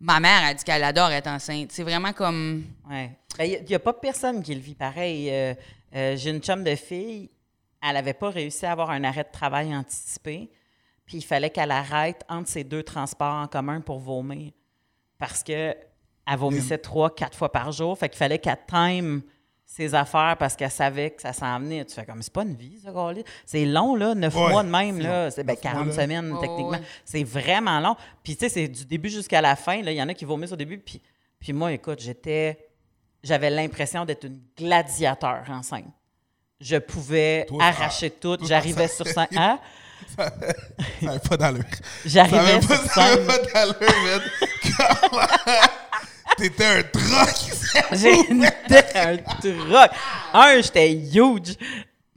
Ma 0.00 0.20
mère 0.20 0.44
a 0.44 0.54
dit 0.54 0.64
qu'elle 0.64 0.84
adore 0.84 1.10
être 1.10 1.28
enceinte. 1.28 1.70
C'est 1.72 1.82
vraiment 1.82 2.12
comme... 2.12 2.64
Ouais. 2.90 3.10
Il 3.38 3.64
n'y 3.68 3.74
a, 3.74 3.78
pas 3.78 3.92
personne 3.92 4.42
qui 4.42 4.54
le 4.54 4.60
vit 4.60 4.74
pareil. 4.74 5.28
Euh, 5.30 5.54
euh, 5.94 6.16
J'ai 6.16 6.30
une 6.30 6.40
chum 6.40 6.64
de 6.64 6.74
fille, 6.74 7.30
elle 7.82 7.94
n'avait 7.94 8.14
pas 8.14 8.30
réussi 8.30 8.64
à 8.66 8.72
avoir 8.72 8.90
un 8.90 9.04
arrêt 9.04 9.24
de 9.24 9.30
travail 9.32 9.74
anticipé, 9.74 10.50
puis 11.06 11.18
il 11.18 11.22
fallait 11.22 11.50
qu'elle 11.50 11.70
arrête 11.70 12.22
entre 12.28 12.48
ces 12.48 12.64
deux 12.64 12.82
transports 12.82 13.34
en 13.34 13.46
commun 13.46 13.80
pour 13.80 13.98
vomir. 14.00 14.52
Parce 15.18 15.42
que 15.42 15.74
elle 16.28 16.38
vomissait 16.38 16.78
trois, 16.78 17.14
quatre 17.14 17.38
fois 17.38 17.50
par 17.52 17.70
jour. 17.72 17.96
Fait 17.96 18.08
qu'il 18.08 18.18
fallait 18.18 18.38
qu'elle 18.40 18.58
time 18.66 19.22
ses 19.64 19.94
affaires 19.94 20.36
parce 20.38 20.54
qu'elle 20.56 20.70
savait 20.70 21.10
que 21.10 21.22
ça 21.22 21.32
s'en 21.32 21.58
venait. 21.60 21.84
Tu 21.84 21.94
fais 21.94 22.04
comme, 22.04 22.20
c'est 22.22 22.32
pas 22.32 22.42
une 22.42 22.54
vie, 22.56 22.78
ça, 22.82 22.90
gars-là. 22.92 23.22
C'est 23.44 23.64
long, 23.64 23.94
là, 23.94 24.14
neuf 24.14 24.34
Ouais, 24.34 24.48
mois 24.50 24.62
de 24.64 24.68
même, 24.68 24.96
c'est 24.96 25.02
là. 25.04 25.24
long. 25.24 25.30
C'est 25.30 25.44
ben, 25.44 25.52
Neuf 25.54 25.62
mois, 25.64 25.72
40 25.72 25.86
là. 25.88 25.92
semaines, 26.02 26.36
techniquement. 26.40 26.70
ouais. 26.70 26.82
C'est 27.04 27.22
vraiment 27.24 27.78
long. 27.80 27.94
Puis, 28.24 28.34
tu 28.36 28.40
sais, 28.40 28.48
c'est 28.48 28.68
du 28.68 28.84
début 28.84 29.08
jusqu'à 29.08 29.40
la 29.40 29.54
fin. 29.56 29.80
là. 29.82 29.92
Il 29.92 29.96
y 29.96 30.02
en 30.02 30.08
a 30.08 30.14
qui 30.14 30.24
vomissent 30.24 30.52
au 30.52 30.56
début. 30.56 30.78
Puis, 30.78 31.00
puis 31.38 31.52
moi, 31.52 31.72
écoute, 31.72 32.00
j'étais. 32.00 32.68
J'avais 33.22 33.50
l'impression 33.50 34.04
d'être 34.04 34.24
une 34.24 34.40
gladiateur 34.56 35.44
enceinte. 35.48 35.86
Je 36.60 36.76
pouvais 36.76 37.44
Toi, 37.46 37.62
arracher 37.62 38.10
tout. 38.10 38.36
J'arrivais 38.42 38.88
ça- 38.88 39.04
sur 39.04 39.06
scène. 39.06 39.26
Ça 40.16 40.30
n'avait 41.02 41.18
pas 41.18 41.36
d'allure. 41.36 41.64
J'arrivais 42.04 42.60
sur 42.60 42.68
pas, 42.68 42.76
ça 42.88 43.04
avait 43.04 43.16
scène. 43.16 43.26
pas 43.26 43.38
d'allure, 43.38 44.02
man. 44.04 44.22
Comment- 45.10 45.26
T'étais 46.38 46.64
un 46.64 46.82
troc. 46.82 47.34
J'étais 47.92 48.98
un 48.98 49.16
truc. 49.16 49.54
Un, 50.34 50.60
j'étais 50.60 50.92
huge. 50.92 51.54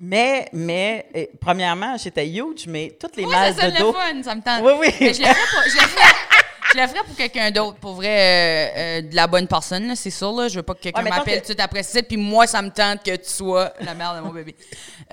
Mais, 0.02 0.48
mais, 0.54 1.08
eh, 1.14 1.30
premièrement, 1.40 1.96
j'étais 1.98 2.28
huge, 2.28 2.66
mais 2.68 2.96
toutes 3.00 3.18
les 3.18 3.24
Moi, 3.24 3.34
mal 3.34 3.54
ça 3.54 3.62
sonne 3.62 3.72
de 3.72 3.76
le 3.76 3.80
dos. 3.82 3.94
fun, 3.94 4.24
ça 4.24 4.36
me 4.36 4.42
tente. 4.42 4.62
Oui, 4.64 4.74
oui. 4.80 4.88
Mais 5.00 5.14
je 5.14 5.20
le 5.20 5.26
ferais 5.28 5.34
pour, 5.52 5.62
je 5.70 5.76
le 5.76 5.88
ferais- 5.88 6.14
je 6.74 6.80
le 6.82 6.88
ferais 6.88 7.04
pour 7.06 7.16
quelqu'un 7.16 7.52
d'autre, 7.52 7.78
pour 7.78 7.94
vrai, 7.94 8.08
euh, 8.08 8.78
euh, 8.78 9.02
de 9.02 9.16
la 9.16 9.28
bonne 9.28 9.48
personne, 9.48 9.96
c'est 9.96 10.10
sûr. 10.10 10.32
Là. 10.34 10.48
Je 10.48 10.56
veux 10.58 10.64
pas 10.64 10.74
que 10.76 10.82
quelqu'un 10.82 11.04
Ouais, 11.04 11.10
m'appelle 11.10 11.36
tout 11.36 11.40
de 11.42 11.46
suite 11.46 11.60
après 11.60 11.84
ça, 11.84 12.02
puis 12.04 12.18
moi, 12.18 12.46
ça 12.48 12.62
me 12.62 12.70
tente 12.70 13.04
que 13.04 13.16
tu 13.16 13.30
sois 13.30 13.74
la 13.82 13.94
mère 13.94 14.16
de 14.16 14.22
mon 14.22 14.32
bébé. 14.34 14.56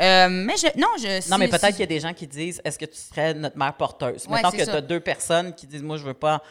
Euh, 0.01 0.29
mais 0.31 0.55
je, 0.57 0.67
non, 0.79 0.89
je... 0.99 1.31
Non, 1.31 1.39
mais 1.39 1.49
peut-être 1.49 1.67
si- 1.67 1.73
qu'il 1.73 1.81
y 1.81 1.83
a 1.85 1.87
des 1.87 2.01
gens 2.01 2.13
qui 2.13 2.27
disent 2.27 2.61
est-ce 2.65 2.79
que 2.79 2.85
tu 2.85 2.97
serais 2.99 3.35
notre 3.35 3.57
mère 3.57 3.75
porteuse? 3.75 4.27
Ouais, 4.29 4.37
Mettons 4.37 4.51
que 4.51 4.63
tu 4.65 4.71
as 4.71 4.81
deux 4.81 5.01
personnes 5.01 5.55
qui 5.55 5.67
disent 5.67 5.83
moi, 5.83 5.97
je 5.97 6.05
veux 6.05 6.15
pas, 6.15 6.43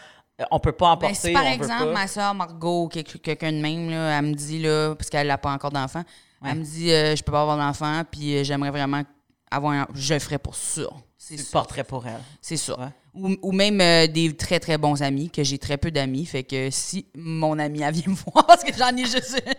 on 0.51 0.59
peut 0.59 0.71
pas 0.71 0.87
Ben, 0.87 0.91
emporter, 1.07 1.15
si 1.15 1.33
par 1.33 1.45
on 1.45 1.51
exemple, 1.51 1.83
veut 1.85 1.93
pas. 1.93 1.99
ma 2.01 2.07
soeur 2.07 2.33
Margot, 2.33 2.87
quelqu'un 2.87 3.51
de 3.51 3.57
même, 3.61 3.89
là, 3.89 4.17
elle 4.19 4.25
me 4.25 4.33
dit, 4.33 4.59
là, 4.61 4.95
parce 4.95 5.09
qu'elle 5.09 5.27
n'a 5.27 5.37
pas 5.37 5.51
encore 5.51 5.71
d'enfant, 5.71 6.03
Ouais. 6.41 6.49
elle 6.51 6.57
me 6.59 6.63
dit, 6.63 6.89
je 6.89 7.23
peux 7.23 7.31
pas 7.31 7.41
avoir 7.41 7.57
d'enfant, 7.57 8.01
puis 8.11 8.43
j'aimerais 8.43 8.71
vraiment 8.71 9.03
avoir 9.49 9.73
un. 9.73 9.87
Je 9.93 10.13
le 10.15 10.19
ferais 10.19 10.37
pour 10.37 10.55
sûr. 10.55 10.91
C'est 11.27 11.38
Tu 11.38 11.41
sûr. 11.41 11.51
porterais 11.53 11.83
pour 11.83 12.05
elle. 12.05 12.21
C'est 12.39 12.55
sûr. 12.57 12.77
Ouais. 12.77 12.89
Ou, 13.15 13.35
ou 13.41 13.51
même 13.51 13.81
euh, 13.81 14.05
des 14.05 14.35
très, 14.35 14.59
très 14.59 14.77
bons 14.77 15.01
amis, 15.01 15.31
que 15.31 15.43
j'ai 15.43 15.57
très 15.57 15.75
peu 15.77 15.89
d'amis. 15.89 16.23
Fait 16.27 16.43
que 16.43 16.69
si 16.69 17.07
mon 17.15 17.57
ami, 17.57 17.79
vient 17.79 17.91
me 18.07 18.13
voir, 18.31 18.45
parce 18.45 18.63
que 18.63 18.71
j'en 18.77 18.95
ai 18.95 19.05
juste 19.05 19.41
une. 19.43 19.53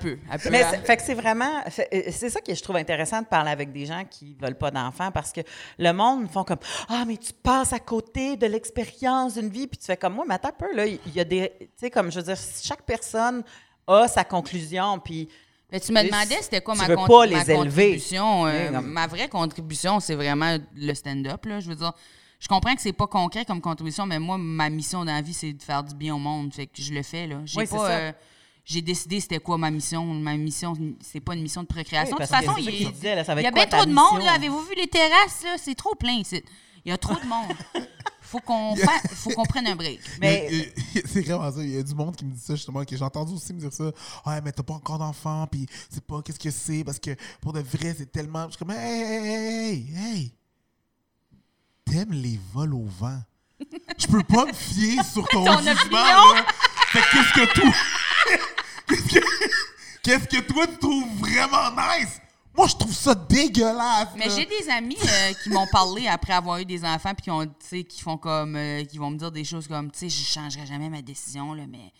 peut. 0.00 0.18
Mais 0.50 0.58
elle- 0.58 0.66
c'est- 0.70 0.84
fait 0.84 0.96
que 0.96 1.02
c'est 1.02 1.14
vraiment, 1.14 1.60
euh, 1.66 2.02
c'est 2.10 2.28
ça 2.30 2.40
que 2.40 2.52
je 2.54 2.60
trouve 2.62 2.76
intéressant 2.76 3.22
de 3.22 3.26
parler 3.26 3.50
avec 3.50 3.72
des 3.72 3.86
gens 3.86 4.04
qui 4.08 4.34
veulent 4.40 4.58
pas 4.58 4.70
d'enfants 4.70 5.10
parce 5.12 5.32
que 5.32 5.40
le 5.78 5.92
monde 5.92 6.28
font 6.30 6.44
comme 6.44 6.58
ah 6.88 7.04
mais 7.06 7.16
tu 7.16 7.32
passes 7.32 7.72
à 7.72 7.78
côté 7.78 8.36
de 8.36 8.46
l'expérience 8.46 9.34
d'une 9.34 9.48
vie 9.48 9.66
puis 9.66 9.78
tu 9.78 9.86
fais 9.86 9.96
comme 9.96 10.14
moi 10.14 10.24
mais 10.28 10.34
attends 10.34 10.48
un 10.50 10.52
peu 10.52 10.74
là 10.74 10.86
il 10.86 10.98
y 11.14 11.20
a 11.20 11.24
des 11.24 11.52
tu 11.60 11.66
sais 11.76 11.90
comme 11.90 12.10
je 12.12 12.18
veux 12.20 12.24
dire 12.26 12.36
chaque 12.62 12.82
personne 12.82 13.42
a 13.86 14.06
sa 14.08 14.24
conclusion 14.24 14.98
puis 14.98 15.28
Mais 15.72 15.80
tu 15.80 15.92
me 15.92 16.02
demandais 16.02 16.38
c'était 16.42 16.60
quoi 16.60 16.74
tu 16.74 16.80
ma, 16.80 16.86
veux 16.88 16.96
pas 16.96 17.06
ma 17.06 17.26
les 17.26 17.50
élever. 17.50 17.54
contribution. 17.54 18.46
euh, 18.46 18.80
ma 18.80 19.06
vraie 19.06 19.28
contribution, 19.28 20.00
c'est 20.00 20.14
vraiment 20.14 20.56
le 20.76 20.94
stand-up. 20.94 21.44
là. 21.46 21.60
Je 21.60 21.68
veux 21.68 21.76
dire, 21.76 21.92
je 22.40 22.48
comprends 22.48 22.74
que 22.74 22.80
c'est 22.82 22.92
pas 22.92 23.06
concret 23.06 23.44
comme 23.44 23.60
contribution, 23.60 24.06
mais 24.06 24.18
moi, 24.18 24.36
ma 24.38 24.68
mission 24.70 25.04
dans 25.04 25.12
la 25.12 25.20
vie, 25.22 25.34
c'est 25.34 25.52
de 25.52 25.62
faire 25.62 25.82
du 25.84 25.94
bien 25.94 26.14
au 26.14 26.18
monde. 26.18 26.52
Fait 26.52 26.66
que 26.66 26.80
je 26.82 26.92
le 26.92 27.02
fais. 27.02 27.26
là. 27.26 27.36
J'ai 27.44 27.58
Oui, 27.58 27.66
c'est 27.68 27.76
pas, 27.76 27.86
ça. 27.86 27.92
euh, 27.98 28.12
j'ai 28.64 28.82
décidé 28.82 29.20
c'était 29.20 29.38
quoi 29.38 29.58
ma 29.58 29.70
mission. 29.70 30.04
Ma 30.06 30.36
mission, 30.36 30.74
c'est 31.00 31.20
pas 31.20 31.34
une 31.34 31.42
mission 31.42 31.62
de 31.62 31.66
procréation. 31.66 32.16
De 32.16 32.22
toute 32.22 32.30
façon, 32.30 32.54
il 32.58 32.64
ça 33.24 33.34
va 33.34 33.40
il 33.40 33.44
y 33.44 33.46
a 33.46 33.50
bien 33.50 33.66
trop 33.66 33.84
de 33.84 33.92
monde. 33.92 34.22
là. 34.24 34.32
Avez-vous 34.32 34.60
vu 34.62 34.74
les 34.76 34.86
terrasses? 34.86 35.42
là? 35.44 35.56
C'est 35.56 35.74
trop 35.74 35.94
plein 35.94 36.14
ici. 36.14 36.42
Il 36.84 36.90
y 36.90 36.92
a 36.92 36.98
trop 36.98 37.14
de 37.14 37.26
monde. 37.26 37.52
Faut 38.30 38.38
qu'on 38.40 38.76
fa- 38.76 39.00
faut 39.14 39.30
qu'on 39.30 39.44
prenne 39.44 39.66
un 39.66 39.74
break. 39.74 40.00
mais 40.20 40.72
C'est 41.04 41.22
vraiment 41.22 41.50
ça. 41.50 41.60
Il 41.62 41.70
y 41.74 41.78
a 41.78 41.82
du 41.82 41.94
monde 41.94 42.14
qui 42.14 42.24
me 42.24 42.30
dit 42.32 42.40
ça, 42.40 42.54
justement, 42.54 42.84
que 42.84 42.96
j'ai 42.96 43.02
entendu 43.04 43.34
aussi 43.34 43.52
me 43.52 43.58
dire 43.60 43.72
ça. 43.72 43.90
Ah, 44.24 44.40
mais 44.40 44.52
t'as 44.52 44.62
pas 44.62 44.74
encore 44.74 44.98
d'enfant, 44.98 45.48
puis 45.50 45.66
c'est 45.90 46.04
pas 46.04 46.22
qu'est-ce 46.22 46.38
que 46.38 46.50
c'est, 46.50 46.84
parce 46.84 46.98
que 47.00 47.10
pour 47.40 47.52
de 47.52 47.60
vrai, 47.60 47.94
c'est 47.98 48.10
tellement. 48.12 48.44
Je 48.46 48.50
suis 48.50 48.58
comme, 48.58 48.70
hey, 48.70 49.02
hey, 49.02 49.26
hey, 49.26 49.46
hey, 49.56 49.94
hey. 49.96 50.34
T'aimes 51.84 52.12
les 52.12 52.38
vols 52.52 52.74
au 52.74 52.84
vent. 53.00 53.20
Je 53.98 54.06
peux 54.06 54.22
pas 54.22 54.46
me 54.46 54.52
fier 54.52 55.04
sur 55.04 55.26
ton, 55.28 55.44
Ton 55.46 55.58
jugement, 55.58 55.98
là. 56.34 56.46
Fait 56.86 57.00
que 57.00 57.10
qu'est-ce 57.12 57.32
que 57.34 57.60
toi. 57.60 57.72
qu'est-ce 58.88 59.18
que. 59.18 59.24
Qu'est-ce 60.02 60.24
que 60.28 60.40
toi, 60.46 60.66
tu 60.66 60.78
trouves 60.78 61.18
vraiment 61.18 61.70
nice? 61.72 62.20
Moi, 62.60 62.68
je 62.68 62.76
trouve 62.76 62.94
ça 62.94 63.14
dégueulasse. 63.14 64.08
Mais 64.16 64.28
j'ai 64.28 64.44
des 64.44 64.68
amis 64.68 64.98
euh, 65.02 65.32
qui 65.42 65.48
m'ont 65.48 65.66
parlé 65.66 66.08
après 66.08 66.34
avoir 66.34 66.58
eu 66.58 66.66
des 66.66 66.84
enfants 66.84 67.14
puis 67.14 67.22
qui 67.22 67.30
ont 67.30 67.46
tu 67.46 67.52
sais 67.60 67.84
qui 67.84 68.02
font 68.02 68.18
comme 68.18 68.54
euh, 68.54 68.84
qui 68.84 68.98
vont 68.98 69.08
me 69.08 69.16
dire 69.16 69.32
des 69.32 69.44
choses 69.44 69.66
comme 69.66 69.90
tu 69.90 70.00
sais 70.00 70.08
je 70.10 70.22
changerai 70.30 70.66
jamais 70.66 70.90
ma 70.90 71.00
décision 71.00 71.54
là 71.54 71.62
mais 71.66 71.90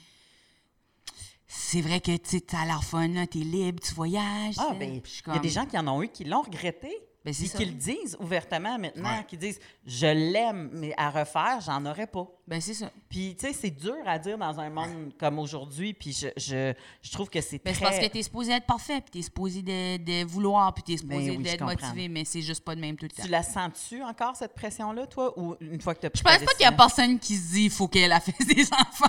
c'est 1.47 1.81
vrai 1.81 2.03
que 2.03 2.15
tu 2.15 2.43
t'as 2.43 2.67
l'air 2.67 2.85
fun 2.85 3.09
là 3.09 3.27
t'es 3.27 3.39
libre 3.39 3.81
tu 3.83 3.95
voyages 3.95 4.57
ah 4.59 4.75
ben 4.79 5.01
Puis 5.01 5.13
je 5.13 5.17
suis 5.17 5.23
il 5.29 5.33
y 5.33 5.37
a 5.37 5.41
des 5.41 5.49
gens 5.49 5.65
qui 5.65 5.79
en 5.79 5.89
ont 5.89 6.03
eu 6.03 6.09
qui 6.09 6.25
l'ont 6.25 6.43
regretté 6.43 6.95
Ben, 7.25 7.35
c'est 7.35 7.41
puis 7.41 7.49
ça. 7.49 7.59
qui 7.59 7.65
le 7.67 7.73
disent 7.73 8.17
ouvertement 8.19 8.79
maintenant 8.79 9.11
Ouais. 9.19 9.25
qui 9.29 9.37
disent 9.37 9.61
je 9.87 10.07
l'aime 10.07 10.71
mais 10.73 10.95
à 10.97 11.11
refaire 11.11 11.61
j'en 11.61 11.85
aurais 11.85 12.07
pas 12.07 12.27
ben 12.49 12.61
c'est 12.61 12.75
ça 12.75 12.91
Puis, 13.09 13.37
tu 13.39 13.47
sais, 13.47 13.53
c'est 13.53 13.71
dur 13.71 13.95
à 14.07 14.19
dire 14.19 14.37
dans 14.37 14.59
un 14.59 14.71
monde 14.71 15.13
comme 15.21 15.39
aujourd'hui. 15.39 15.93
Puis, 15.93 16.13
je, 16.13 16.27
je, 16.37 16.73
je 17.01 17.13
trouve 17.13 17.29
que 17.31 17.41
c'est 17.41 17.63
Ben, 17.63 17.73
très... 17.73 17.75
c'est 17.75 17.81
parce 17.91 17.99
que 18.01 18.07
t'es 18.13 18.23
supposé 18.25 18.53
être 18.53 18.67
parfait 18.67 19.01
puis 19.01 19.11
t'es 19.13 19.23
supposé 19.23 19.63
de, 19.63 19.99
de 19.99 20.25
vouloir 20.27 20.75
puis 20.75 20.83
t'es 20.83 20.97
supposé 20.97 21.29
Ben 21.31 21.37
oui, 21.39 21.45
je 21.45 21.51
d'être 21.51 21.65
motivé 21.65 22.09
mais 22.09 22.25
c'est 22.25 22.43
juste 22.43 22.65
pas 22.65 22.75
de 22.75 22.81
même 22.81 22.97
tout 22.97 23.05
le 23.05 23.11
temps 23.11 23.23
Tu 23.23 23.29
la 23.29 23.43
sens-tu 23.45 24.03
encore, 24.03 24.35
cette 24.35 24.55
pression-là, 24.55 25.07
toi? 25.07 25.39
Ou 25.39 25.55
une 25.61 25.81
fois 25.81 25.95
que 25.95 26.01
tu 26.01 26.07
as 26.07 26.11
je 26.15 26.23
pense 26.23 26.39
pas 26.39 26.53
qu'il 26.55 26.63
y 26.65 26.69
a 26.69 26.73
personne 26.73 27.19
qui 27.21 27.37
se 27.37 27.53
dit 27.53 27.65
il 27.65 27.71
faut 27.71 27.87
qu'elle 27.87 28.11
a 28.13 28.19
fait 28.21 28.35
des 28.55 28.65
enfants 28.73 29.07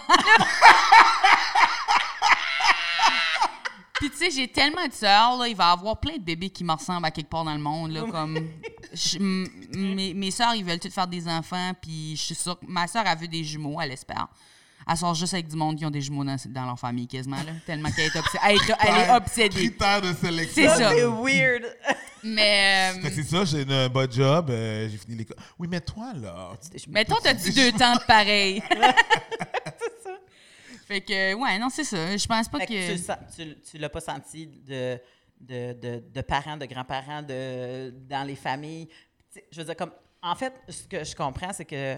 Puis 4.02 4.10
tu 4.10 4.18
sais, 4.18 4.32
j'ai 4.32 4.48
tellement 4.48 4.88
de 4.88 4.92
sœurs, 4.94 5.38
là, 5.38 5.48
il 5.48 5.56
va 5.56 5.70
y 5.70 5.72
avoir 5.74 6.00
plein 6.00 6.18
de 6.18 6.24
bébés 6.24 6.50
qui 6.50 6.64
me 6.64 6.74
ressemblent 6.74 7.06
à 7.06 7.12
quelque 7.12 7.30
part 7.30 7.44
dans 7.44 7.54
le 7.54 7.60
monde, 7.60 7.92
là, 7.92 8.02
comme... 8.10 8.36
je- 8.94 9.20
mes, 9.20 10.14
mes 10.16 10.32
sœurs, 10.32 10.56
ils 10.56 10.66
veulent 10.66 10.80
toutes 10.80 10.92
faire 10.92 11.08
des 11.08 11.28
enfants, 11.28 11.72
puis 11.80 12.16
je 12.16 12.22
suis 12.24 12.36
sûre 12.36 12.60
que 12.60 12.66
ma 12.68 12.88
sœur 12.88 13.06
a 13.06 13.14
vu 13.16 13.28
des 13.28 13.44
jumeaux, 13.44 13.80
elle 13.80 13.92
espère. 13.92 14.28
Elle 14.90 14.98
sort 14.98 15.14
juste 15.14 15.36
avec 15.36 15.48
du 15.48 15.56
monde 15.56 15.76
qui 15.78 15.86
ont 15.86 15.92
des 15.92 16.02
jumeaux 16.02 16.24
dans, 16.24 16.36
dans 16.48 16.66
leur 16.66 16.80
famille, 16.80 17.08
quasiment, 17.08 17.36
là, 17.38 17.52
tellement 17.68 17.92
qu'elle 17.92 18.08
est, 18.08 18.16
obs- 18.16 18.38
elle 18.44 18.56
est- 18.56 18.76
elle 18.80 18.96
est 19.10 19.16
obsédée. 19.16 19.56
Critère 19.68 20.02
de 20.02 20.14
sélection. 20.14 20.64
C'est 20.76 20.84
ça. 20.84 20.90
C'est 20.90 21.04
weird. 21.06 21.64
Mais... 22.24 22.92
euh, 22.96 23.10
c'est 23.14 23.24
ça, 23.24 23.46
j'ai 23.46 23.62
un 23.72 23.88
bon 23.90 24.12
job, 24.12 24.50
euh, 24.50 24.90
j'ai 24.90 24.98
fini 24.98 25.18
l'école. 25.18 25.38
Oui, 25.60 25.68
mais 25.70 25.82
toi, 25.82 26.12
là. 26.16 26.50
Mais 26.90 27.06
toi, 27.06 27.18
t'as-tu 27.22 27.52
deux 27.52 27.72
temps 27.74 27.94
de 27.96 28.04
pareil? 28.08 28.64
Fait 30.92 31.00
que, 31.00 31.34
ouais, 31.36 31.58
non, 31.58 31.70
c'est 31.70 31.86
ça. 31.86 32.18
Je 32.18 32.28
pense 32.28 32.50
pas 32.50 32.60
Fait 32.60 32.66
que 32.66 32.98
que... 32.98 33.54
tu, 33.72 33.78
l'as 33.78 33.88
pas 33.88 34.02
senti 34.02 34.46
de, 34.46 35.00
de, 35.40 35.72
de, 35.72 36.04
de 36.14 36.22
parents, 36.22 36.58
de 36.58 36.66
grands-parents, 36.66 37.22
de, 37.22 37.94
dans 38.10 38.28
les 38.28 38.36
familles? 38.36 38.90
Je 39.52 39.60
veux 39.60 39.66
dire, 39.66 39.78
comme... 39.78 39.94
En 40.22 40.36
fait, 40.36 40.54
ce 40.68 40.84
que 40.84 41.02
je 41.06 41.16
comprends, 41.16 41.54
c'est 41.54 41.64
que... 41.64 41.98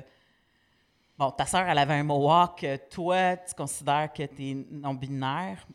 Bon, 1.18 1.32
ta 1.32 1.48
sœur, 1.48 1.68
elle 1.68 1.78
avait 1.80 1.96
un 1.96 2.04
mohawk. 2.04 2.66
Toi, 2.92 3.38
tu 3.38 3.56
considères 3.56 4.14
que 4.14 4.24
tu 4.24 4.52
es 4.52 4.68
non-binaire. 4.70 5.66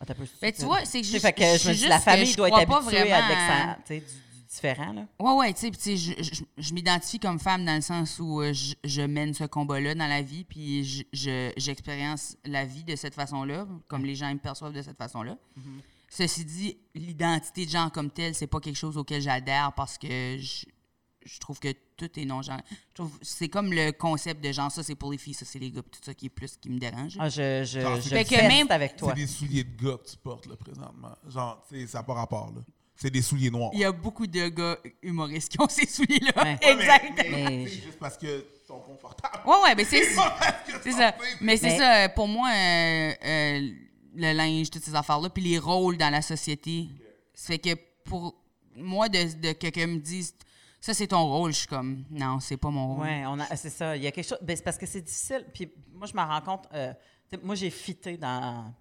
Ben, 0.41 0.53
tu 0.53 0.65
vois, 0.65 0.85
c'est 0.85 1.03
juste- 1.03 1.21
fait 1.21 1.33
que 1.33 1.43
je 1.43 1.49
je 1.49 1.53
me 1.53 1.59
suis 1.59 1.71
dis, 1.73 1.79
juste 1.79 1.89
la 1.89 1.99
famille 1.99 2.37
doit 2.37 2.49
être 2.49 2.73
habituée 2.73 3.13
à 3.13 3.79
différent, 4.49 4.93
là. 4.93 5.07
Ouais, 5.21 5.33
ouais, 5.35 5.53
tu 5.53 5.61
sais, 5.61 5.71
puis 5.71 5.79
tu 5.79 5.97
sais, 5.97 5.97
je, 5.97 6.23
je, 6.23 6.43
je 6.57 6.75
m'identifie 6.75 7.19
comme 7.19 7.39
femme 7.39 7.65
dans 7.65 7.75
le 7.75 7.81
sens 7.83 8.19
où 8.19 8.41
euh, 8.41 8.53
je, 8.53 8.75
je 8.85 9.03
mène 9.03 9.35
ce 9.35 9.45
combat-là 9.45 9.95
dans 9.95 10.07
la 10.07 10.23
vie, 10.23 10.45
puis 10.45 10.85
je- 10.85 11.03
je- 11.13 11.53
j'expérience 11.57 12.37
la 12.45 12.65
vie 12.65 12.85
de 12.85 12.97
cette 12.97 13.15
façon-là, 13.15 13.67
comme 13.89 14.05
les 14.05 14.15
gens 14.15 14.33
me 14.33 14.39
perçoivent 14.39 14.73
de 14.73 14.83
cette 14.83 14.97
façon-là. 14.99 15.37
Ceci 16.11 16.45
dit, 16.47 16.77
l'identité 16.95 17.67
de 17.67 17.71
genre 17.71 17.93
comme 17.93 18.11
telle, 18.11 18.35
c'est 18.35 18.47
pas 18.47 18.61
quelque 18.61 18.77
chose 18.77 18.97
auquel 18.97 19.21
j'adhère 19.21 19.73
parce 19.77 19.99
que 19.99 20.39
je, 20.39 20.65
je 21.27 21.39
trouve 21.39 21.59
que 21.61 21.69
tout 21.99 22.09
est 22.19 22.25
non-genre. 22.25 22.61
Je 22.71 22.95
trouve 22.95 23.19
C'est 23.21 23.49
comme 23.51 23.73
le 23.75 23.91
concept 23.93 24.43
de 24.43 24.51
genre, 24.51 24.73
ça 24.73 24.83
c'est 24.83 24.95
pour 24.95 25.13
les 25.13 25.19
filles, 25.19 25.35
ça 25.35 25.45
c'est 25.45 25.59
les 25.59 25.71
gars, 25.71 25.83
puis 25.83 25.91
tout 25.91 26.05
ça 26.05 26.15
qui 26.15 26.27
est 26.27 26.31
plus 26.31 26.57
qui 26.57 26.71
me 26.71 26.79
dérange. 26.79 27.19
Ah, 27.21 27.29
je, 27.29 27.63
je, 27.65 27.81
Genre, 27.81 27.97
je 28.01 28.09
Fait 28.09 28.25
que 28.25 28.35
même- 28.37 28.69
avec 28.71 28.97
toi. 28.97 29.13
C'est 29.15 29.21
des 29.21 29.27
souliers 29.27 29.65
de 29.65 29.77
gars 29.85 29.99
que 29.99 30.09
tu 30.09 30.17
portes, 30.17 30.47
là, 30.47 30.57
présentement. 30.57 31.15
Genre, 31.29 31.63
tu 31.69 31.79
sais, 31.81 31.87
ça 31.87 31.99
n'a 31.99 32.05
pas 32.05 32.15
rapport, 32.15 32.53
là. 32.55 32.63
C'est 33.01 33.11
des 33.11 33.23
souliers 33.23 33.51
noirs. 33.51 33.71
Il 33.75 33.79
y 33.79 33.85
a 33.85 33.93
beaucoup 33.93 34.27
de 34.27 34.49
gars 34.49 34.77
humoristes 35.03 35.53
qui 35.53 35.61
ont 35.61 35.69
ces 35.69 35.87
souliers-là. 35.87 36.43
Ouais. 36.43 36.59
exact. 36.73 37.13
Mais, 37.17 37.31
mais, 37.31 37.43
Mais- 37.45 37.65
tu 37.65 37.71
sais, 37.71 37.83
juste 37.83 37.99
parce 38.01 38.19
que 38.19 38.45
sont 38.67 38.81
confortables. 38.81 39.39
Ouais, 39.47 39.55
ouais, 39.65 39.75
mais 39.77 39.85
c'est 39.85 40.03
c'est 40.83 40.93
ça. 40.93 41.15
Mais 41.41 41.57
c'est 41.57 41.69
Mais- 41.69 41.79
ça, 41.79 42.09
pour 42.09 42.27
moi, 42.27 42.51
euh, 42.51 43.13
euh, 43.25 43.71
le 44.17 44.33
linge, 44.33 44.69
toutes 44.71 44.83
ces 44.83 44.95
affaires-là, 44.97 45.31
puis 45.31 45.43
les 45.45 45.59
rôles 45.59 45.97
dans 45.97 46.11
la 46.11 46.23
société. 46.23 46.89
Ça 47.35 47.47
fait 47.47 47.59
que 47.61 47.71
pour 48.05 48.35
moi, 48.75 49.09
de, 49.09 49.33
de 49.41 49.53
que 49.53 49.59
quelqu'un 49.69 49.87
me 49.87 49.99
dise 49.99 50.35
ça, 50.81 50.93
c'est 50.93 51.07
ton 51.09 51.25
rôle, 51.25 51.53
je 51.53 51.59
suis 51.59 51.67
comme 51.69 52.05
non, 52.11 52.41
c'est 52.41 52.57
pas 52.57 52.71
mon 52.71 52.95
rôle. 52.97 53.07
Oui, 53.07 53.27
on 53.27 53.39
a, 53.41 53.57
c'est 53.57 53.71
ça. 53.71 53.97
Il 53.97 54.03
y 54.03 54.07
a 54.07 54.11
quelque 54.13 54.29
chose. 54.29 54.39
ben, 54.43 54.57
c'est 54.57 54.63
parce 54.65 54.77
que 54.79 54.87
c'est 54.87 55.03
difficile. 55.03 55.47
Puis 55.55 55.71
moi, 55.95 56.07
je 56.09 56.15
m'en 56.15 56.27
rends 56.27 56.41
compte. 56.41 56.69
euh, 56.75 56.93
moi, 57.43 57.55
j'ai 57.55 57.71
fité 57.71 58.17
dans. 58.17 58.73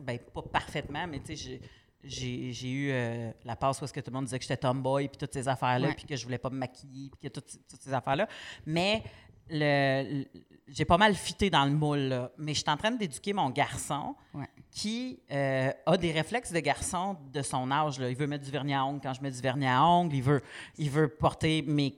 Ben, 0.00 0.18
pas 0.18 0.42
parfaitement, 0.42 1.06
mais 1.06 1.20
tu 1.20 1.28
sais, 1.28 1.36
j'ai. 1.36 1.60
J'ai, 2.04 2.52
j'ai 2.52 2.70
eu 2.70 2.90
euh, 2.90 3.30
la 3.44 3.56
passe 3.56 3.80
où 3.80 3.84
est-ce 3.84 3.92
que 3.92 4.00
tout 4.00 4.10
le 4.10 4.14
monde 4.14 4.26
disait 4.26 4.38
que 4.38 4.44
j'étais 4.44 4.56
tomboy, 4.56 5.08
puis 5.08 5.16
toutes 5.16 5.32
ces 5.32 5.48
affaires-là, 5.48 5.92
puis 5.96 6.04
que 6.04 6.16
je 6.16 6.24
voulais 6.24 6.38
pas 6.38 6.50
me 6.50 6.58
maquiller, 6.58 7.10
puis 7.10 7.28
que 7.28 7.34
toutes, 7.34 7.58
toutes 7.68 7.80
ces 7.80 7.92
affaires-là. 7.92 8.28
Mais 8.66 9.02
le, 9.50 10.24
j'ai 10.68 10.84
pas 10.84 10.96
mal 10.96 11.14
fité 11.14 11.50
dans 11.50 11.64
le 11.64 11.72
moule, 11.72 11.98
là. 11.98 12.30
Mais 12.38 12.54
je 12.54 12.60
suis 12.60 12.70
en 12.70 12.76
train 12.76 12.90
d'éduquer 12.90 13.32
mon 13.32 13.50
garçon 13.50 14.14
Ouais. 14.32 14.48
qui 14.72 15.20
euh, 15.30 15.70
a 15.86 15.96
des 15.96 16.10
réflexes 16.10 16.50
de 16.52 16.58
garçon 16.58 17.16
de 17.32 17.42
son 17.42 17.70
âge. 17.70 18.00
Là. 18.00 18.10
Il 18.10 18.16
veut 18.16 18.26
mettre 18.26 18.44
du 18.44 18.50
vernis 18.50 18.74
à 18.74 18.84
ongles 18.84 19.00
quand 19.02 19.12
je 19.14 19.22
mets 19.22 19.30
du 19.30 19.40
vernis 19.40 19.68
à 19.68 19.84
ongles. 19.84 20.14
Il 20.14 20.22
veut, 20.22 20.42
il 20.76 20.90
veut 20.90 21.08
porter 21.08 21.62
mes, 21.62 21.94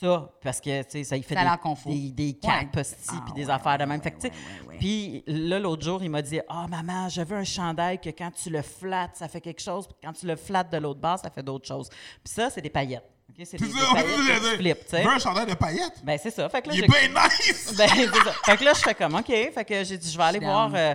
ça 0.00 0.30
parce 0.42 0.60
que 0.60 0.82
ça 0.82 1.16
il 1.16 1.22
fait 1.24 1.34
Ça 1.34 1.58
des, 1.86 1.92
des, 1.92 2.10
des 2.10 2.32
capes 2.38 2.78
Ah, 3.08 3.22
puis 3.26 3.34
des 3.34 3.46
ouais, 3.46 3.50
affaires 3.52 3.78
de 3.78 3.84
même. 3.84 4.00
Puis 4.78 5.22
là, 5.26 5.58
l'autre 5.58 5.82
jour, 5.82 6.02
il 6.02 6.08
m'a 6.10 6.22
dit 6.22 6.40
Ah, 6.48 6.66
maman, 6.68 7.08
je 7.08 7.20
veux 7.20 7.36
un 7.36 7.44
chandail 7.44 8.00
que 8.00 8.10
quand 8.10 8.30
tu 8.30 8.48
le 8.48 8.62
flattes, 8.62 9.16
ça 9.16 9.28
fait 9.28 9.40
quelque 9.40 9.60
chose. 9.60 9.86
Puis 9.86 9.96
quand 10.02 10.12
tu 10.12 10.26
le 10.26 10.36
flattes 10.36 10.72
de 10.72 10.78
l'autre 10.78 11.00
base, 11.00 11.20
ça 11.22 11.30
fait 11.30 11.42
d'autres 11.42 11.66
choses. 11.68 11.88
Puis 11.90 12.32
ça, 12.32 12.48
c'est 12.48 12.62
des 12.62 12.70
paillettes. 12.70 13.04
OK? 13.30 13.44
C'est 13.46 13.56
des, 13.58 13.66
des 13.66 13.72
paillettes 13.72 14.58
que 14.58 14.84
tu 14.84 14.88
sais. 14.88 15.02
veux 15.02 15.08
un 15.10 15.18
chandail 15.18 15.46
de 15.46 15.54
paillettes? 15.54 16.00
Ben, 16.04 16.18
c'est 16.22 16.30
ça. 16.30 16.48
Fait 16.48 16.62
que 16.62 16.68
là, 16.68 16.74
Il 16.76 16.84
est 16.84 16.88
bien 16.88 17.08
nice! 17.08 17.74
ben, 17.78 17.88
c'est 17.88 18.06
ça. 18.06 18.32
Fait 18.44 18.56
que 18.56 18.64
là, 18.64 18.72
je 18.74 18.80
fais 18.80 18.94
comme, 18.94 19.14
OK. 19.14 19.26
Fait 19.26 19.64
que 19.66 19.84
j'ai 19.84 19.98
dit, 19.98 20.10
je 20.10 20.16
vais 20.16 20.24
aller 20.24 20.38
voir. 20.38 20.70
euh, 20.74 20.94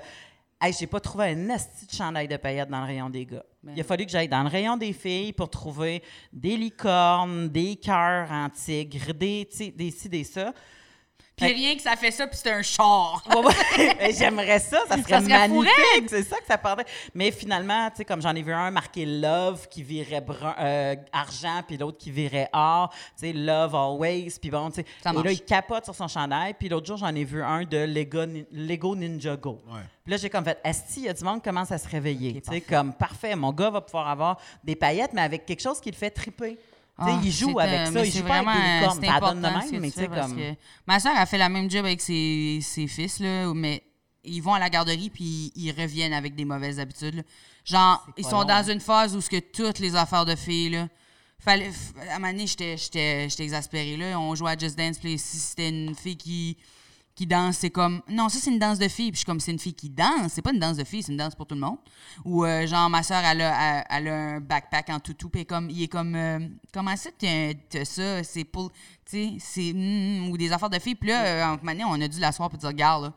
hey, 0.62 0.74
j'ai 0.78 0.88
pas 0.88 1.00
trouvé 1.00 1.26
un 1.26 1.50
esti 1.50 1.86
de 1.86 1.92
chandail 1.92 2.28
de 2.28 2.38
paillettes 2.38 2.70
dans 2.70 2.82
le 2.82 2.86
rayon 2.88 3.10
des 3.10 3.26
gars. 3.26 3.44
Ben. 3.64 3.74
Il 3.76 3.82
a 3.82 3.84
fallu 3.84 4.06
que 4.06 4.12
j'aille 4.12 4.30
dans 4.30 4.44
le 4.44 4.50
rayon 4.50 4.78
des 4.78 4.94
filles 4.94 5.34
pour 5.34 5.50
trouver 5.50 6.02
des 6.32 6.56
licornes, 6.56 7.50
des 7.50 7.76
cœurs 7.76 8.32
en 8.32 8.50
tigre, 8.50 9.14
des, 9.14 9.48
tu 9.50 9.58
sais, 9.58 9.72
des 9.72 9.92
ci, 9.92 10.08
des 10.10 10.24
ça. 10.24 10.54
Puis 11.40 11.54
rien 11.54 11.76
que 11.76 11.82
ça 11.82 11.96
fait 11.96 12.12
ça, 12.12 12.28
puis 12.28 12.38
c'est 12.42 12.52
un 12.52 12.62
char. 12.62 13.24
Ouais, 13.30 13.46
ouais. 13.46 13.96
Ben, 14.00 14.14
J'aimerais 14.16 14.60
ça, 14.60 14.80
ça 14.88 14.98
serait, 14.98 15.10
Ça 15.10 15.22
serait 15.22 15.48
magnifique. 15.48 16.10
C'est 16.10 16.24
ça 16.24 16.38
que 16.38 16.46
ça 16.48 16.58
parlait. 16.58 16.86
Mais 17.14 17.32
finalement, 17.32 17.90
tu 17.90 17.98
sais, 17.98 18.06
comme 18.06 18.22
j'en 18.22 18.36
ai 18.36 18.42
vu 18.42 18.54
un 18.54 18.72
marqué 18.72 19.06
Love 19.06 19.68
qui 19.70 19.84
virait 19.84 20.22
brun, 20.22 20.56
euh, 20.60 20.96
argent, 21.12 21.62
puis 21.68 21.78
l'autre 21.78 21.98
qui 21.98 22.12
virait 22.12 22.50
or, 22.54 22.90
tu 23.18 23.28
sais, 23.28 23.34
Love 23.34 23.76
Always, 23.76 24.32
puis 24.42 24.50
bon, 24.50 24.70
tu 24.70 24.76
sais. 24.82 24.86
Ça 25.04 25.12
Et 25.12 25.14
là, 25.14 25.24
marche. 25.24 25.34
il 25.36 25.44
capote 25.46 25.86
sur 25.86 25.96
son 25.96 26.08
chandail. 26.08 26.54
Puis 26.58 26.70
l'autre 26.70 26.88
jour, 26.88 26.98
j'en 26.98 27.14
ai 27.16 27.24
vu 27.24 27.42
un 27.44 27.64
de 27.64 27.78
Lego, 27.78 28.24
Lego 28.52 28.96
Ninja 28.96 29.36
Go. 29.36 29.60
Ouais. 29.68 29.82
Puis 30.04 30.12
là, 30.12 30.18
j'ai 30.18 30.30
comme 30.30 30.44
fait, 30.44 30.60
Esti, 30.64 31.02
il 31.02 31.06
y 31.06 31.10
a 31.10 31.14
du 31.14 31.24
monde 31.24 31.36
qui 31.42 31.50
commence 31.50 31.72
à 31.72 31.78
se 31.78 31.88
réveiller. 31.88 32.42
Tu 32.42 32.52
sais, 32.52 32.62
comme, 32.62 32.94
parfait, 32.94 33.36
mon 33.36 33.52
gars 33.52 33.70
va 33.70 33.82
pouvoir 33.82 34.08
avoir 34.08 34.38
des 34.64 34.76
paillettes, 34.76 35.14
mais 35.14 35.22
avec 35.22 35.46
quelque 35.46 35.62
chose 35.62 35.80
qui 35.80 35.92
le 35.92 35.96
fait 35.96 36.10
triper. 36.10 36.58
Ah, 37.00 37.20
il 37.24 37.32
joue 37.32 37.60
avec 37.60 37.80
euh, 37.80 37.92
ça. 37.92 38.06
Il 38.06 38.12
joue 38.12 38.24
pas 38.24 38.40
avec 38.40 38.62
des 38.62 38.80
licornes. 38.80 39.04
Ça 39.04 39.20
donne 39.20 39.42
de 39.42 39.46
important, 39.46 39.62
ce 39.62 39.72
même, 39.72 39.72
que 39.72 39.78
mais 39.78 39.88
tu 39.88 39.94
tu 39.94 40.00
sais, 40.00 40.08
fais, 40.08 40.16
parce 40.16 40.28
comme... 40.28 40.38
que 40.38 40.54
ma 40.88 41.00
soeur 41.00 41.14
a 41.16 41.26
fait 41.26 41.38
la 41.38 41.50
même 41.50 41.70
job 41.70 41.86
avec 41.86 42.02
ses, 42.02 42.60
ses 42.62 42.88
fils, 42.88 43.20
là, 43.20 43.54
mais 43.54 43.84
ils 44.24 44.42
vont 44.42 44.54
à 44.54 44.60
la 44.60 44.70
garderie 44.70 45.10
puis 45.10 45.52
ils 45.56 45.72
reviennent 45.72 46.14
avec 46.14 46.36
des 46.36 46.46
mauvaises 46.46 46.80
habitudes. 46.80 47.16
là. 47.16 47.24
Genre, 47.66 48.08
ils 48.18 48.26
sont 48.26 48.40
long. 48.40 48.46
dans 48.46 48.70
une 48.70 48.80
phase 48.80 49.16
où 49.16 49.22
ce 49.22 49.30
que 49.30 49.40
toutes 49.40 49.80
les 49.80 49.96
affaires 49.96 50.26
de 50.26 50.36
filles, 50.36 50.70
là, 50.70 50.88
fallait, 51.40 51.72
à 52.10 52.16
un 52.16 52.20
moment 52.20 52.32
donné, 52.32 52.48
j'étais, 52.48 52.78
j'étais, 52.78 53.30
j'étais 53.30 53.44
exaspérée. 53.44 53.98
Là. 53.98 54.20
On 54.20 54.34
jouait 54.36 54.52
à 54.52 54.58
Just 54.58 54.78
Dance, 54.78 54.98
puis 54.98 55.18
si 55.18 55.38
c'était 55.38 55.70
une 55.70 55.96
fille 55.96 56.18
qui, 56.18 56.58
qui 57.20 57.28
danse, 57.28 57.58
c'est 57.58 57.70
comme, 57.70 58.02
non, 58.08 58.30
ça 58.30 58.40
c'est 58.40 58.50
une 58.50 58.60
danse 58.60 58.80
de 58.80 58.88
filles. 58.88 59.12
Puis 59.12 59.16
je 59.16 59.20
suis 59.20 59.26
comme, 59.26 59.42
c'est 59.42 59.52
une 59.52 59.60
fille 59.60 59.74
qui 59.74 59.90
danse, 59.90 60.32
c'est 60.32 60.42
pas 60.42 60.54
une 60.54 60.60
danse 60.60 60.78
de 60.78 60.86
filles, 60.86 61.04
c'est 61.04 61.12
une 61.12 61.18
danse 61.18 61.36
pour 61.36 61.46
tout 61.46 61.56
le 61.56 61.60
monde. 61.60 61.78
Ou 62.24 62.46
euh, 62.46 62.66
genre, 62.66 62.90
ma 62.90 63.04
soeur, 63.04 63.22
elle 63.26 63.42
a, 63.42 63.84
elle, 63.90 64.08
a 64.08 64.16
un 64.16 64.40
backpack 64.40 64.90
en 64.90 65.02
toutou, 65.02 65.28
puis 65.28 65.46
comme, 65.46 65.70
il 65.70 65.84
est 65.84 65.88
comme, 65.90 66.16
euh, 66.16 66.40
comment 66.74 66.96
ça, 66.96 67.10
t'as 67.20 67.84
ça, 67.84 68.24
c'est 68.24 68.46
pour, 68.46 68.72
tu 68.72 68.78
sais, 69.06 69.34
c'est, 69.40 69.74
mm, 69.74 70.30
ou 70.30 70.38
des 70.38 70.50
affaires 70.54 70.70
de 70.70 70.80
filles. 70.80 70.96
Puis 70.96 71.10
là, 71.10 71.26
euh, 71.26 71.58
moment 71.58 71.72
donné, 71.74 71.84
on 71.86 72.00
a 72.00 72.08
dû 72.08 72.20
l'asseoir, 72.22 72.48
puis 72.48 72.58
dire, 72.58 72.70
regarde, 72.70 73.04
là, 73.04 73.14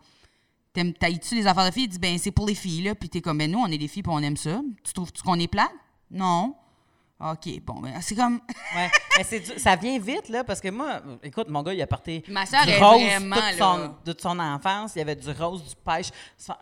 T'aimes- 0.72 0.94
T'haïs-tu 0.94 1.34
les 1.36 1.46
affaires 1.46 1.66
de 1.66 1.70
filles? 1.70 1.84
Il 1.84 1.88
dit, 1.90 1.98
ben, 1.98 2.18
c'est 2.18 2.30
pour 2.32 2.46
les 2.46 2.54
filles, 2.54 2.82
là. 2.82 2.94
Puis 2.94 3.08
t'es 3.08 3.20
comme, 3.20 3.38
ben, 3.38 3.50
nous, 3.50 3.58
on 3.60 3.66
est 3.66 3.78
des 3.78 3.88
filles, 3.88 4.02
puis 4.02 4.12
on 4.12 4.20
aime 4.20 4.38
ça. 4.38 4.60
Tu 4.82 4.92
trouves-tu 4.94 5.22
qu'on 5.22 5.38
est 5.38 5.46
plate? 5.46 5.70
Non. 6.10 6.54
OK, 7.30 7.60
bon, 7.64 7.80
ben, 7.80 7.92
c'est 8.00 8.14
comme. 8.16 8.40
Ouais. 8.74 8.90
Mais 9.18 9.24
c'est 9.24 9.40
du- 9.40 9.58
ça 9.58 9.76
vient 9.76 9.98
vite, 9.98 10.28
là, 10.30 10.42
parce 10.44 10.60
que 10.60 10.68
moi, 10.70 11.00
écoute, 11.22 11.46
mon 11.48 11.62
gars, 11.62 11.74
il 11.74 11.82
a 11.82 11.86
porté 11.86 12.24
Ma 12.28 12.46
sœur 12.46 12.64
du 12.64 12.72
rose 12.82 13.02
vraiment, 13.02 13.36
toute, 13.36 13.58
son, 13.58 13.76
là. 13.78 13.94
toute 14.04 14.20
son 14.22 14.38
enfance. 14.38 14.92
Il 14.96 14.98
y 15.00 15.02
avait 15.02 15.14
du 15.16 15.30
rose, 15.30 15.62
du 15.62 15.74
pêche. 15.76 16.08
Son, 16.38 16.54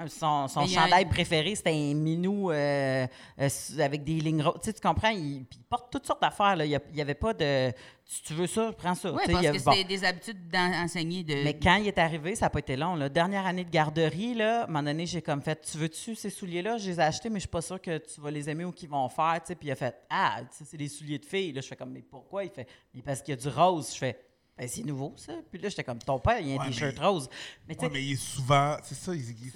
son, 0.49 0.67
chandail 0.67 1.05
un- 1.05 1.09
préféré, 1.09 1.55
c'était 1.55 1.71
un 1.71 1.95
minou 1.95 2.51
euh, 2.51 3.07
euh, 3.41 3.49
avec 3.79 4.03
des 4.03 4.15
lignes 4.15 4.43
roses. 4.43 4.59
Tu 4.63 4.67
sais, 4.67 4.73
tu 4.73 4.81
comprends? 4.81 5.11
Il, 5.11 5.47
il 5.53 5.63
porte 5.69 5.93
toutes 5.93 6.07
sortes 6.07 6.21
d'affaires, 6.21 6.57
là. 6.57 6.65
Il 6.65 6.81
n'y 6.95 7.01
avait 7.01 7.15
pas 7.15 7.33
de... 7.33 7.73
Si 8.13 8.25
tu 8.25 8.35
veux 8.35 8.49
ça, 8.49 8.73
prends 8.77 8.97
ça. 8.97 9.13
Oui, 9.13 9.23
parce 9.25 9.41
y 9.45 9.47
a- 9.47 9.53
que 9.53 9.63
bon. 9.63 9.73
c'est 9.73 9.85
des 9.85 10.03
habitudes 10.03 10.49
d'enseigner 10.49 11.23
de. 11.23 11.45
Mais 11.45 11.57
quand 11.57 11.77
il 11.77 11.87
est 11.87 11.97
arrivé, 11.97 12.35
ça 12.35 12.47
n'a 12.47 12.51
pas 12.51 12.59
été 12.59 12.75
long. 12.77 12.97
Là. 12.97 13.09
Dernière 13.09 13.47
année 13.47 13.63
de 13.63 13.71
garderie, 13.71 14.35
là, 14.35 14.63
à 14.63 14.65
un 14.65 14.67
moment 14.67 14.83
donné, 14.83 15.07
j'ai 15.07 15.23
comme 15.23 15.41
fait 15.41 15.61
Tu 15.61 15.79
veux-tu 15.79 16.17
ces 16.17 16.29
souliers-là? 16.29 16.79
Je 16.79 16.89
les 16.91 16.97
ai 16.99 17.03
achetés, 17.05 17.29
mais 17.31 17.37
je 17.39 17.43
suis 17.43 17.49
pas 17.49 17.63
sûre 17.63 17.81
que 17.81 17.99
tu 17.99 18.21
vas 18.21 18.33
les 18.33 18.51
aimer 18.51 18.65
ou 18.65 18.73
qu'ils 18.73 18.89
vont 18.89 19.09
faire. 19.09 19.35
tu 19.41 19.47
sais. 19.47 19.55
Puis 19.55 19.69
il 19.69 19.71
a 19.71 19.77
fait 19.77 19.95
Ah, 20.11 20.41
ça, 20.51 20.65
c'est 20.69 20.77
des 20.77 20.89
souliers 20.89 21.21
de 21.21 21.25
filles. 21.25 21.53
Là, 21.53 21.61
je 21.61 21.69
fais 21.69 21.77
comme 21.77 21.93
Mais 21.93 22.03
pourquoi 22.03 22.43
Il 22.43 22.51
fait 22.51 22.67
Mais 22.93 23.01
parce 23.03 23.23
qu'il 23.23 23.31
y 23.33 23.39
a 23.39 23.41
du 23.41 23.49
rose. 23.49 23.93
Je 23.93 23.99
fais 23.99 24.19
Ben, 24.59 24.67
c'est 24.67 24.83
nouveau, 24.83 25.13
ça. 25.17 25.35
Puis 25.49 25.61
là, 25.61 25.69
j'étais 25.69 25.85
comme 25.85 26.01
Ton 26.01 26.19
père, 26.19 26.41
il 26.41 26.49
y 26.49 26.53
a 26.53 26.57
un 26.57 26.65
Ouais, 26.65 26.67
t-shirt 26.73 26.97
mais-. 26.99 27.29
Mais 27.69 27.75
tu 27.77 27.81
sais, 27.81 27.87
Ouais, 27.87 27.93
mais 27.93 28.03
il 28.03 28.13
est 28.15 28.17
souvent. 28.17 28.77
C'est 28.83 28.97
ça, 28.97 29.15
il, 29.15 29.21
il- 29.21 29.53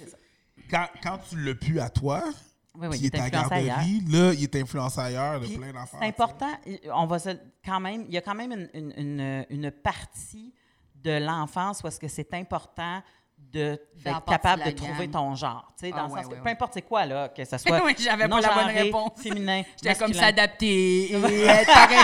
Quand, 0.71 0.87
quand 1.03 1.17
tu 1.29 1.35
l'as 1.43 1.55
pu 1.55 1.81
à 1.81 1.89
toi, 1.89 2.23
Oui, 2.79 2.87
oui, 2.89 2.97
il 2.99 3.05
est 3.07 3.15
est 3.15 3.19
à 3.21 3.29
garderie, 3.29 4.01
là, 4.09 4.33
il 4.33 4.43
est 4.43 4.55
influencé 4.55 4.99
ailleurs 4.99 5.39
de 5.39 5.45
Puis, 5.47 5.57
plein 5.57 5.71
d'affaires. 5.73 5.99
C'est 6.01 6.07
important. 6.07 6.49
On 6.93 7.05
va 7.05 7.19
se, 7.19 7.29
quand 7.65 7.79
même, 7.79 8.05
il 8.07 8.13
y 8.13 8.17
a 8.17 8.21
quand 8.21 8.35
même 8.35 8.51
une, 8.51 8.69
une- 8.73 8.93
une- 8.97 9.45
une 9.49 9.71
partie 9.71 10.53
de 10.95 11.11
l'enfance 11.23 11.81
où 11.83 11.87
est-ce 11.87 11.99
que 11.99 12.07
c'est 12.07 12.33
important 12.33 13.01
d'être 13.37 14.25
capable 14.25 14.63
de 14.63 14.69
de, 14.71 14.75
trouver 14.75 15.09
ton 15.09 15.35
genre. 15.35 15.71
Tu 15.77 15.85
sais, 15.85 15.91
dans 15.91 15.97
Ah, 15.97 16.01
le 16.03 16.09
sens 16.09 16.15
ouais, 16.17 16.23
que 16.23 16.27
ouais, 16.29 16.35
peu 16.37 16.43
ouais. 16.45 16.51
importe 16.51 16.73
c'est 16.73 16.81
quoi, 16.81 17.05
là, 17.05 17.29
que 17.29 17.45
ce 17.45 17.57
soit 17.59 17.83
Oui, 17.85 17.95
j'avais 17.99 18.27
pas 18.27 18.41
la 18.41 18.53
bonne 18.53 18.73
réponse. 18.75 19.11
féminin, 19.21 19.61
J'étais 19.83 19.95
comme 19.95 20.13
s'adapter 20.13 21.11
et 21.11 21.43
être 21.43 21.65
pareil. 21.73 21.97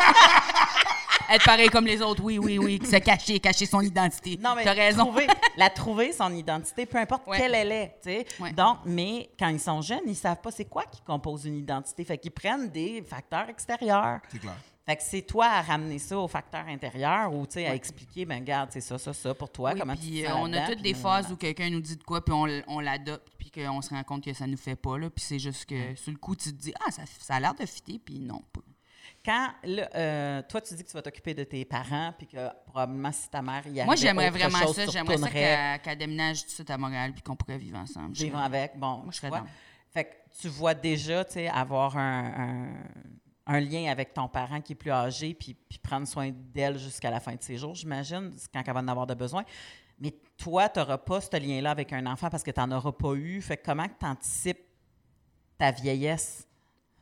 Être 1.36 1.46
pareil 1.46 1.70
comme 1.70 1.86
les 1.86 2.02
autres, 2.02 2.24
oui, 2.24 2.38
oui, 2.38 2.58
oui. 2.58 2.80
Se 2.84 2.98
cacher, 2.98 3.40
cacher 3.40 3.66
son 3.66 3.82
identité. 3.82 4.38
Non, 4.42 4.56
mais 4.56 4.64
T'as 4.64 4.74
raison. 4.74 5.06
Trouver, 5.06 5.28
la 5.58 5.70
trouver, 5.70 6.12
son 6.12 6.34
identité, 6.34 6.86
peu 6.86 6.98
importe 6.98 7.28
Ouais. 7.28 7.38
quelle 7.38 7.56
elle 7.56 7.72
est. 7.72 7.96
tu 8.04 8.10
sais. 8.10 8.26
Ouais. 8.40 8.52
Donc, 8.54 8.80
mais 8.86 9.30
quand 9.40 9.50
ils 9.50 9.60
sont 9.60 9.82
jeunes, 9.82 10.02
ils 10.08 10.16
savent 10.16 10.42
pas 10.42 10.52
c'est 10.52 10.66
quoi 10.66 10.84
qui 10.92 11.02
compose 11.02 11.46
une 11.46 11.58
identité. 11.58 12.04
Fait 12.04 12.18
qu'ils 12.18 12.32
prennent 12.32 12.70
des 12.70 13.02
facteurs 13.02 13.50
extérieurs. 13.50 14.20
C'est 14.30 14.40
clair. 14.40 14.56
Fait 14.86 14.96
que 14.96 15.04
c'est 15.04 15.22
toi 15.22 15.46
à 15.46 15.62
ramener 15.62 16.00
ça 16.00 16.18
au 16.18 16.28
facteur 16.28 16.66
intérieur 16.68 17.32
ou 17.34 17.46
tu 17.46 17.54
sais, 17.54 17.68
à 17.68 17.76
expliquer, 17.76 18.26
ben 18.26 18.40
regarde, 18.40 18.72
c'est 18.74 18.82
ça, 18.82 18.98
ça, 18.98 19.14
ça 19.14 19.34
pour 19.36 19.52
toi, 19.52 19.72
Oui, 19.74 19.80
comment 19.80 19.96
puis, 19.96 20.08
tu 20.18 20.22
te 20.24 20.26
euh, 20.26 20.30
sens 20.32 20.40
on 20.42 20.54
a 20.54 20.68
toutes 20.68 20.82
des 20.82 20.96
phases 20.96 21.32
où 21.32 21.36
quelqu'un 21.38 21.70
nous 21.70 21.82
dit 21.82 21.98
de 21.98 22.04
quoi, 22.04 22.26
puis 22.26 22.34
on, 22.34 22.80
l'adopte, 22.80 23.28
puis 23.38 23.52
qu'on 23.52 23.82
se 23.84 23.92
rend 23.92 24.04
compte 24.04 24.24
que 24.24 24.34
ça 24.34 24.48
nous 24.48 24.58
fait 24.58 24.76
pas, 24.76 24.98
là. 24.98 25.12
Puis 25.12 25.24
c'est 25.24 25.38
juste 25.40 25.66
que, 25.66 25.94
sur 25.96 26.12
le 26.12 26.18
coup, 26.18 26.36
tu 26.36 26.52
te 26.52 26.60
dis, 26.60 26.74
ah, 26.86 26.90
ça, 26.92 27.04
ça 27.20 27.36
a 27.36 27.40
l'air 27.40 27.54
de 27.54 27.66
fitter, 27.66 28.00
puis 28.04 28.20
non. 28.20 28.42
pas. 28.52 28.62
Quand, 29.24 29.50
euh, 29.68 30.42
toi, 30.50 30.62
tu 30.62 30.74
dis 30.74 30.84
que 30.84 30.88
tu 30.90 30.94
vas 30.96 31.02
t'occuper 31.04 31.34
de 31.36 31.44
tes 31.44 31.64
parents, 31.64 32.12
puis 32.18 32.26
que 32.26 32.38
probablement 32.66 33.12
si 33.12 33.30
ta 33.30 33.42
mère 33.42 33.60
y 33.68 33.80
arrivait 33.80 33.86
Moi, 33.86 33.96
j'aimerais 33.96 34.30
vraiment 34.32 34.58
chose, 34.60 34.76
ça. 34.76 34.86
J'aimerais 34.88 35.18
ça 35.18 35.78
qu'elle 35.80 35.98
déménage 35.98 36.42
tout 36.42 36.48
de 36.48 36.52
suite 36.54 36.70
à 36.72 36.78
Montréal, 36.78 37.14
puis 37.14 37.22
qu'on 37.22 37.36
pourrait 37.36 37.58
vivre 37.60 37.78
ensemble. 37.78 38.14
Vivre 38.14 38.40
avec. 38.40 38.78
Bon, 38.80 38.98
Moi, 38.98 39.06
je 39.08 39.12
tu 39.12 39.18
serais 39.18 39.30
vois. 39.30 39.46
Fait 39.94 40.06
que 40.06 40.10
tu 40.40 40.48
vois 40.48 40.74
déjà, 40.74 41.24
tu 41.26 41.34
sais, 41.34 41.48
avoir 41.50 41.98
un, 41.98 42.72
un- 43.46 43.54
un 43.54 43.60
lien 43.60 43.92
avec 43.92 44.14
ton 44.14 44.28
parent 44.28 44.62
qui 44.62 44.74
est 44.74 44.76
plus 44.76 44.92
âgé, 44.92 45.34
puis, 45.34 45.54
puis 45.54 45.78
prendre 45.78 46.08
soin 46.08 46.32
d'elle 46.34 46.78
jusqu'à 46.80 47.12
la 47.12 47.20
fin 47.20 47.36
de 47.36 47.44
ses 47.44 47.58
jours, 47.58 47.76
j'imagine, 47.76 48.32
quand 48.54 48.64
elle 48.66 48.74
va 48.74 48.80
en 48.80 48.88
avoir 48.88 49.06
de 49.06 49.14
besoin. 49.14 49.44
Mais 50.00 50.16
toi, 50.38 50.68
tu 50.70 50.80
n'auras 50.80 50.98
pas 50.98 51.22
ce 51.22 51.38
lien-là 51.38 51.70
avec 51.72 51.94
un 51.94 52.06
enfant 52.08 52.30
parce 52.32 52.42
que 52.44 52.50
tu 52.50 52.60
n'en 52.60 52.72
auras 52.72 52.92
pas 52.92 53.14
eu. 53.14 53.40
Fait 53.42 53.58
que 53.58 53.66
comment 53.66 53.88
tu 53.88 54.06
anticipes 54.06 54.64
ta 55.60 55.70
vieillesse? 55.72 56.48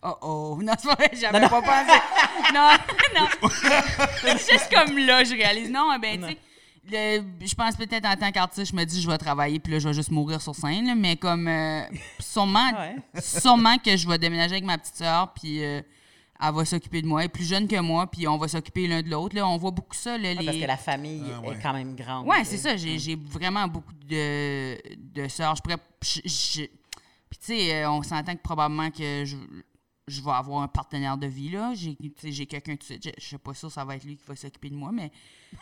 Oh 0.02 0.16
oh, 0.22 0.58
non, 0.64 0.74
c'est 0.80 0.88
pas 0.88 0.96
vrai, 0.96 1.12
j'avais 1.14 1.42
pas 1.42 1.62
pensé. 1.62 2.00
Non, 2.54 2.70
non. 3.20 3.50
C'est 4.22 4.52
juste 4.52 4.70
comme 4.74 4.98
là, 4.98 5.24
je 5.24 5.34
réalise. 5.34 5.70
Non, 5.70 5.98
ben, 6.02 6.20
tu 6.22 6.28
sais, 6.28 6.38
le- 7.20 7.46
je 7.46 7.54
pense 7.54 7.76
peut-être 7.76 8.06
en 8.06 8.16
tant 8.16 8.32
qu'artiste, 8.32 8.72
je 8.72 8.76
me 8.76 8.84
dis, 8.86 9.02
je 9.02 9.08
vais 9.10 9.18
travailler, 9.20 9.60
puis 9.60 9.74
là, 9.74 9.80
je 9.80 9.88
vais 9.90 9.94
juste 9.94 10.10
mourir 10.10 10.42
sur 10.42 10.56
scène, 10.56 10.88
là, 10.88 10.96
mais 10.96 11.16
comme, 11.18 11.48
euh, 11.48 11.82
sûrement, 12.20 12.72
Ouais. 12.72 12.96
sûrement 13.22 13.78
que 13.78 13.96
je 13.96 14.08
vais 14.08 14.18
déménager 14.18 14.54
avec 14.54 14.64
ma 14.64 14.78
petite 14.80 14.96
sœur, 14.96 15.32
puis 15.34 15.64
euh, 15.64 15.82
elle 16.42 16.54
va 16.56 16.66
s'occuper 16.66 17.02
de 17.04 17.08
moi. 17.08 17.22
Elle 17.22 17.26
est 17.26 17.30
plus 17.30 17.48
jeune 17.48 17.68
que 17.68 17.80
moi, 17.80 18.08
puis 18.10 18.28
on 18.28 18.38
va 18.38 18.48
s'occuper 18.48 18.88
l'un 18.88 19.02
de 19.04 19.10
l'autre. 19.10 19.36
Là, 19.36 19.46
on 19.48 19.58
voit 19.58 19.72
beaucoup 19.72 19.96
ça, 19.96 20.18
là, 20.18 20.34
les... 20.34 20.46
Parce 20.46 20.58
que 20.58 20.66
la 20.66 20.78
famille 20.78 21.26
Ah, 21.36 21.42
ouais. 21.42 21.56
est 21.56 21.60
quand 21.62 21.74
même 21.74 21.96
grande. 21.96 22.26
Ouais, 22.26 22.44
c'est 22.46 22.58
ça. 22.58 22.78
J'ai 22.78 22.98
j'ai 22.98 23.16
vraiment 23.16 23.68
beaucoup 23.68 23.94
de, 24.08 24.76
de 24.98 25.28
sœurs. 25.28 25.56
Je 25.58 25.62
pourrais. 25.62 25.78
je- 26.02 26.22
je- 26.26 26.66
Puis, 27.30 27.38
tu 27.40 27.46
sais, 27.54 27.76
euh, 27.84 27.92
on 27.92 28.02
s'entend 28.02 28.34
que 28.36 28.42
probablement 28.42 28.90
que 28.90 29.24
je, 29.26 29.36
je 30.10 30.22
vais 30.22 30.32
avoir 30.32 30.62
un 30.62 30.68
partenaire 30.68 31.18
de 31.18 31.28
vie, 31.28 31.50
là. 31.52 31.72
J'ai 31.76 31.96
j'ai 32.24 32.46
quelqu'un 32.46 32.74
tout 32.74 32.80
de 32.80 32.84
suite. 32.84 33.04
Je, 33.06 33.12
je 33.24 33.28
sais 33.30 33.38
pas 33.38 33.54
sûr 33.54 33.72
ça 33.72 33.86
va 33.86 33.96
être 33.96 34.04
lui 34.04 34.16
qui 34.18 34.24
va 34.28 34.36
s'occuper 34.36 34.70
de 34.70 34.76
moi, 34.76 34.92
mais 34.92 35.12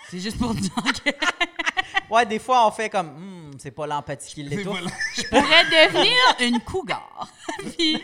c'est 0.10 0.20
juste 0.20 0.38
pour 0.38 0.54
dire 0.56 0.74
que 0.76 1.10
Ouais, 2.10 2.26
des 2.26 2.40
fois, 2.40 2.66
on 2.68 2.72
fait 2.72 2.90
comme, 2.90 3.08
Hmm, 3.08 3.52
c'est 3.60 3.72
pas 3.72 3.86
l'empathie 3.86 4.34
qui 4.36 4.44
l'étouffe. 4.44 4.80
je 5.16 5.24
pourrais 5.24 5.66
devenir 5.88 6.14
une 6.40 6.60
cougar. 6.62 7.28
Puis. 7.76 7.96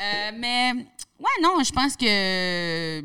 Euh, 0.00 0.30
mais, 0.36 0.72
ouais, 1.18 1.42
non, 1.42 1.62
je 1.64 1.72
pense 1.72 1.96
que 1.96 3.02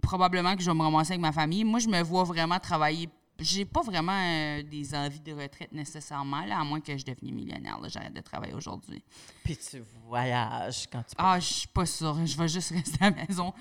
probablement 0.00 0.54
que 0.54 0.62
je 0.62 0.70
vais 0.70 0.76
me 0.76 0.82
ramasser 0.82 1.12
avec 1.12 1.20
ma 1.20 1.32
famille. 1.32 1.64
Moi, 1.64 1.80
je 1.80 1.88
me 1.88 2.00
vois 2.02 2.24
vraiment 2.24 2.58
travailler. 2.58 3.08
J'ai 3.40 3.64
pas 3.64 3.82
vraiment 3.82 4.12
euh, 4.16 4.62
des 4.62 4.94
envies 4.94 5.18
de 5.20 5.32
retraite 5.32 5.72
nécessairement, 5.72 6.44
là, 6.44 6.60
à 6.60 6.64
moins 6.64 6.80
que 6.80 6.96
je 6.96 7.04
devienne 7.04 7.34
millionnaire. 7.34 7.78
J'arrête 7.88 8.14
de 8.14 8.20
travailler 8.20 8.54
aujourd'hui. 8.54 9.02
Puis 9.42 9.56
tu 9.56 9.82
voyages 10.06 10.86
quand 10.90 11.00
tu 11.02 11.16
peux. 11.16 11.22
Ah, 11.24 11.40
je 11.40 11.44
suis 11.52 11.66
pas 11.68 11.84
sûre. 11.84 12.16
Je 12.24 12.36
vais 12.38 12.46
juste 12.48 12.70
rester 12.74 13.04
à 13.04 13.10
la 13.10 13.16
maison. 13.26 13.52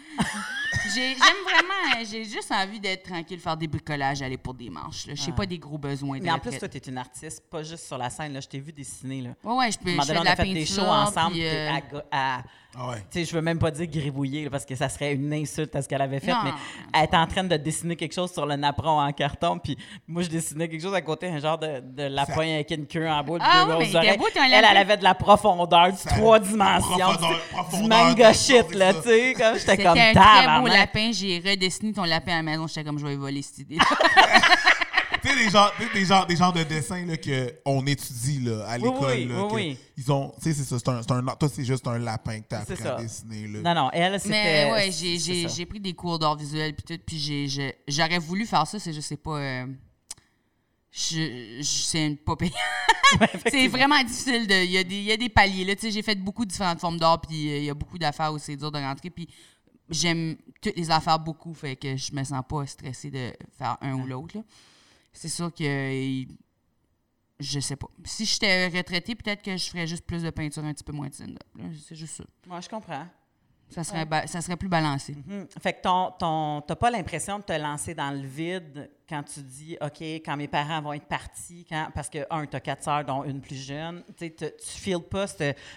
J'ai- 0.93 1.15
J'aime 1.15 1.43
vraiment. 1.43 1.99
euh, 2.01 2.05
J'ai 2.09 2.23
juste 2.25 2.51
envie 2.51 2.79
d'être 2.79 3.03
tranquille, 3.09 3.39
faire 3.39 3.57
des 3.57 3.67
bricolages, 3.67 4.21
aller 4.21 4.37
pour 4.37 4.53
des 4.53 4.69
manches. 4.69 5.07
Je 5.11 5.25
n'ai 5.25 5.35
pas 5.35 5.45
des 5.45 5.57
gros 5.57 5.77
besoins 5.79 6.19
de 6.19 6.23
Mais 6.23 6.31
en 6.31 6.37
plus, 6.39 6.57
toi, 6.57 6.67
tu 6.69 6.77
es 6.77 6.81
une 6.81 6.97
artiste, 6.99 7.43
pas 7.49 7.63
juste 7.63 7.85
sur 7.85 7.97
la 7.97 8.09
scène. 8.11 8.33
Là, 8.33 8.41
je 8.41 8.47
t'ai 8.47 8.59
vu 8.59 8.71
dessiner. 8.71 9.21
Là. 9.21 9.29
Ouais, 9.43 9.55
ouais, 9.57 9.71
je 9.71 9.79
peux. 9.79 9.89
Je 9.89 10.01
fais 10.01 10.13
de 10.13 10.19
on 10.19 10.23
la 10.23 10.31
a 10.31 10.35
fait 10.35 10.43
peinture. 10.43 10.53
des 10.53 10.65
shows 10.67 10.81
ensemble. 10.81 11.31
puis, 11.33 11.45
euh, 11.47 11.71
à 11.73 11.81
go- 11.81 12.01
à- 12.11 12.43
Ah 12.75 12.89
ouais. 12.89 12.95
Tu 13.11 13.19
sais, 13.19 13.25
je 13.25 13.35
veux 13.35 13.41
même 13.41 13.59
pas 13.59 13.69
dire 13.69 13.85
gribouiller 13.85 14.45
là, 14.45 14.49
parce 14.49 14.65
que 14.65 14.73
ça 14.75 14.89
serait 14.89 15.13
une 15.13 15.31
insulte 15.31 15.75
à 15.75 15.81
ce 15.83 15.87
qu'elle 15.87 16.01
avait 16.01 16.19
fait, 16.19 16.31
Non. 16.31 16.39
mais 16.43 16.51
elle 16.93 17.03
était 17.05 17.17
en 17.17 17.27
train 17.27 17.43
de 17.43 17.55
dessiner 17.55 17.95
quelque 17.95 18.13
chose 18.13 18.31
sur 18.33 18.45
le 18.47 18.55
napperon 18.55 18.99
en 18.99 19.11
carton, 19.11 19.59
puis 19.59 19.77
moi 20.07 20.23
je 20.23 20.29
dessinais 20.29 20.67
quelque 20.67 20.81
chose 20.81 20.93
à 20.95 21.01
côté, 21.01 21.27
un 21.27 21.39
genre 21.39 21.57
de, 21.59 21.81
de 21.81 22.03
lapin 22.03 22.41
avec 22.55 22.71
une 22.71 22.87
queue 22.87 23.07
en 23.07 23.23
bout, 23.23 23.37
de 23.37 23.43
Ah 23.45 23.65
deux 23.65 23.73
oui, 23.73 23.83
grosses 23.91 23.95
oreilles. 23.95 24.17
beau, 24.17 24.25
Elle, 24.35 24.65
avait 24.65 24.97
de 24.97 25.03
la 25.03 25.13
profondeur, 25.13 25.91
du 25.91 25.97
trois 26.03 26.39
dimensions, 26.39 26.97
profondeur- 27.51 27.81
du- 27.83 27.87
manga 27.89 28.33
shit, 28.33 28.73
là, 28.73 28.91
ça. 28.93 29.01
tu 29.03 29.07
sais, 29.09 29.33
comme 29.33 29.45
j'étais 29.57 29.59
C'était 29.59 29.83
comme 29.83 29.97
un 29.99 30.13
très 30.13 30.59
beau 30.61 30.67
lapin. 30.67 31.11
J'ai 31.13 31.43
redessiné 31.45 31.93
ton 31.93 32.03
lapin 32.05 32.31
à 32.33 32.35
la 32.37 32.41
maison. 32.43 32.65
J'étais 32.67 32.83
comme, 32.83 32.97
je 32.97 33.05
vais 33.05 33.15
voler 33.15 33.41
cette 33.43 33.59
idée. 33.59 33.77
Tu 35.23 35.29
sais, 35.29 35.35
des 35.45 35.49
genres, 35.49 35.71
des 35.93 36.05
genres, 36.05 36.25
des 36.27 36.35
genres 36.35 36.53
de 36.53 36.63
dessins 36.63 37.05
là, 37.05 37.15
qu'on 37.17 37.85
étudie 37.87 38.41
là, 38.41 38.65
à 38.67 38.77
l'école. 38.77 39.11
oui, 39.15 39.25
là, 39.25 39.43
oui, 39.45 39.51
oui. 39.53 39.77
Ils 39.97 40.11
ont, 40.11 40.33
tu 40.37 40.43
sais, 40.43 40.53
c'est 40.53 40.63
ça, 40.63 40.77
c'est 40.79 41.11
un, 41.11 41.23
toi, 41.35 41.49
c'est 41.49 41.63
juste 41.65 41.87
un 41.87 41.97
lapin 41.97 42.39
que 42.41 42.45
t'as 42.49 42.59
appris 42.59 42.75
ça. 42.77 42.95
à 42.97 43.01
dessiner. 43.01 43.47
Là. 43.47 43.73
Non, 43.73 43.83
non, 43.83 43.89
elle, 43.93 44.19
c'était... 44.19 44.65
Mais 44.67 44.71
ouais, 44.71 44.91
j'ai- 44.91 45.65
pris 45.65 45.79
des 45.79 45.93
cours 45.93 46.19
d'art 46.19 46.35
visuel 46.35 46.75
puis 46.75 46.83
tout. 46.97 47.01
Puis 47.05 47.17
j'ai- 47.19 47.47
j'ai- 47.47 47.75
j'aurais 47.87 48.19
voulu 48.19 48.45
faire 48.45 48.67
ça, 48.67 48.77
c'est 48.79 48.91
je 48.93 48.99
sais 49.01 49.17
pas. 49.17 49.37
euh, 49.37 49.65
je, 50.91 51.57
je- 51.59 51.63
c'est 51.63 52.17
pas 52.25 52.35
payant. 52.35 52.51
c'est 53.49 53.67
vraiment 53.67 54.01
difficile. 54.03 54.45
de- 54.47 54.63
Il 54.65 54.71
y, 54.71 54.77
a 54.77 54.83
des- 54.83 54.95
il 54.97 55.03
y 55.03 55.11
a 55.11 55.17
des 55.17 55.29
paliers. 55.29 55.65
Là, 55.65 55.75
Tu 55.75 55.81
sais, 55.83 55.91
j'ai 55.91 56.01
fait 56.03 56.15
beaucoup 56.15 56.45
de 56.45 56.51
différentes 56.51 56.79
formes 56.79 56.97
d'art, 56.99 57.21
puis 57.21 57.49
euh, 57.51 57.57
il 57.59 57.63
y 57.65 57.69
a 57.69 57.73
beaucoup 57.73 57.97
d'affaires 57.97 58.33
où 58.33 58.37
c'est 58.39 58.55
dur 58.55 58.71
de 58.71 58.77
rentrer. 58.77 59.09
Puis 59.09 59.27
j'aime 59.89 60.35
toutes 60.61 60.75
les 60.75 60.91
affaires 60.91 61.19
beaucoup, 61.19 61.53
fait 61.53 61.75
que 61.75 61.95
je 61.97 62.13
me 62.13 62.23
sens 62.23 62.41
pas 62.47 62.65
stressée 62.67 63.09
de 63.09 63.31
faire 63.57 63.77
un 63.81 63.93
ou 63.93 64.05
l'autre. 64.05 64.37
C'est 65.13 65.29
sûr 65.29 65.53
que. 65.53 65.63
euh, 65.63 66.25
je 67.39 67.59
sais 67.59 67.75
pas. 67.75 67.87
Si 68.05 68.25
j'étais 68.25 68.67
retraitée, 68.67 69.15
peut-être 69.15 69.41
que 69.41 69.57
je 69.57 69.69
ferais 69.69 69.87
juste 69.87 70.05
plus 70.05 70.23
de 70.23 70.29
peinture, 70.29 70.63
un 70.63 70.73
petit 70.73 70.83
peu 70.83 70.93
moins 70.93 71.07
de 71.09 71.13
stand-up. 71.13 71.39
là. 71.57 71.65
C'est 71.87 71.95
juste 71.95 72.15
ça. 72.17 72.23
Moi, 72.47 72.61
je 72.61 72.69
comprends. 72.69 73.07
Ça 73.69 73.83
serait, 73.83 74.05
ça 74.27 74.39
serait 74.41 74.55
plus 74.55 74.69
balancé. 74.69 75.15
Mhm. 75.25 75.47
Fait 75.59 75.73
que 75.73 75.81
ton, 75.81 76.11
ton, 76.19 76.61
t'as 76.61 76.75
pas 76.75 76.91
l'impression 76.91 77.39
de 77.39 77.43
te 77.43 77.53
lancer 77.53 77.95
dans 77.95 78.11
le 78.11 78.21
vide 78.27 78.91
quand 79.09 79.23
tu 79.23 79.41
dis, 79.41 79.77
OK, 79.81 79.99
quand 80.01 80.37
mes 80.37 80.47
parents 80.47 80.79
vont 80.81 80.93
être 80.93 81.07
partis, 81.07 81.65
quand, 81.67 81.89
parce 81.93 82.07
que, 82.07 82.19
un, 82.29 82.45
t'as 82.45 82.59
quatre 82.59 82.83
sœurs, 82.83 83.03
dont 83.03 83.23
une 83.23 83.41
plus 83.41 83.55
jeune, 83.55 84.03
tu 84.15 84.31
tu 84.35 84.47
files 84.63 84.99
pas, 84.99 85.25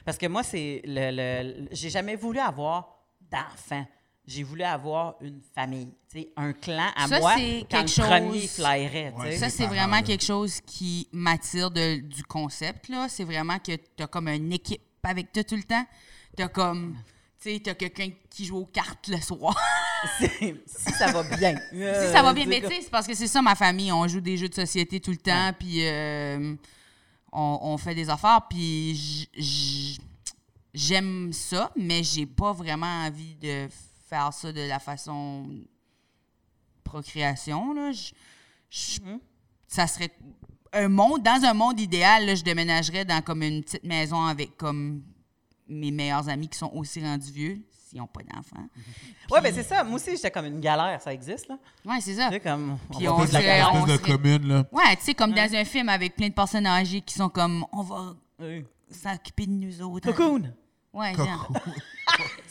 parce 0.05 0.19
que 0.19 0.27
moi, 0.27 0.43
c'est 0.43 0.83
le, 0.85 1.11
le- 1.11 1.61
le- 1.63 1.69
j'ai 1.73 1.89
jamais 1.89 2.17
voulu 2.17 2.39
avoir 2.39 3.03
d'enfants. 3.31 3.87
J'ai 4.27 4.43
voulu 4.43 4.63
avoir 4.65 5.15
une 5.21 5.41
famille, 5.55 5.89
tu 6.11 6.19
sais, 6.21 6.29
un 6.37 6.53
clan 6.53 6.89
à 6.97 7.07
Ça, 7.07 7.21
moi 7.21 7.35
c'est 7.37 7.65
quand 7.71 7.83
le 7.83 8.03
premier 8.03 8.41
chose- 8.41 8.49
Ouais, 9.21 9.31
sais. 9.33 9.39
Ça, 9.39 9.51
c'est 9.51 9.67
vraiment 9.67 9.97
là. 9.97 10.03
quelque 10.03 10.25
chose 10.25 10.61
qui 10.67 11.09
m'attire 11.13 11.71
de- 11.71 12.01
du 12.01 12.25
concept. 12.25 12.89
là. 12.89 13.07
C'est 13.09 13.23
vraiment 13.25 13.59
que 13.61 13.73
tu 13.77 14.03
as 14.03 14.07
comme 14.09 14.27
une 14.29 14.53
équipe 14.53 14.83
avec 15.05 15.31
toi 15.33 15.45
tout 15.45 15.55
le 15.55 15.63
temps. 15.63 15.87
Tu 16.37 16.43
as 16.43 16.49
comme. 16.49 16.97
Tu 17.41 17.53
sais, 17.55 17.61
tu 17.61 17.71
as 17.71 17.75
quelqu'un 17.75 18.09
qui 18.29 18.45
joue 18.47 18.57
aux 18.59 18.67
cartes 18.67 19.07
le 19.09 19.21
soir. 19.21 19.57
Si 20.19 20.93
ça 20.93 21.11
va 21.11 21.23
bien. 21.37 21.55
si 21.71 22.13
ça 22.13 22.23
va 22.23 22.33
bien. 22.35 22.45
Mais 22.47 22.61
tu 22.61 22.67
sais, 22.69 22.81
c'est 22.83 22.91
parce 22.91 23.07
que 23.07 23.15
c'est 23.15 23.27
ça, 23.27 23.41
ma 23.43 23.55
famille. 23.55 23.91
On 23.93 24.07
joue 24.07 24.21
des 24.21 24.37
jeux 24.37 24.49
de 24.49 24.55
société 24.55 25.01
tout 25.01 25.11
le 25.11 25.17
temps, 25.17 25.53
puis 25.59 25.79
euh, 25.87 26.55
on, 27.33 27.59
on 27.63 27.79
fait 27.79 27.95
des 27.95 28.11
affaires, 28.11 28.43
puis 28.49 29.29
j'aime 30.75 31.33
ça, 31.33 31.73
mais 31.77 32.03
j'ai 32.03 32.27
pas 32.27 32.53
vraiment 32.53 33.05
envie 33.07 33.35
de 33.37 33.69
faire 34.09 34.33
ça 34.33 34.53
de 34.53 34.61
la 34.69 34.79
façon 34.79 35.47
procréation. 36.85 37.75
Là. 37.75 37.93
Je- 37.93 38.13
je- 38.71 39.01
Ça 39.69 39.87
serait 39.89 40.11
un 40.73 40.89
monde, 40.89 41.23
dans 41.25 41.45
un 41.45 41.53
monde 41.55 41.81
idéal, 41.81 42.25
là, 42.27 42.35
je 42.37 42.43
déménagerais 42.45 43.05
dans 43.05 43.21
comme 43.21 43.43
une 43.43 43.63
petite 43.65 43.83
maison 43.85 44.25
avec 44.25 44.57
comme 44.57 45.03
mes 45.69 45.91
meilleurs 45.91 46.29
amis 46.29 46.49
qui 46.49 46.57
sont 46.57 46.71
aussi 46.73 47.03
rendus 47.03 47.33
vieux, 47.33 47.61
s'ils 47.73 47.99
n'ont 47.99 48.07
pas 48.07 48.21
d'enfants. 48.23 48.69
Oui, 49.31 49.41
ben 49.43 49.53
c'est 49.53 49.65
ça. 49.65 49.83
Moi 49.83 49.97
aussi, 49.97 50.13
j'étais 50.13 50.31
comme 50.31 50.47
une 50.47 50.61
galère, 50.61 51.03
ça 51.03 51.13
existe, 51.13 51.49
là. 51.49 51.59
Ouais, 51.85 52.01
c'est 52.01 52.15
ça. 52.15 52.29
Tu 52.29 52.35
sais, 52.35 52.41
comme. 52.41 52.79
Puis 52.97 53.09
on 53.09 53.17
la 53.19 53.23
on 53.73 53.85
de 53.87 53.97
serait- 53.97 53.99
commune, 54.13 54.47
là. 54.47 54.65
Ouais, 54.71 54.95
tu 54.97 55.03
sais, 55.03 55.15
comme 55.15 55.33
dans 55.33 55.53
un 55.55 55.65
film 55.65 55.89
avec 55.89 56.15
plein 56.15 56.29
de 56.29 56.35
personnes 56.35 56.67
âgées 56.67 57.01
qui 57.01 57.15
sont 57.15 57.29
comme, 57.29 57.67
on 57.73 57.83
va 57.83 58.15
Oui. 58.39 58.65
s'occuper 58.91 59.47
de 59.47 59.53
nous 59.53 59.83
autres. 59.83 60.13
Cocoon! 60.13 60.53
Ouais, 60.93 61.13
genre. 61.15 61.51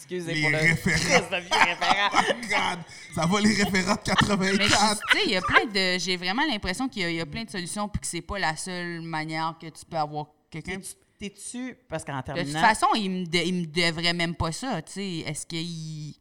Excusez 0.08 0.34
Les 0.36 0.41
pour 0.41 0.49
le 0.51 0.58
référents. 0.58 0.97
Christ 0.99 1.32
de 1.32 1.38
vieux 1.38 1.49
référent. 1.51 2.10
Oh 2.30 2.34
God, 2.41 2.80
ça 3.16 3.26
va 3.26 3.39
les 3.41 3.49
référents 3.64 3.95
de 3.95 4.36
Mais 4.39 4.53
je- 4.53 4.58
84. 4.58 5.01
tu 5.12 5.18
sais, 5.18 5.24
il 5.26 5.32
y 5.32 5.36
a 5.36 5.41
plein 5.41 5.66
de. 5.66 5.99
J'ai 5.99 6.18
vraiment 6.18 6.43
l'impression 6.47 6.88
qu'il 6.88 7.01
y, 7.01 7.06
a- 7.06 7.10
il 7.10 7.16
y 7.18 7.22
a 7.22 7.26
plein 7.26 7.43
de 7.43 7.49
solutions 7.49 7.88
puis 7.89 7.99
que 8.01 8.08
c'est 8.08 8.22
pas 8.22 8.38
la 8.39 8.56
seule 8.56 9.01
manière 9.01 9.56
que 9.60 9.68
tu 9.68 9.86
peux 9.86 9.97
avoir 9.97 10.28
quelqu'un. 10.51 10.80
T'es-tu- 11.20 11.78
parce 11.89 12.03
qu'en 12.03 12.18
De 12.18 12.22
toute 12.24 12.36
terminant, 12.36 12.60
façon, 12.62 12.88
ils 12.95 13.10
me, 13.10 13.26
de- 13.26 13.38
ils 13.38 13.53
me 13.53 13.66
devraient 13.66 14.14
même 14.14 14.36
pas 14.36 14.51
ça, 14.51 14.82
tu 14.82 14.91
sais. 14.93 15.18
Est-ce 15.26 15.45
qu'ils 15.45 16.14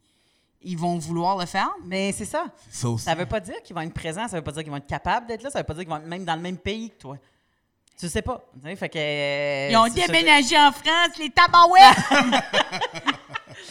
ils 0.67 0.77
vont 0.77 0.97
vouloir 0.97 1.37
le 1.37 1.45
faire? 1.45 1.69
mais 1.83 2.11
c'est 2.11 2.25
ça. 2.25 2.45
Ça 2.71 2.89
aussi. 2.89 3.03
Ça 3.05 3.13
veut 3.13 3.25
pas 3.27 3.39
dire 3.39 3.61
qu'ils 3.63 3.75
vont 3.75 3.81
être 3.81 3.93
présents, 3.93 4.27
ça 4.27 4.37
veut 4.37 4.43
pas 4.43 4.51
dire 4.53 4.63
qu'ils 4.63 4.71
vont 4.71 4.77
être 4.77 4.87
capables 4.87 5.27
d'être 5.27 5.43
là, 5.43 5.49
ça 5.51 5.59
veut 5.59 5.65
pas 5.65 5.73
dire 5.73 5.83
qu'ils 5.83 5.91
vont 5.91 5.97
être 5.97 6.07
même 6.07 6.25
dans 6.25 6.35
le 6.35 6.41
même 6.41 6.57
pays 6.57 6.89
que 6.89 6.95
toi. 6.97 7.17
Tu 7.99 8.09
sais 8.09 8.21
pas. 8.21 8.43
Fait 8.77 8.89
que, 8.89 8.97
euh, 8.97 9.69
Ils 9.71 9.77
ont 9.77 9.87
déménagé 9.87 10.57
en 10.57 10.71
France, 10.71 11.17
les 11.19 11.29
tabarouettes! 11.29 11.95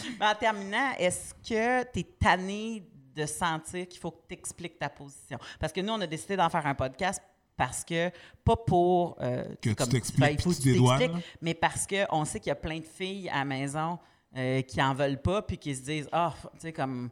Mais 0.19 0.25
en 0.27 0.35
terminant, 0.35 0.91
est-ce 0.97 1.33
que 1.33 1.83
tu 1.91 1.99
es 1.99 2.03
tanné 2.19 2.83
de 3.15 3.25
sentir 3.25 3.87
qu'il 3.87 3.99
faut 3.99 4.11
que 4.11 4.21
tu 4.27 4.33
expliques 4.35 4.77
ta 4.79 4.89
position? 4.89 5.37
Parce 5.59 5.71
que 5.73 5.81
nous, 5.81 5.93
on 5.93 6.01
a 6.01 6.07
décidé 6.07 6.35
d'en 6.35 6.49
faire 6.49 6.65
un 6.65 6.75
podcast 6.75 7.21
parce 7.57 7.83
que, 7.85 8.11
pas 8.43 8.57
pour... 8.57 9.15
euh, 9.21 9.43
Que 9.61 9.69
tu 9.69 9.75
comme 9.75 9.87
t'expliques 9.89 10.37
tu 10.39 10.43
t'expliques, 10.73 11.11
mais 11.41 11.53
parce 11.53 11.87
qu'on 11.87 12.25
sait 12.25 12.39
qu'il 12.39 12.49
y 12.49 12.51
a 12.51 12.55
plein 12.55 12.79
de 12.79 12.85
filles 12.85 13.29
à 13.29 13.39
la 13.39 13.45
maison 13.45 13.97
euh, 14.35 14.61
qui 14.61 14.81
en 14.81 14.93
veulent 14.93 15.21
pas 15.21 15.41
puis 15.41 15.57
qui 15.57 15.73
se 15.73 15.81
disent, 15.83 16.09
ah, 16.11 16.33
tu 16.55 16.59
sais, 16.59 16.73
comme... 16.73 17.09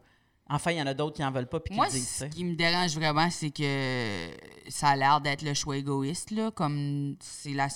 Enfin, 0.50 0.72
il 0.72 0.78
y 0.78 0.82
en 0.82 0.88
a 0.88 0.94
d'autres 0.94 1.16
qui 1.16 1.24
en 1.24 1.32
veulent 1.32 1.48
pas 1.48 1.62
puis 1.62 1.72
qui 1.72 1.78
Moi, 1.78 1.88
disent, 1.88 2.06
ce 2.06 2.26
tu 2.26 2.30
sais. 2.30 2.30
qui 2.30 2.44
me 2.44 2.56
dérange 2.56 2.94
vraiment, 2.96 3.30
c'est 3.30 3.50
que 3.52 4.28
ça 4.68 4.90
a 4.90 4.96
l'air 4.98 5.22
d'être 5.22 5.42
le 5.42 5.54
choix 5.54 5.78
égoïste, 5.78 6.32
là. 6.32 6.52
Comme 6.52 7.16
c'est 7.22 7.54
la. 7.54 7.70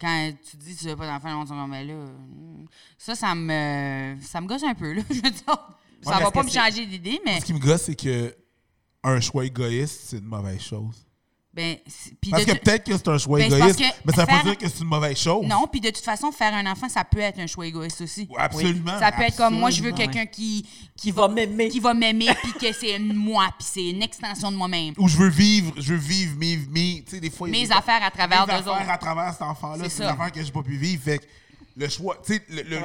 Quand 0.00 0.32
tu 0.48 0.56
dis 0.56 0.74
que 0.76 0.80
tu 0.80 0.86
veux 0.86 0.96
pas 0.96 1.06
d'enfant, 1.06 1.28
le 1.28 1.34
monde 1.34 1.48
se 1.48 1.52
dit, 1.52 1.60
mais 1.68 1.84
là. 1.84 1.94
hmm. 1.94 2.66
Ça, 2.96 3.14
ça 3.14 3.34
me. 3.34 4.16
Ça 4.22 4.40
me 4.40 4.46
gosse 4.46 4.62
un 4.62 4.74
peu, 4.74 4.92
là. 4.92 5.02
Je 5.10 5.16
veux 5.16 5.30
dire. 5.30 5.42
Ça 5.44 6.12
parce 6.12 6.22
va 6.22 6.30
pas 6.30 6.42
me 6.44 6.50
changer 6.50 6.86
d'idée, 6.86 7.20
mais. 7.24 7.40
Ce 7.40 7.44
qui 7.44 7.54
me 7.54 7.58
gosse, 7.58 7.82
c'est 7.82 7.96
que 7.96 8.34
un 9.02 9.20
choix 9.20 9.44
égoïste, 9.44 10.00
c'est 10.04 10.18
une 10.18 10.26
mauvaise 10.26 10.60
chose. 10.60 11.07
Ben, 11.58 11.76
Parce 12.30 12.46
de 12.46 12.52
que 12.52 12.58
peut-être 12.58 12.84
que 12.84 12.92
c'est 12.96 13.08
un 13.08 13.18
choix 13.18 13.38
Ben, 13.40 13.52
égoïste, 13.52 13.80
mais 14.04 14.12
ça 14.12 14.20
veut 14.22 14.26
pas 14.28 14.42
dire 14.44 14.56
que 14.58 14.68
c'est 14.68 14.78
une 14.80 14.86
mauvaise 14.88 15.18
chose. 15.18 15.44
Non, 15.44 15.66
puis 15.70 15.80
de 15.80 15.90
toute 15.90 16.04
façon, 16.04 16.30
faire 16.30 16.54
un 16.54 16.64
enfant, 16.70 16.88
ça 16.88 17.02
peut 17.04 17.18
être 17.18 17.38
un 17.40 17.46
choix 17.48 17.66
égoïste 17.66 18.00
aussi. 18.00 18.28
Ouais, 18.30 18.36
Absolument. 18.38 18.98
Ça 18.98 19.10
peut 19.10 19.22
être 19.22 19.36
comme 19.36 19.58
moi, 19.58 19.70
je 19.70 19.82
veux 19.82 19.90
quelqu'un 19.92 20.26
qui, 20.26 20.64
Qui 20.96 21.10
va 21.10 21.26
m'aimer. 21.26 21.68
qui 21.68 21.80
va 21.80 21.94
m'aimer, 21.94 22.28
puis 22.42 22.52
que 22.52 22.72
c'est 22.72 22.98
moi, 23.00 23.48
puis 23.58 23.66
c'est 23.72 23.88
une 23.90 24.02
extension 24.02 24.52
de 24.52 24.56
moi-même. 24.56 24.94
Ou 24.98 25.08
je 25.08 25.16
veux 25.16 25.28
vivre, 25.28 25.72
je 25.78 25.94
veux 25.94 25.98
vivre 25.98 26.36
mes, 26.38 26.56
mes 26.70 27.02
tu 27.04 27.16
sais, 27.16 27.20
des 27.20 27.30
fois. 27.30 27.48
Mes 27.48 27.66
des- 27.66 27.72
affaires 27.72 28.02
à 28.02 28.10
travers 28.10 28.46
mes 28.46 28.52
d'eux 28.52 28.58
affaires 28.60 28.72
autres. 28.82 28.90
à 28.90 28.98
travers 28.98 29.32
cet 29.32 29.42
enfant-là, 29.42 29.84
C'est 29.88 30.02
des 30.04 30.08
affaires 30.08 30.30
que 30.32 30.42
j'ai 30.44 30.52
pas 30.52 30.62
pu 30.62 30.76
vivre. 30.76 31.02
Fait 31.02 31.18
que 31.18 31.24
le 31.76 31.88
choix, 31.88 32.16
tu 32.24 32.34
sais, 32.34 32.42
le, 32.48 32.62
le- 32.62 32.62
le- 32.62 32.76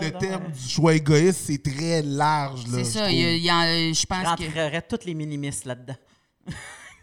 le- 0.00 0.10
là? 0.10 0.18
terme 0.18 0.52
du 0.52 0.68
choix 0.68 0.94
égoïste, 0.94 1.40
c'est 1.46 1.62
très 1.62 2.02
large. 2.02 2.64
C'est 2.70 2.78
je 2.80 2.84
ça. 2.84 3.10
il 3.10 3.18
y 3.18 3.24
a- 3.24 3.36
y 3.36 3.50
a- 3.50 3.92
je 3.92 3.94
Je 4.00 4.06
pense 4.06 4.36
que. 4.36 4.80
toutes 4.88 5.04
les 5.04 5.14
minimistes 5.14 5.64
là-dedans. 5.64 5.96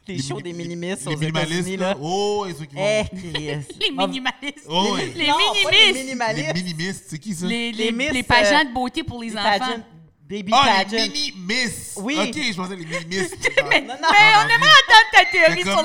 Les 0.08 0.22
shows 0.22 0.42
des 0.42 0.54
minimistes 0.54 1.08
les 1.08 1.16
aux 1.16 1.18
minimalistes, 1.18 1.52
États-Unis, 1.60 1.78
là. 1.78 1.90
là. 1.90 1.98
Oh, 2.02 2.46
et 2.50 2.54
ceux 2.54 2.66
qui 2.66 2.76
vont. 2.76 2.82
Eh, 2.86 3.04
Chris. 3.16 3.32
Les 3.34 3.60
Ah, 3.98 4.08
minimalistes. 4.08 4.66
Oh, 4.68 4.90
oui. 4.94 5.12
Les 5.16 5.28
non, 5.28 5.34
pas 5.64 5.72
les. 5.72 5.92
Les 5.94 6.04
minimalistes. 6.04 6.54
minimistes, 6.54 7.04
c'est 7.10 7.20
qui 7.20 7.34
ça? 7.34 7.46
Les, 7.48 7.72
Les 7.72 7.86
les, 7.86 7.92
miss, 7.92 8.12
les 8.12 8.20
euh, 8.20 8.24
pageants 8.24 8.64
de 8.66 8.74
beauté 8.74 9.04
pour 9.04 9.22
les, 9.22 9.30
Les 9.30 9.38
enfants. 9.38 9.60
pageants, 9.60 9.84
baby 10.30 10.52
Ah, 10.54 10.84
pageant. 10.84 11.04
les 11.04 11.10
mini-miss! 11.10 11.94
Oui. 11.98 12.18
Ok, 12.20 12.36
je 12.36 12.56
pensais 12.56 12.76
les 12.76 12.86
minimistes. 12.86 13.38
mais, 13.70 13.82
Non, 13.82 13.88
non. 13.94 14.10
mais 14.12 14.36
on 14.38 14.50
aimerait 14.50 14.78
entendre 14.84 15.12
ta 15.14 15.26
théorie 15.26 15.64
sur 15.64 15.84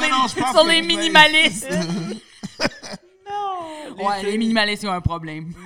les, 0.66 0.74
les 0.74 0.80
les 0.80 0.86
minimalistes. 0.86 1.68
Non. 3.98 4.06
ouais, 4.08 4.22
les 4.24 4.38
minimalistes, 4.38 4.82
ils 4.82 4.88
ont 4.88 4.92
un 4.92 5.00
problème. 5.00 5.52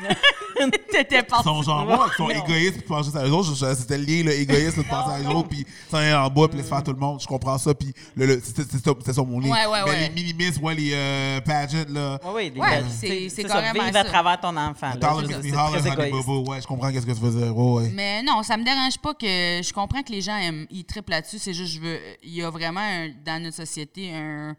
T'étais 0.92 1.18
Ils 1.18 1.24
parti. 1.24 1.44
sont 1.48 1.62
genre, 1.62 1.84
moi, 1.84 2.06
ils 2.12 2.16
sont 2.16 2.30
égoïstes 2.30 2.74
puis 2.78 2.82
pensent 2.86 3.06
juste 3.06 3.16
à 3.16 3.26
eux 3.26 3.32
autres. 3.32 3.54
C'était 3.74 3.98
le 3.98 4.04
lien, 4.04 4.22
là, 4.22 4.32
égoïste, 4.34 4.78
de 4.78 4.82
penser 4.84 5.10
à 5.10 5.20
eux 5.20 5.26
autres, 5.34 5.48
puis 5.48 5.66
s'en 5.90 5.96
aller 5.98 6.12
en 6.14 6.28
bas, 6.30 6.46
puis 6.46 6.58
laisser 6.58 6.68
faire 6.68 6.82
tout 6.84 6.92
le 6.92 6.98
monde. 6.98 7.20
Je 7.20 7.26
comprends 7.26 7.58
ça, 7.58 7.74
puis 7.74 7.92
le, 8.16 8.26
le, 8.26 8.40
c'était 8.40 8.62
c'était 8.62 8.78
ça, 9.04 9.12
ça 9.12 9.22
mon 9.24 9.40
lien. 9.40 9.50
Ouais, 9.50 9.66
ouais, 9.66 9.80
Mais 9.84 9.90
ouais. 9.90 10.00
les 10.08 10.10
minimistes, 10.22 10.60
ouais, 10.62 10.74
les 10.76 10.92
euh, 10.94 11.40
pageants, 11.40 11.84
là. 11.88 12.20
Les 12.22 12.28
Ouais, 12.30 12.50
pageants. 12.60 12.86
c'est- 12.88 13.28
c'est 13.30 13.42
ça, 13.42 13.48
carrément 13.60 13.84
vivre 13.84 13.96
à 13.96 14.04
ça. 14.04 14.08
travers 14.08 14.40
ton 14.40 14.56
enfant. 14.56 14.92
c'est 14.92 15.00
ça, 15.00 15.10
c'est. 15.82 16.12
Ouais, 16.14 16.60
je 16.60 16.66
comprends 16.68 16.92
qu'est-ce 16.92 17.06
que 17.06 17.12
tu 17.12 17.20
faisais. 17.20 17.48
Ouais, 17.48 17.72
ouais. 17.82 17.90
Mais 17.92 18.22
non, 18.22 18.42
ça 18.44 18.56
me 18.56 18.64
dérange 18.64 18.96
pas 18.98 19.12
que 19.14 19.26
je 19.26 19.72
comprends 19.72 20.02
que 20.02 20.12
les 20.12 20.20
gens 20.20 20.36
aiment, 20.36 20.66
ils 20.70 20.84
trippent 20.84 21.10
là-dessus. 21.10 21.38
C'est 21.40 21.52
juste, 21.54 21.74
je 21.74 21.80
veux, 21.80 21.98
il 22.22 22.34
y 22.34 22.42
a 22.42 22.50
vraiment 22.50 22.80
un- 22.80 23.10
dans 23.26 23.42
notre 23.42 23.56
société 23.56 24.12
un, 24.14 24.54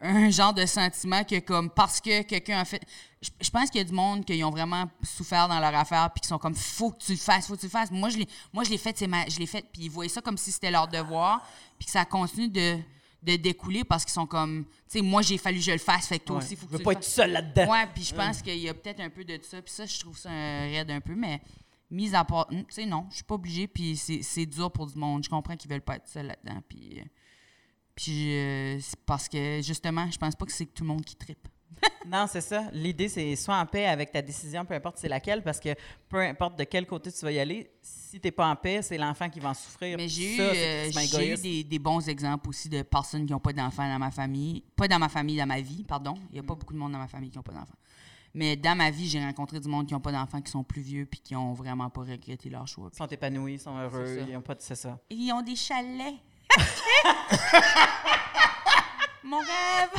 un 0.00 0.30
genre 0.30 0.54
de 0.54 0.64
sentiment 0.66 1.24
que 1.24 1.40
comme 1.40 1.70
parce 1.70 2.00
que 2.00 2.22
quelqu'un 2.22 2.60
a 2.60 2.64
fait, 2.64 2.80
je, 3.20 3.30
je 3.40 3.50
pense 3.50 3.68
qu'il 3.70 3.78
y 3.78 3.80
a 3.80 3.84
du 3.84 3.92
monde 3.92 4.24
qui 4.24 4.42
ont 4.44 4.50
vraiment 4.50 4.84
souffert 5.02 5.48
dans 5.48 5.58
leur 5.58 5.74
affaire 5.74 6.08
puis 6.12 6.20
qui 6.20 6.28
sont 6.28 6.38
comme 6.38 6.54
faut 6.54 6.92
que 6.92 6.98
tu 7.04 7.12
le 7.12 7.18
fasses, 7.18 7.48
faut 7.48 7.54
que 7.56 7.60
tu 7.60 7.66
le 7.66 7.70
fasses. 7.70 7.90
Moi 7.90 8.08
je 8.10 8.18
l'ai, 8.18 8.28
moi 8.52 8.62
je 8.64 8.70
l'ai 8.70 8.78
fait, 8.78 8.96
c'est 8.96 9.08
ma, 9.08 9.28
je 9.28 9.38
l'ai 9.40 9.46
fait 9.46 9.64
puis 9.72 9.82
ils 9.84 9.90
voyaient 9.90 10.08
ça 10.08 10.20
comme 10.20 10.38
si 10.38 10.52
c'était 10.52 10.70
leur 10.70 10.86
devoir 10.86 11.44
puis 11.78 11.86
que 11.86 11.90
ça 11.92 12.04
continue 12.04 12.48
de 12.48 12.78
de 13.20 13.34
découler 13.34 13.82
parce 13.82 14.04
qu'ils 14.04 14.12
sont 14.12 14.28
comme, 14.28 14.64
tu 14.64 14.72
sais, 14.86 15.00
moi 15.02 15.22
j'ai 15.22 15.38
fallu 15.38 15.58
que 15.58 15.64
je 15.64 15.72
le 15.72 15.78
fasse, 15.78 16.06
fait 16.06 16.20
que 16.20 16.24
toi 16.26 16.36
Ouais. 16.36 16.44
aussi 16.44 16.54
faut 16.54 16.66
Je 16.68 16.72
veux 16.74 16.78
tu 16.78 16.84
pas 16.84 16.92
le 16.92 16.98
être 16.98 17.04
fasses. 17.04 17.14
seul 17.14 17.32
là-dedans. 17.32 17.72
Ouais, 17.72 17.88
puis 17.92 18.04
je 18.04 18.14
pense 18.14 18.40
qu'il 18.40 18.58
y 18.58 18.68
a 18.68 18.74
peut-être 18.74 19.00
un 19.00 19.10
peu 19.10 19.24
de 19.24 19.40
ça. 19.42 19.60
Puis 19.60 19.74
ça, 19.74 19.86
je 19.86 19.98
trouve 19.98 20.16
ça 20.16 20.30
un 20.30 20.60
raide 20.70 20.88
un 20.92 21.00
peu, 21.00 21.16
mais 21.16 21.40
mise 21.90 22.14
à 22.14 22.22
part, 22.22 22.46
tu 22.46 22.64
sais, 22.68 22.86
non, 22.86 23.06
je 23.10 23.16
suis 23.16 23.24
pas 23.24 23.34
obligée. 23.34 23.66
Puis 23.66 23.96
c'est 23.96 24.22
c'est 24.22 24.46
dur 24.46 24.70
pour 24.70 24.86
du 24.86 24.96
monde. 24.96 25.24
Je 25.24 25.28
comprends 25.28 25.56
qu'ils 25.56 25.68
veulent 25.68 25.80
pas 25.82 25.96
être 25.96 26.06
seuls 26.06 26.26
là-dedans. 26.28 26.60
Puis, 26.68 27.00
euh, 27.00 27.02
puis 27.98 28.32
euh, 28.32 28.78
c'est 28.80 29.00
parce 29.04 29.28
que 29.28 29.60
justement, 29.60 30.08
je 30.08 30.16
pense 30.16 30.36
pas 30.36 30.46
que 30.46 30.52
c'est 30.52 30.66
tout 30.66 30.84
le 30.84 30.88
monde 30.88 31.04
qui 31.04 31.16
trippe. 31.16 31.48
Non, 32.06 32.26
c'est 32.28 32.40
ça. 32.40 32.64
L'idée, 32.72 33.08
c'est 33.08 33.36
soit 33.36 33.58
en 33.58 33.66
paix 33.66 33.86
avec 33.86 34.12
ta 34.12 34.22
décision, 34.22 34.64
peu 34.64 34.72
importe 34.72 34.98
c'est 34.98 35.08
laquelle, 35.08 35.42
parce 35.42 35.58
que 35.58 35.74
peu 36.08 36.20
importe 36.20 36.56
de 36.58 36.64
quel 36.64 36.86
côté 36.86 37.12
tu 37.12 37.20
vas 37.24 37.32
y 37.32 37.38
aller, 37.38 37.70
si 37.82 38.18
t'es 38.18 38.30
pas 38.30 38.48
en 38.48 38.56
paix, 38.56 38.80
c'est 38.82 38.96
l'enfant 38.96 39.28
qui 39.28 39.40
va 39.40 39.50
en 39.50 39.54
souffrir. 39.54 39.96
Mais 39.98 40.08
j'ai 40.08 40.36
eu, 40.36 40.40
euh, 40.40 40.90
j'ai 40.92 41.32
eu 41.32 41.36
des, 41.36 41.64
des 41.64 41.78
bons 41.78 42.08
exemples 42.08 42.48
aussi 42.48 42.68
de 42.68 42.82
personnes 42.82 43.26
qui 43.26 43.32
n'ont 43.32 43.40
pas 43.40 43.52
d'enfants 43.52 43.86
dans 43.86 43.98
ma 43.98 44.12
famille. 44.12 44.62
Pas 44.76 44.88
dans 44.88 44.98
ma 44.98 45.08
famille, 45.08 45.36
dans 45.36 45.46
ma 45.46 45.60
vie, 45.60 45.82
pardon. 45.82 46.14
Il 46.30 46.34
n'y 46.34 46.38
a 46.38 46.42
pas 46.44 46.54
beaucoup 46.54 46.72
de 46.72 46.78
monde 46.78 46.92
dans 46.92 46.98
ma 46.98 47.08
famille 47.08 47.30
qui 47.30 47.36
n'ont 47.36 47.42
pas 47.42 47.52
d'enfants. 47.52 47.76
Mais 48.32 48.56
dans 48.56 48.76
ma 48.76 48.90
vie, 48.90 49.08
j'ai 49.08 49.22
rencontré 49.22 49.58
du 49.58 49.68
monde 49.68 49.86
qui 49.86 49.92
n'ont 49.92 50.00
pas 50.00 50.12
d'enfants, 50.12 50.40
qui 50.40 50.50
sont 50.50 50.64
plus 50.64 50.82
vieux, 50.82 51.04
puis 51.04 51.20
qui 51.20 51.34
ont 51.34 51.52
vraiment 51.52 51.90
pas 51.90 52.02
regretté 52.02 52.48
leur 52.48 52.66
choix. 52.68 52.88
Ils 52.92 52.96
sont 52.96 53.06
épanouis, 53.06 53.54
ils 53.54 53.60
sont 53.60 53.76
heureux, 53.76 54.24
ils 54.28 54.36
ont 54.36 54.42
pas 54.42 54.54
de... 54.54 54.62
C'est 54.62 54.76
ça. 54.76 54.98
Ils 55.10 55.32
ont 55.32 55.42
des 55.42 55.56
chalets. 55.56 56.14
Mon 59.22 59.38
rêve! 59.38 59.90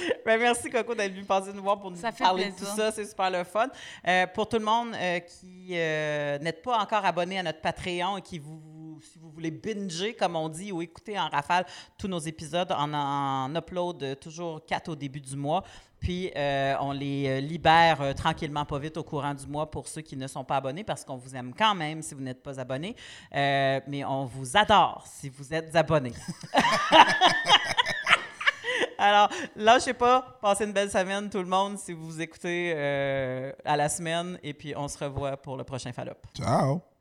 Ben, 0.26 0.40
merci, 0.40 0.68
Coco, 0.68 0.92
d'être 0.92 1.12
venu 1.12 1.24
passer 1.24 1.52
nous 1.52 1.62
voir 1.62 1.78
pour 1.78 1.90
nous 1.90 1.96
Ça 1.96 2.10
parler 2.10 2.46
de 2.46 2.56
tout 2.56 2.64
ça. 2.64 2.90
C'est 2.90 3.04
super 3.04 3.30
le 3.30 3.44
fun. 3.44 3.68
Euh, 4.06 4.26
pour 4.26 4.48
tout 4.48 4.58
le 4.58 4.64
monde 4.64 4.88
euh, 4.94 5.20
qui 5.20 5.68
euh, 5.72 6.36
n'êtes 6.40 6.62
pas 6.62 6.78
encore 6.78 7.04
abonné 7.04 7.38
à 7.38 7.44
notre 7.44 7.60
Patreon 7.60 8.16
et 8.18 8.22
qui 8.22 8.40
vous, 8.40 8.60
si 9.02 9.18
vous 9.18 9.30
voulez 9.30 9.50
binger, 9.50 10.14
comme 10.14 10.36
on 10.36 10.48
dit, 10.48 10.72
ou 10.72 10.82
écouter 10.82 11.18
en 11.18 11.28
rafale 11.28 11.66
tous 11.98 12.08
nos 12.08 12.18
épisodes, 12.18 12.72
on 12.76 12.92
en 12.94 13.54
upload 13.54 14.18
toujours 14.20 14.64
quatre 14.64 14.88
au 14.88 14.96
début 14.96 15.20
du 15.20 15.36
mois. 15.36 15.62
Puis, 16.00 16.30
euh, 16.36 16.74
on 16.80 16.92
les 16.92 17.26
euh, 17.26 17.40
libère 17.40 18.00
euh, 18.00 18.12
tranquillement, 18.12 18.64
pas 18.64 18.78
vite, 18.78 18.96
au 18.96 19.02
courant 19.02 19.34
du 19.34 19.46
mois 19.46 19.70
pour 19.70 19.88
ceux 19.88 20.02
qui 20.02 20.16
ne 20.16 20.26
sont 20.26 20.44
pas 20.44 20.56
abonnés, 20.56 20.84
parce 20.84 21.04
qu'on 21.04 21.16
vous 21.16 21.34
aime 21.34 21.52
quand 21.52 21.74
même 21.74 22.02
si 22.02 22.14
vous 22.14 22.20
n'êtes 22.20 22.42
pas 22.42 22.60
abonnés. 22.60 22.94
Euh, 23.34 23.80
mais 23.86 24.04
on 24.04 24.24
vous 24.24 24.56
adore 24.56 25.04
si 25.06 25.28
vous 25.28 25.52
êtes 25.52 25.74
abonnés. 25.74 26.12
Alors, 28.98 29.28
lâchez 29.54 29.94
pas, 29.94 30.38
passez 30.40 30.64
une 30.64 30.72
belle 30.72 30.90
semaine 30.90 31.28
tout 31.28 31.38
le 31.38 31.44
monde 31.44 31.78
si 31.78 31.92
vous 31.92 32.20
écoutez 32.20 32.72
à 33.64 33.76
la 33.76 33.88
semaine 33.90 34.38
et 34.42 34.54
puis 34.54 34.74
on 34.74 34.88
se 34.88 34.96
revoit 34.98 35.36
pour 35.36 35.56
le 35.56 35.64
prochain 35.64 35.92
Fallop. 35.92 36.16
Ciao! 36.34 36.95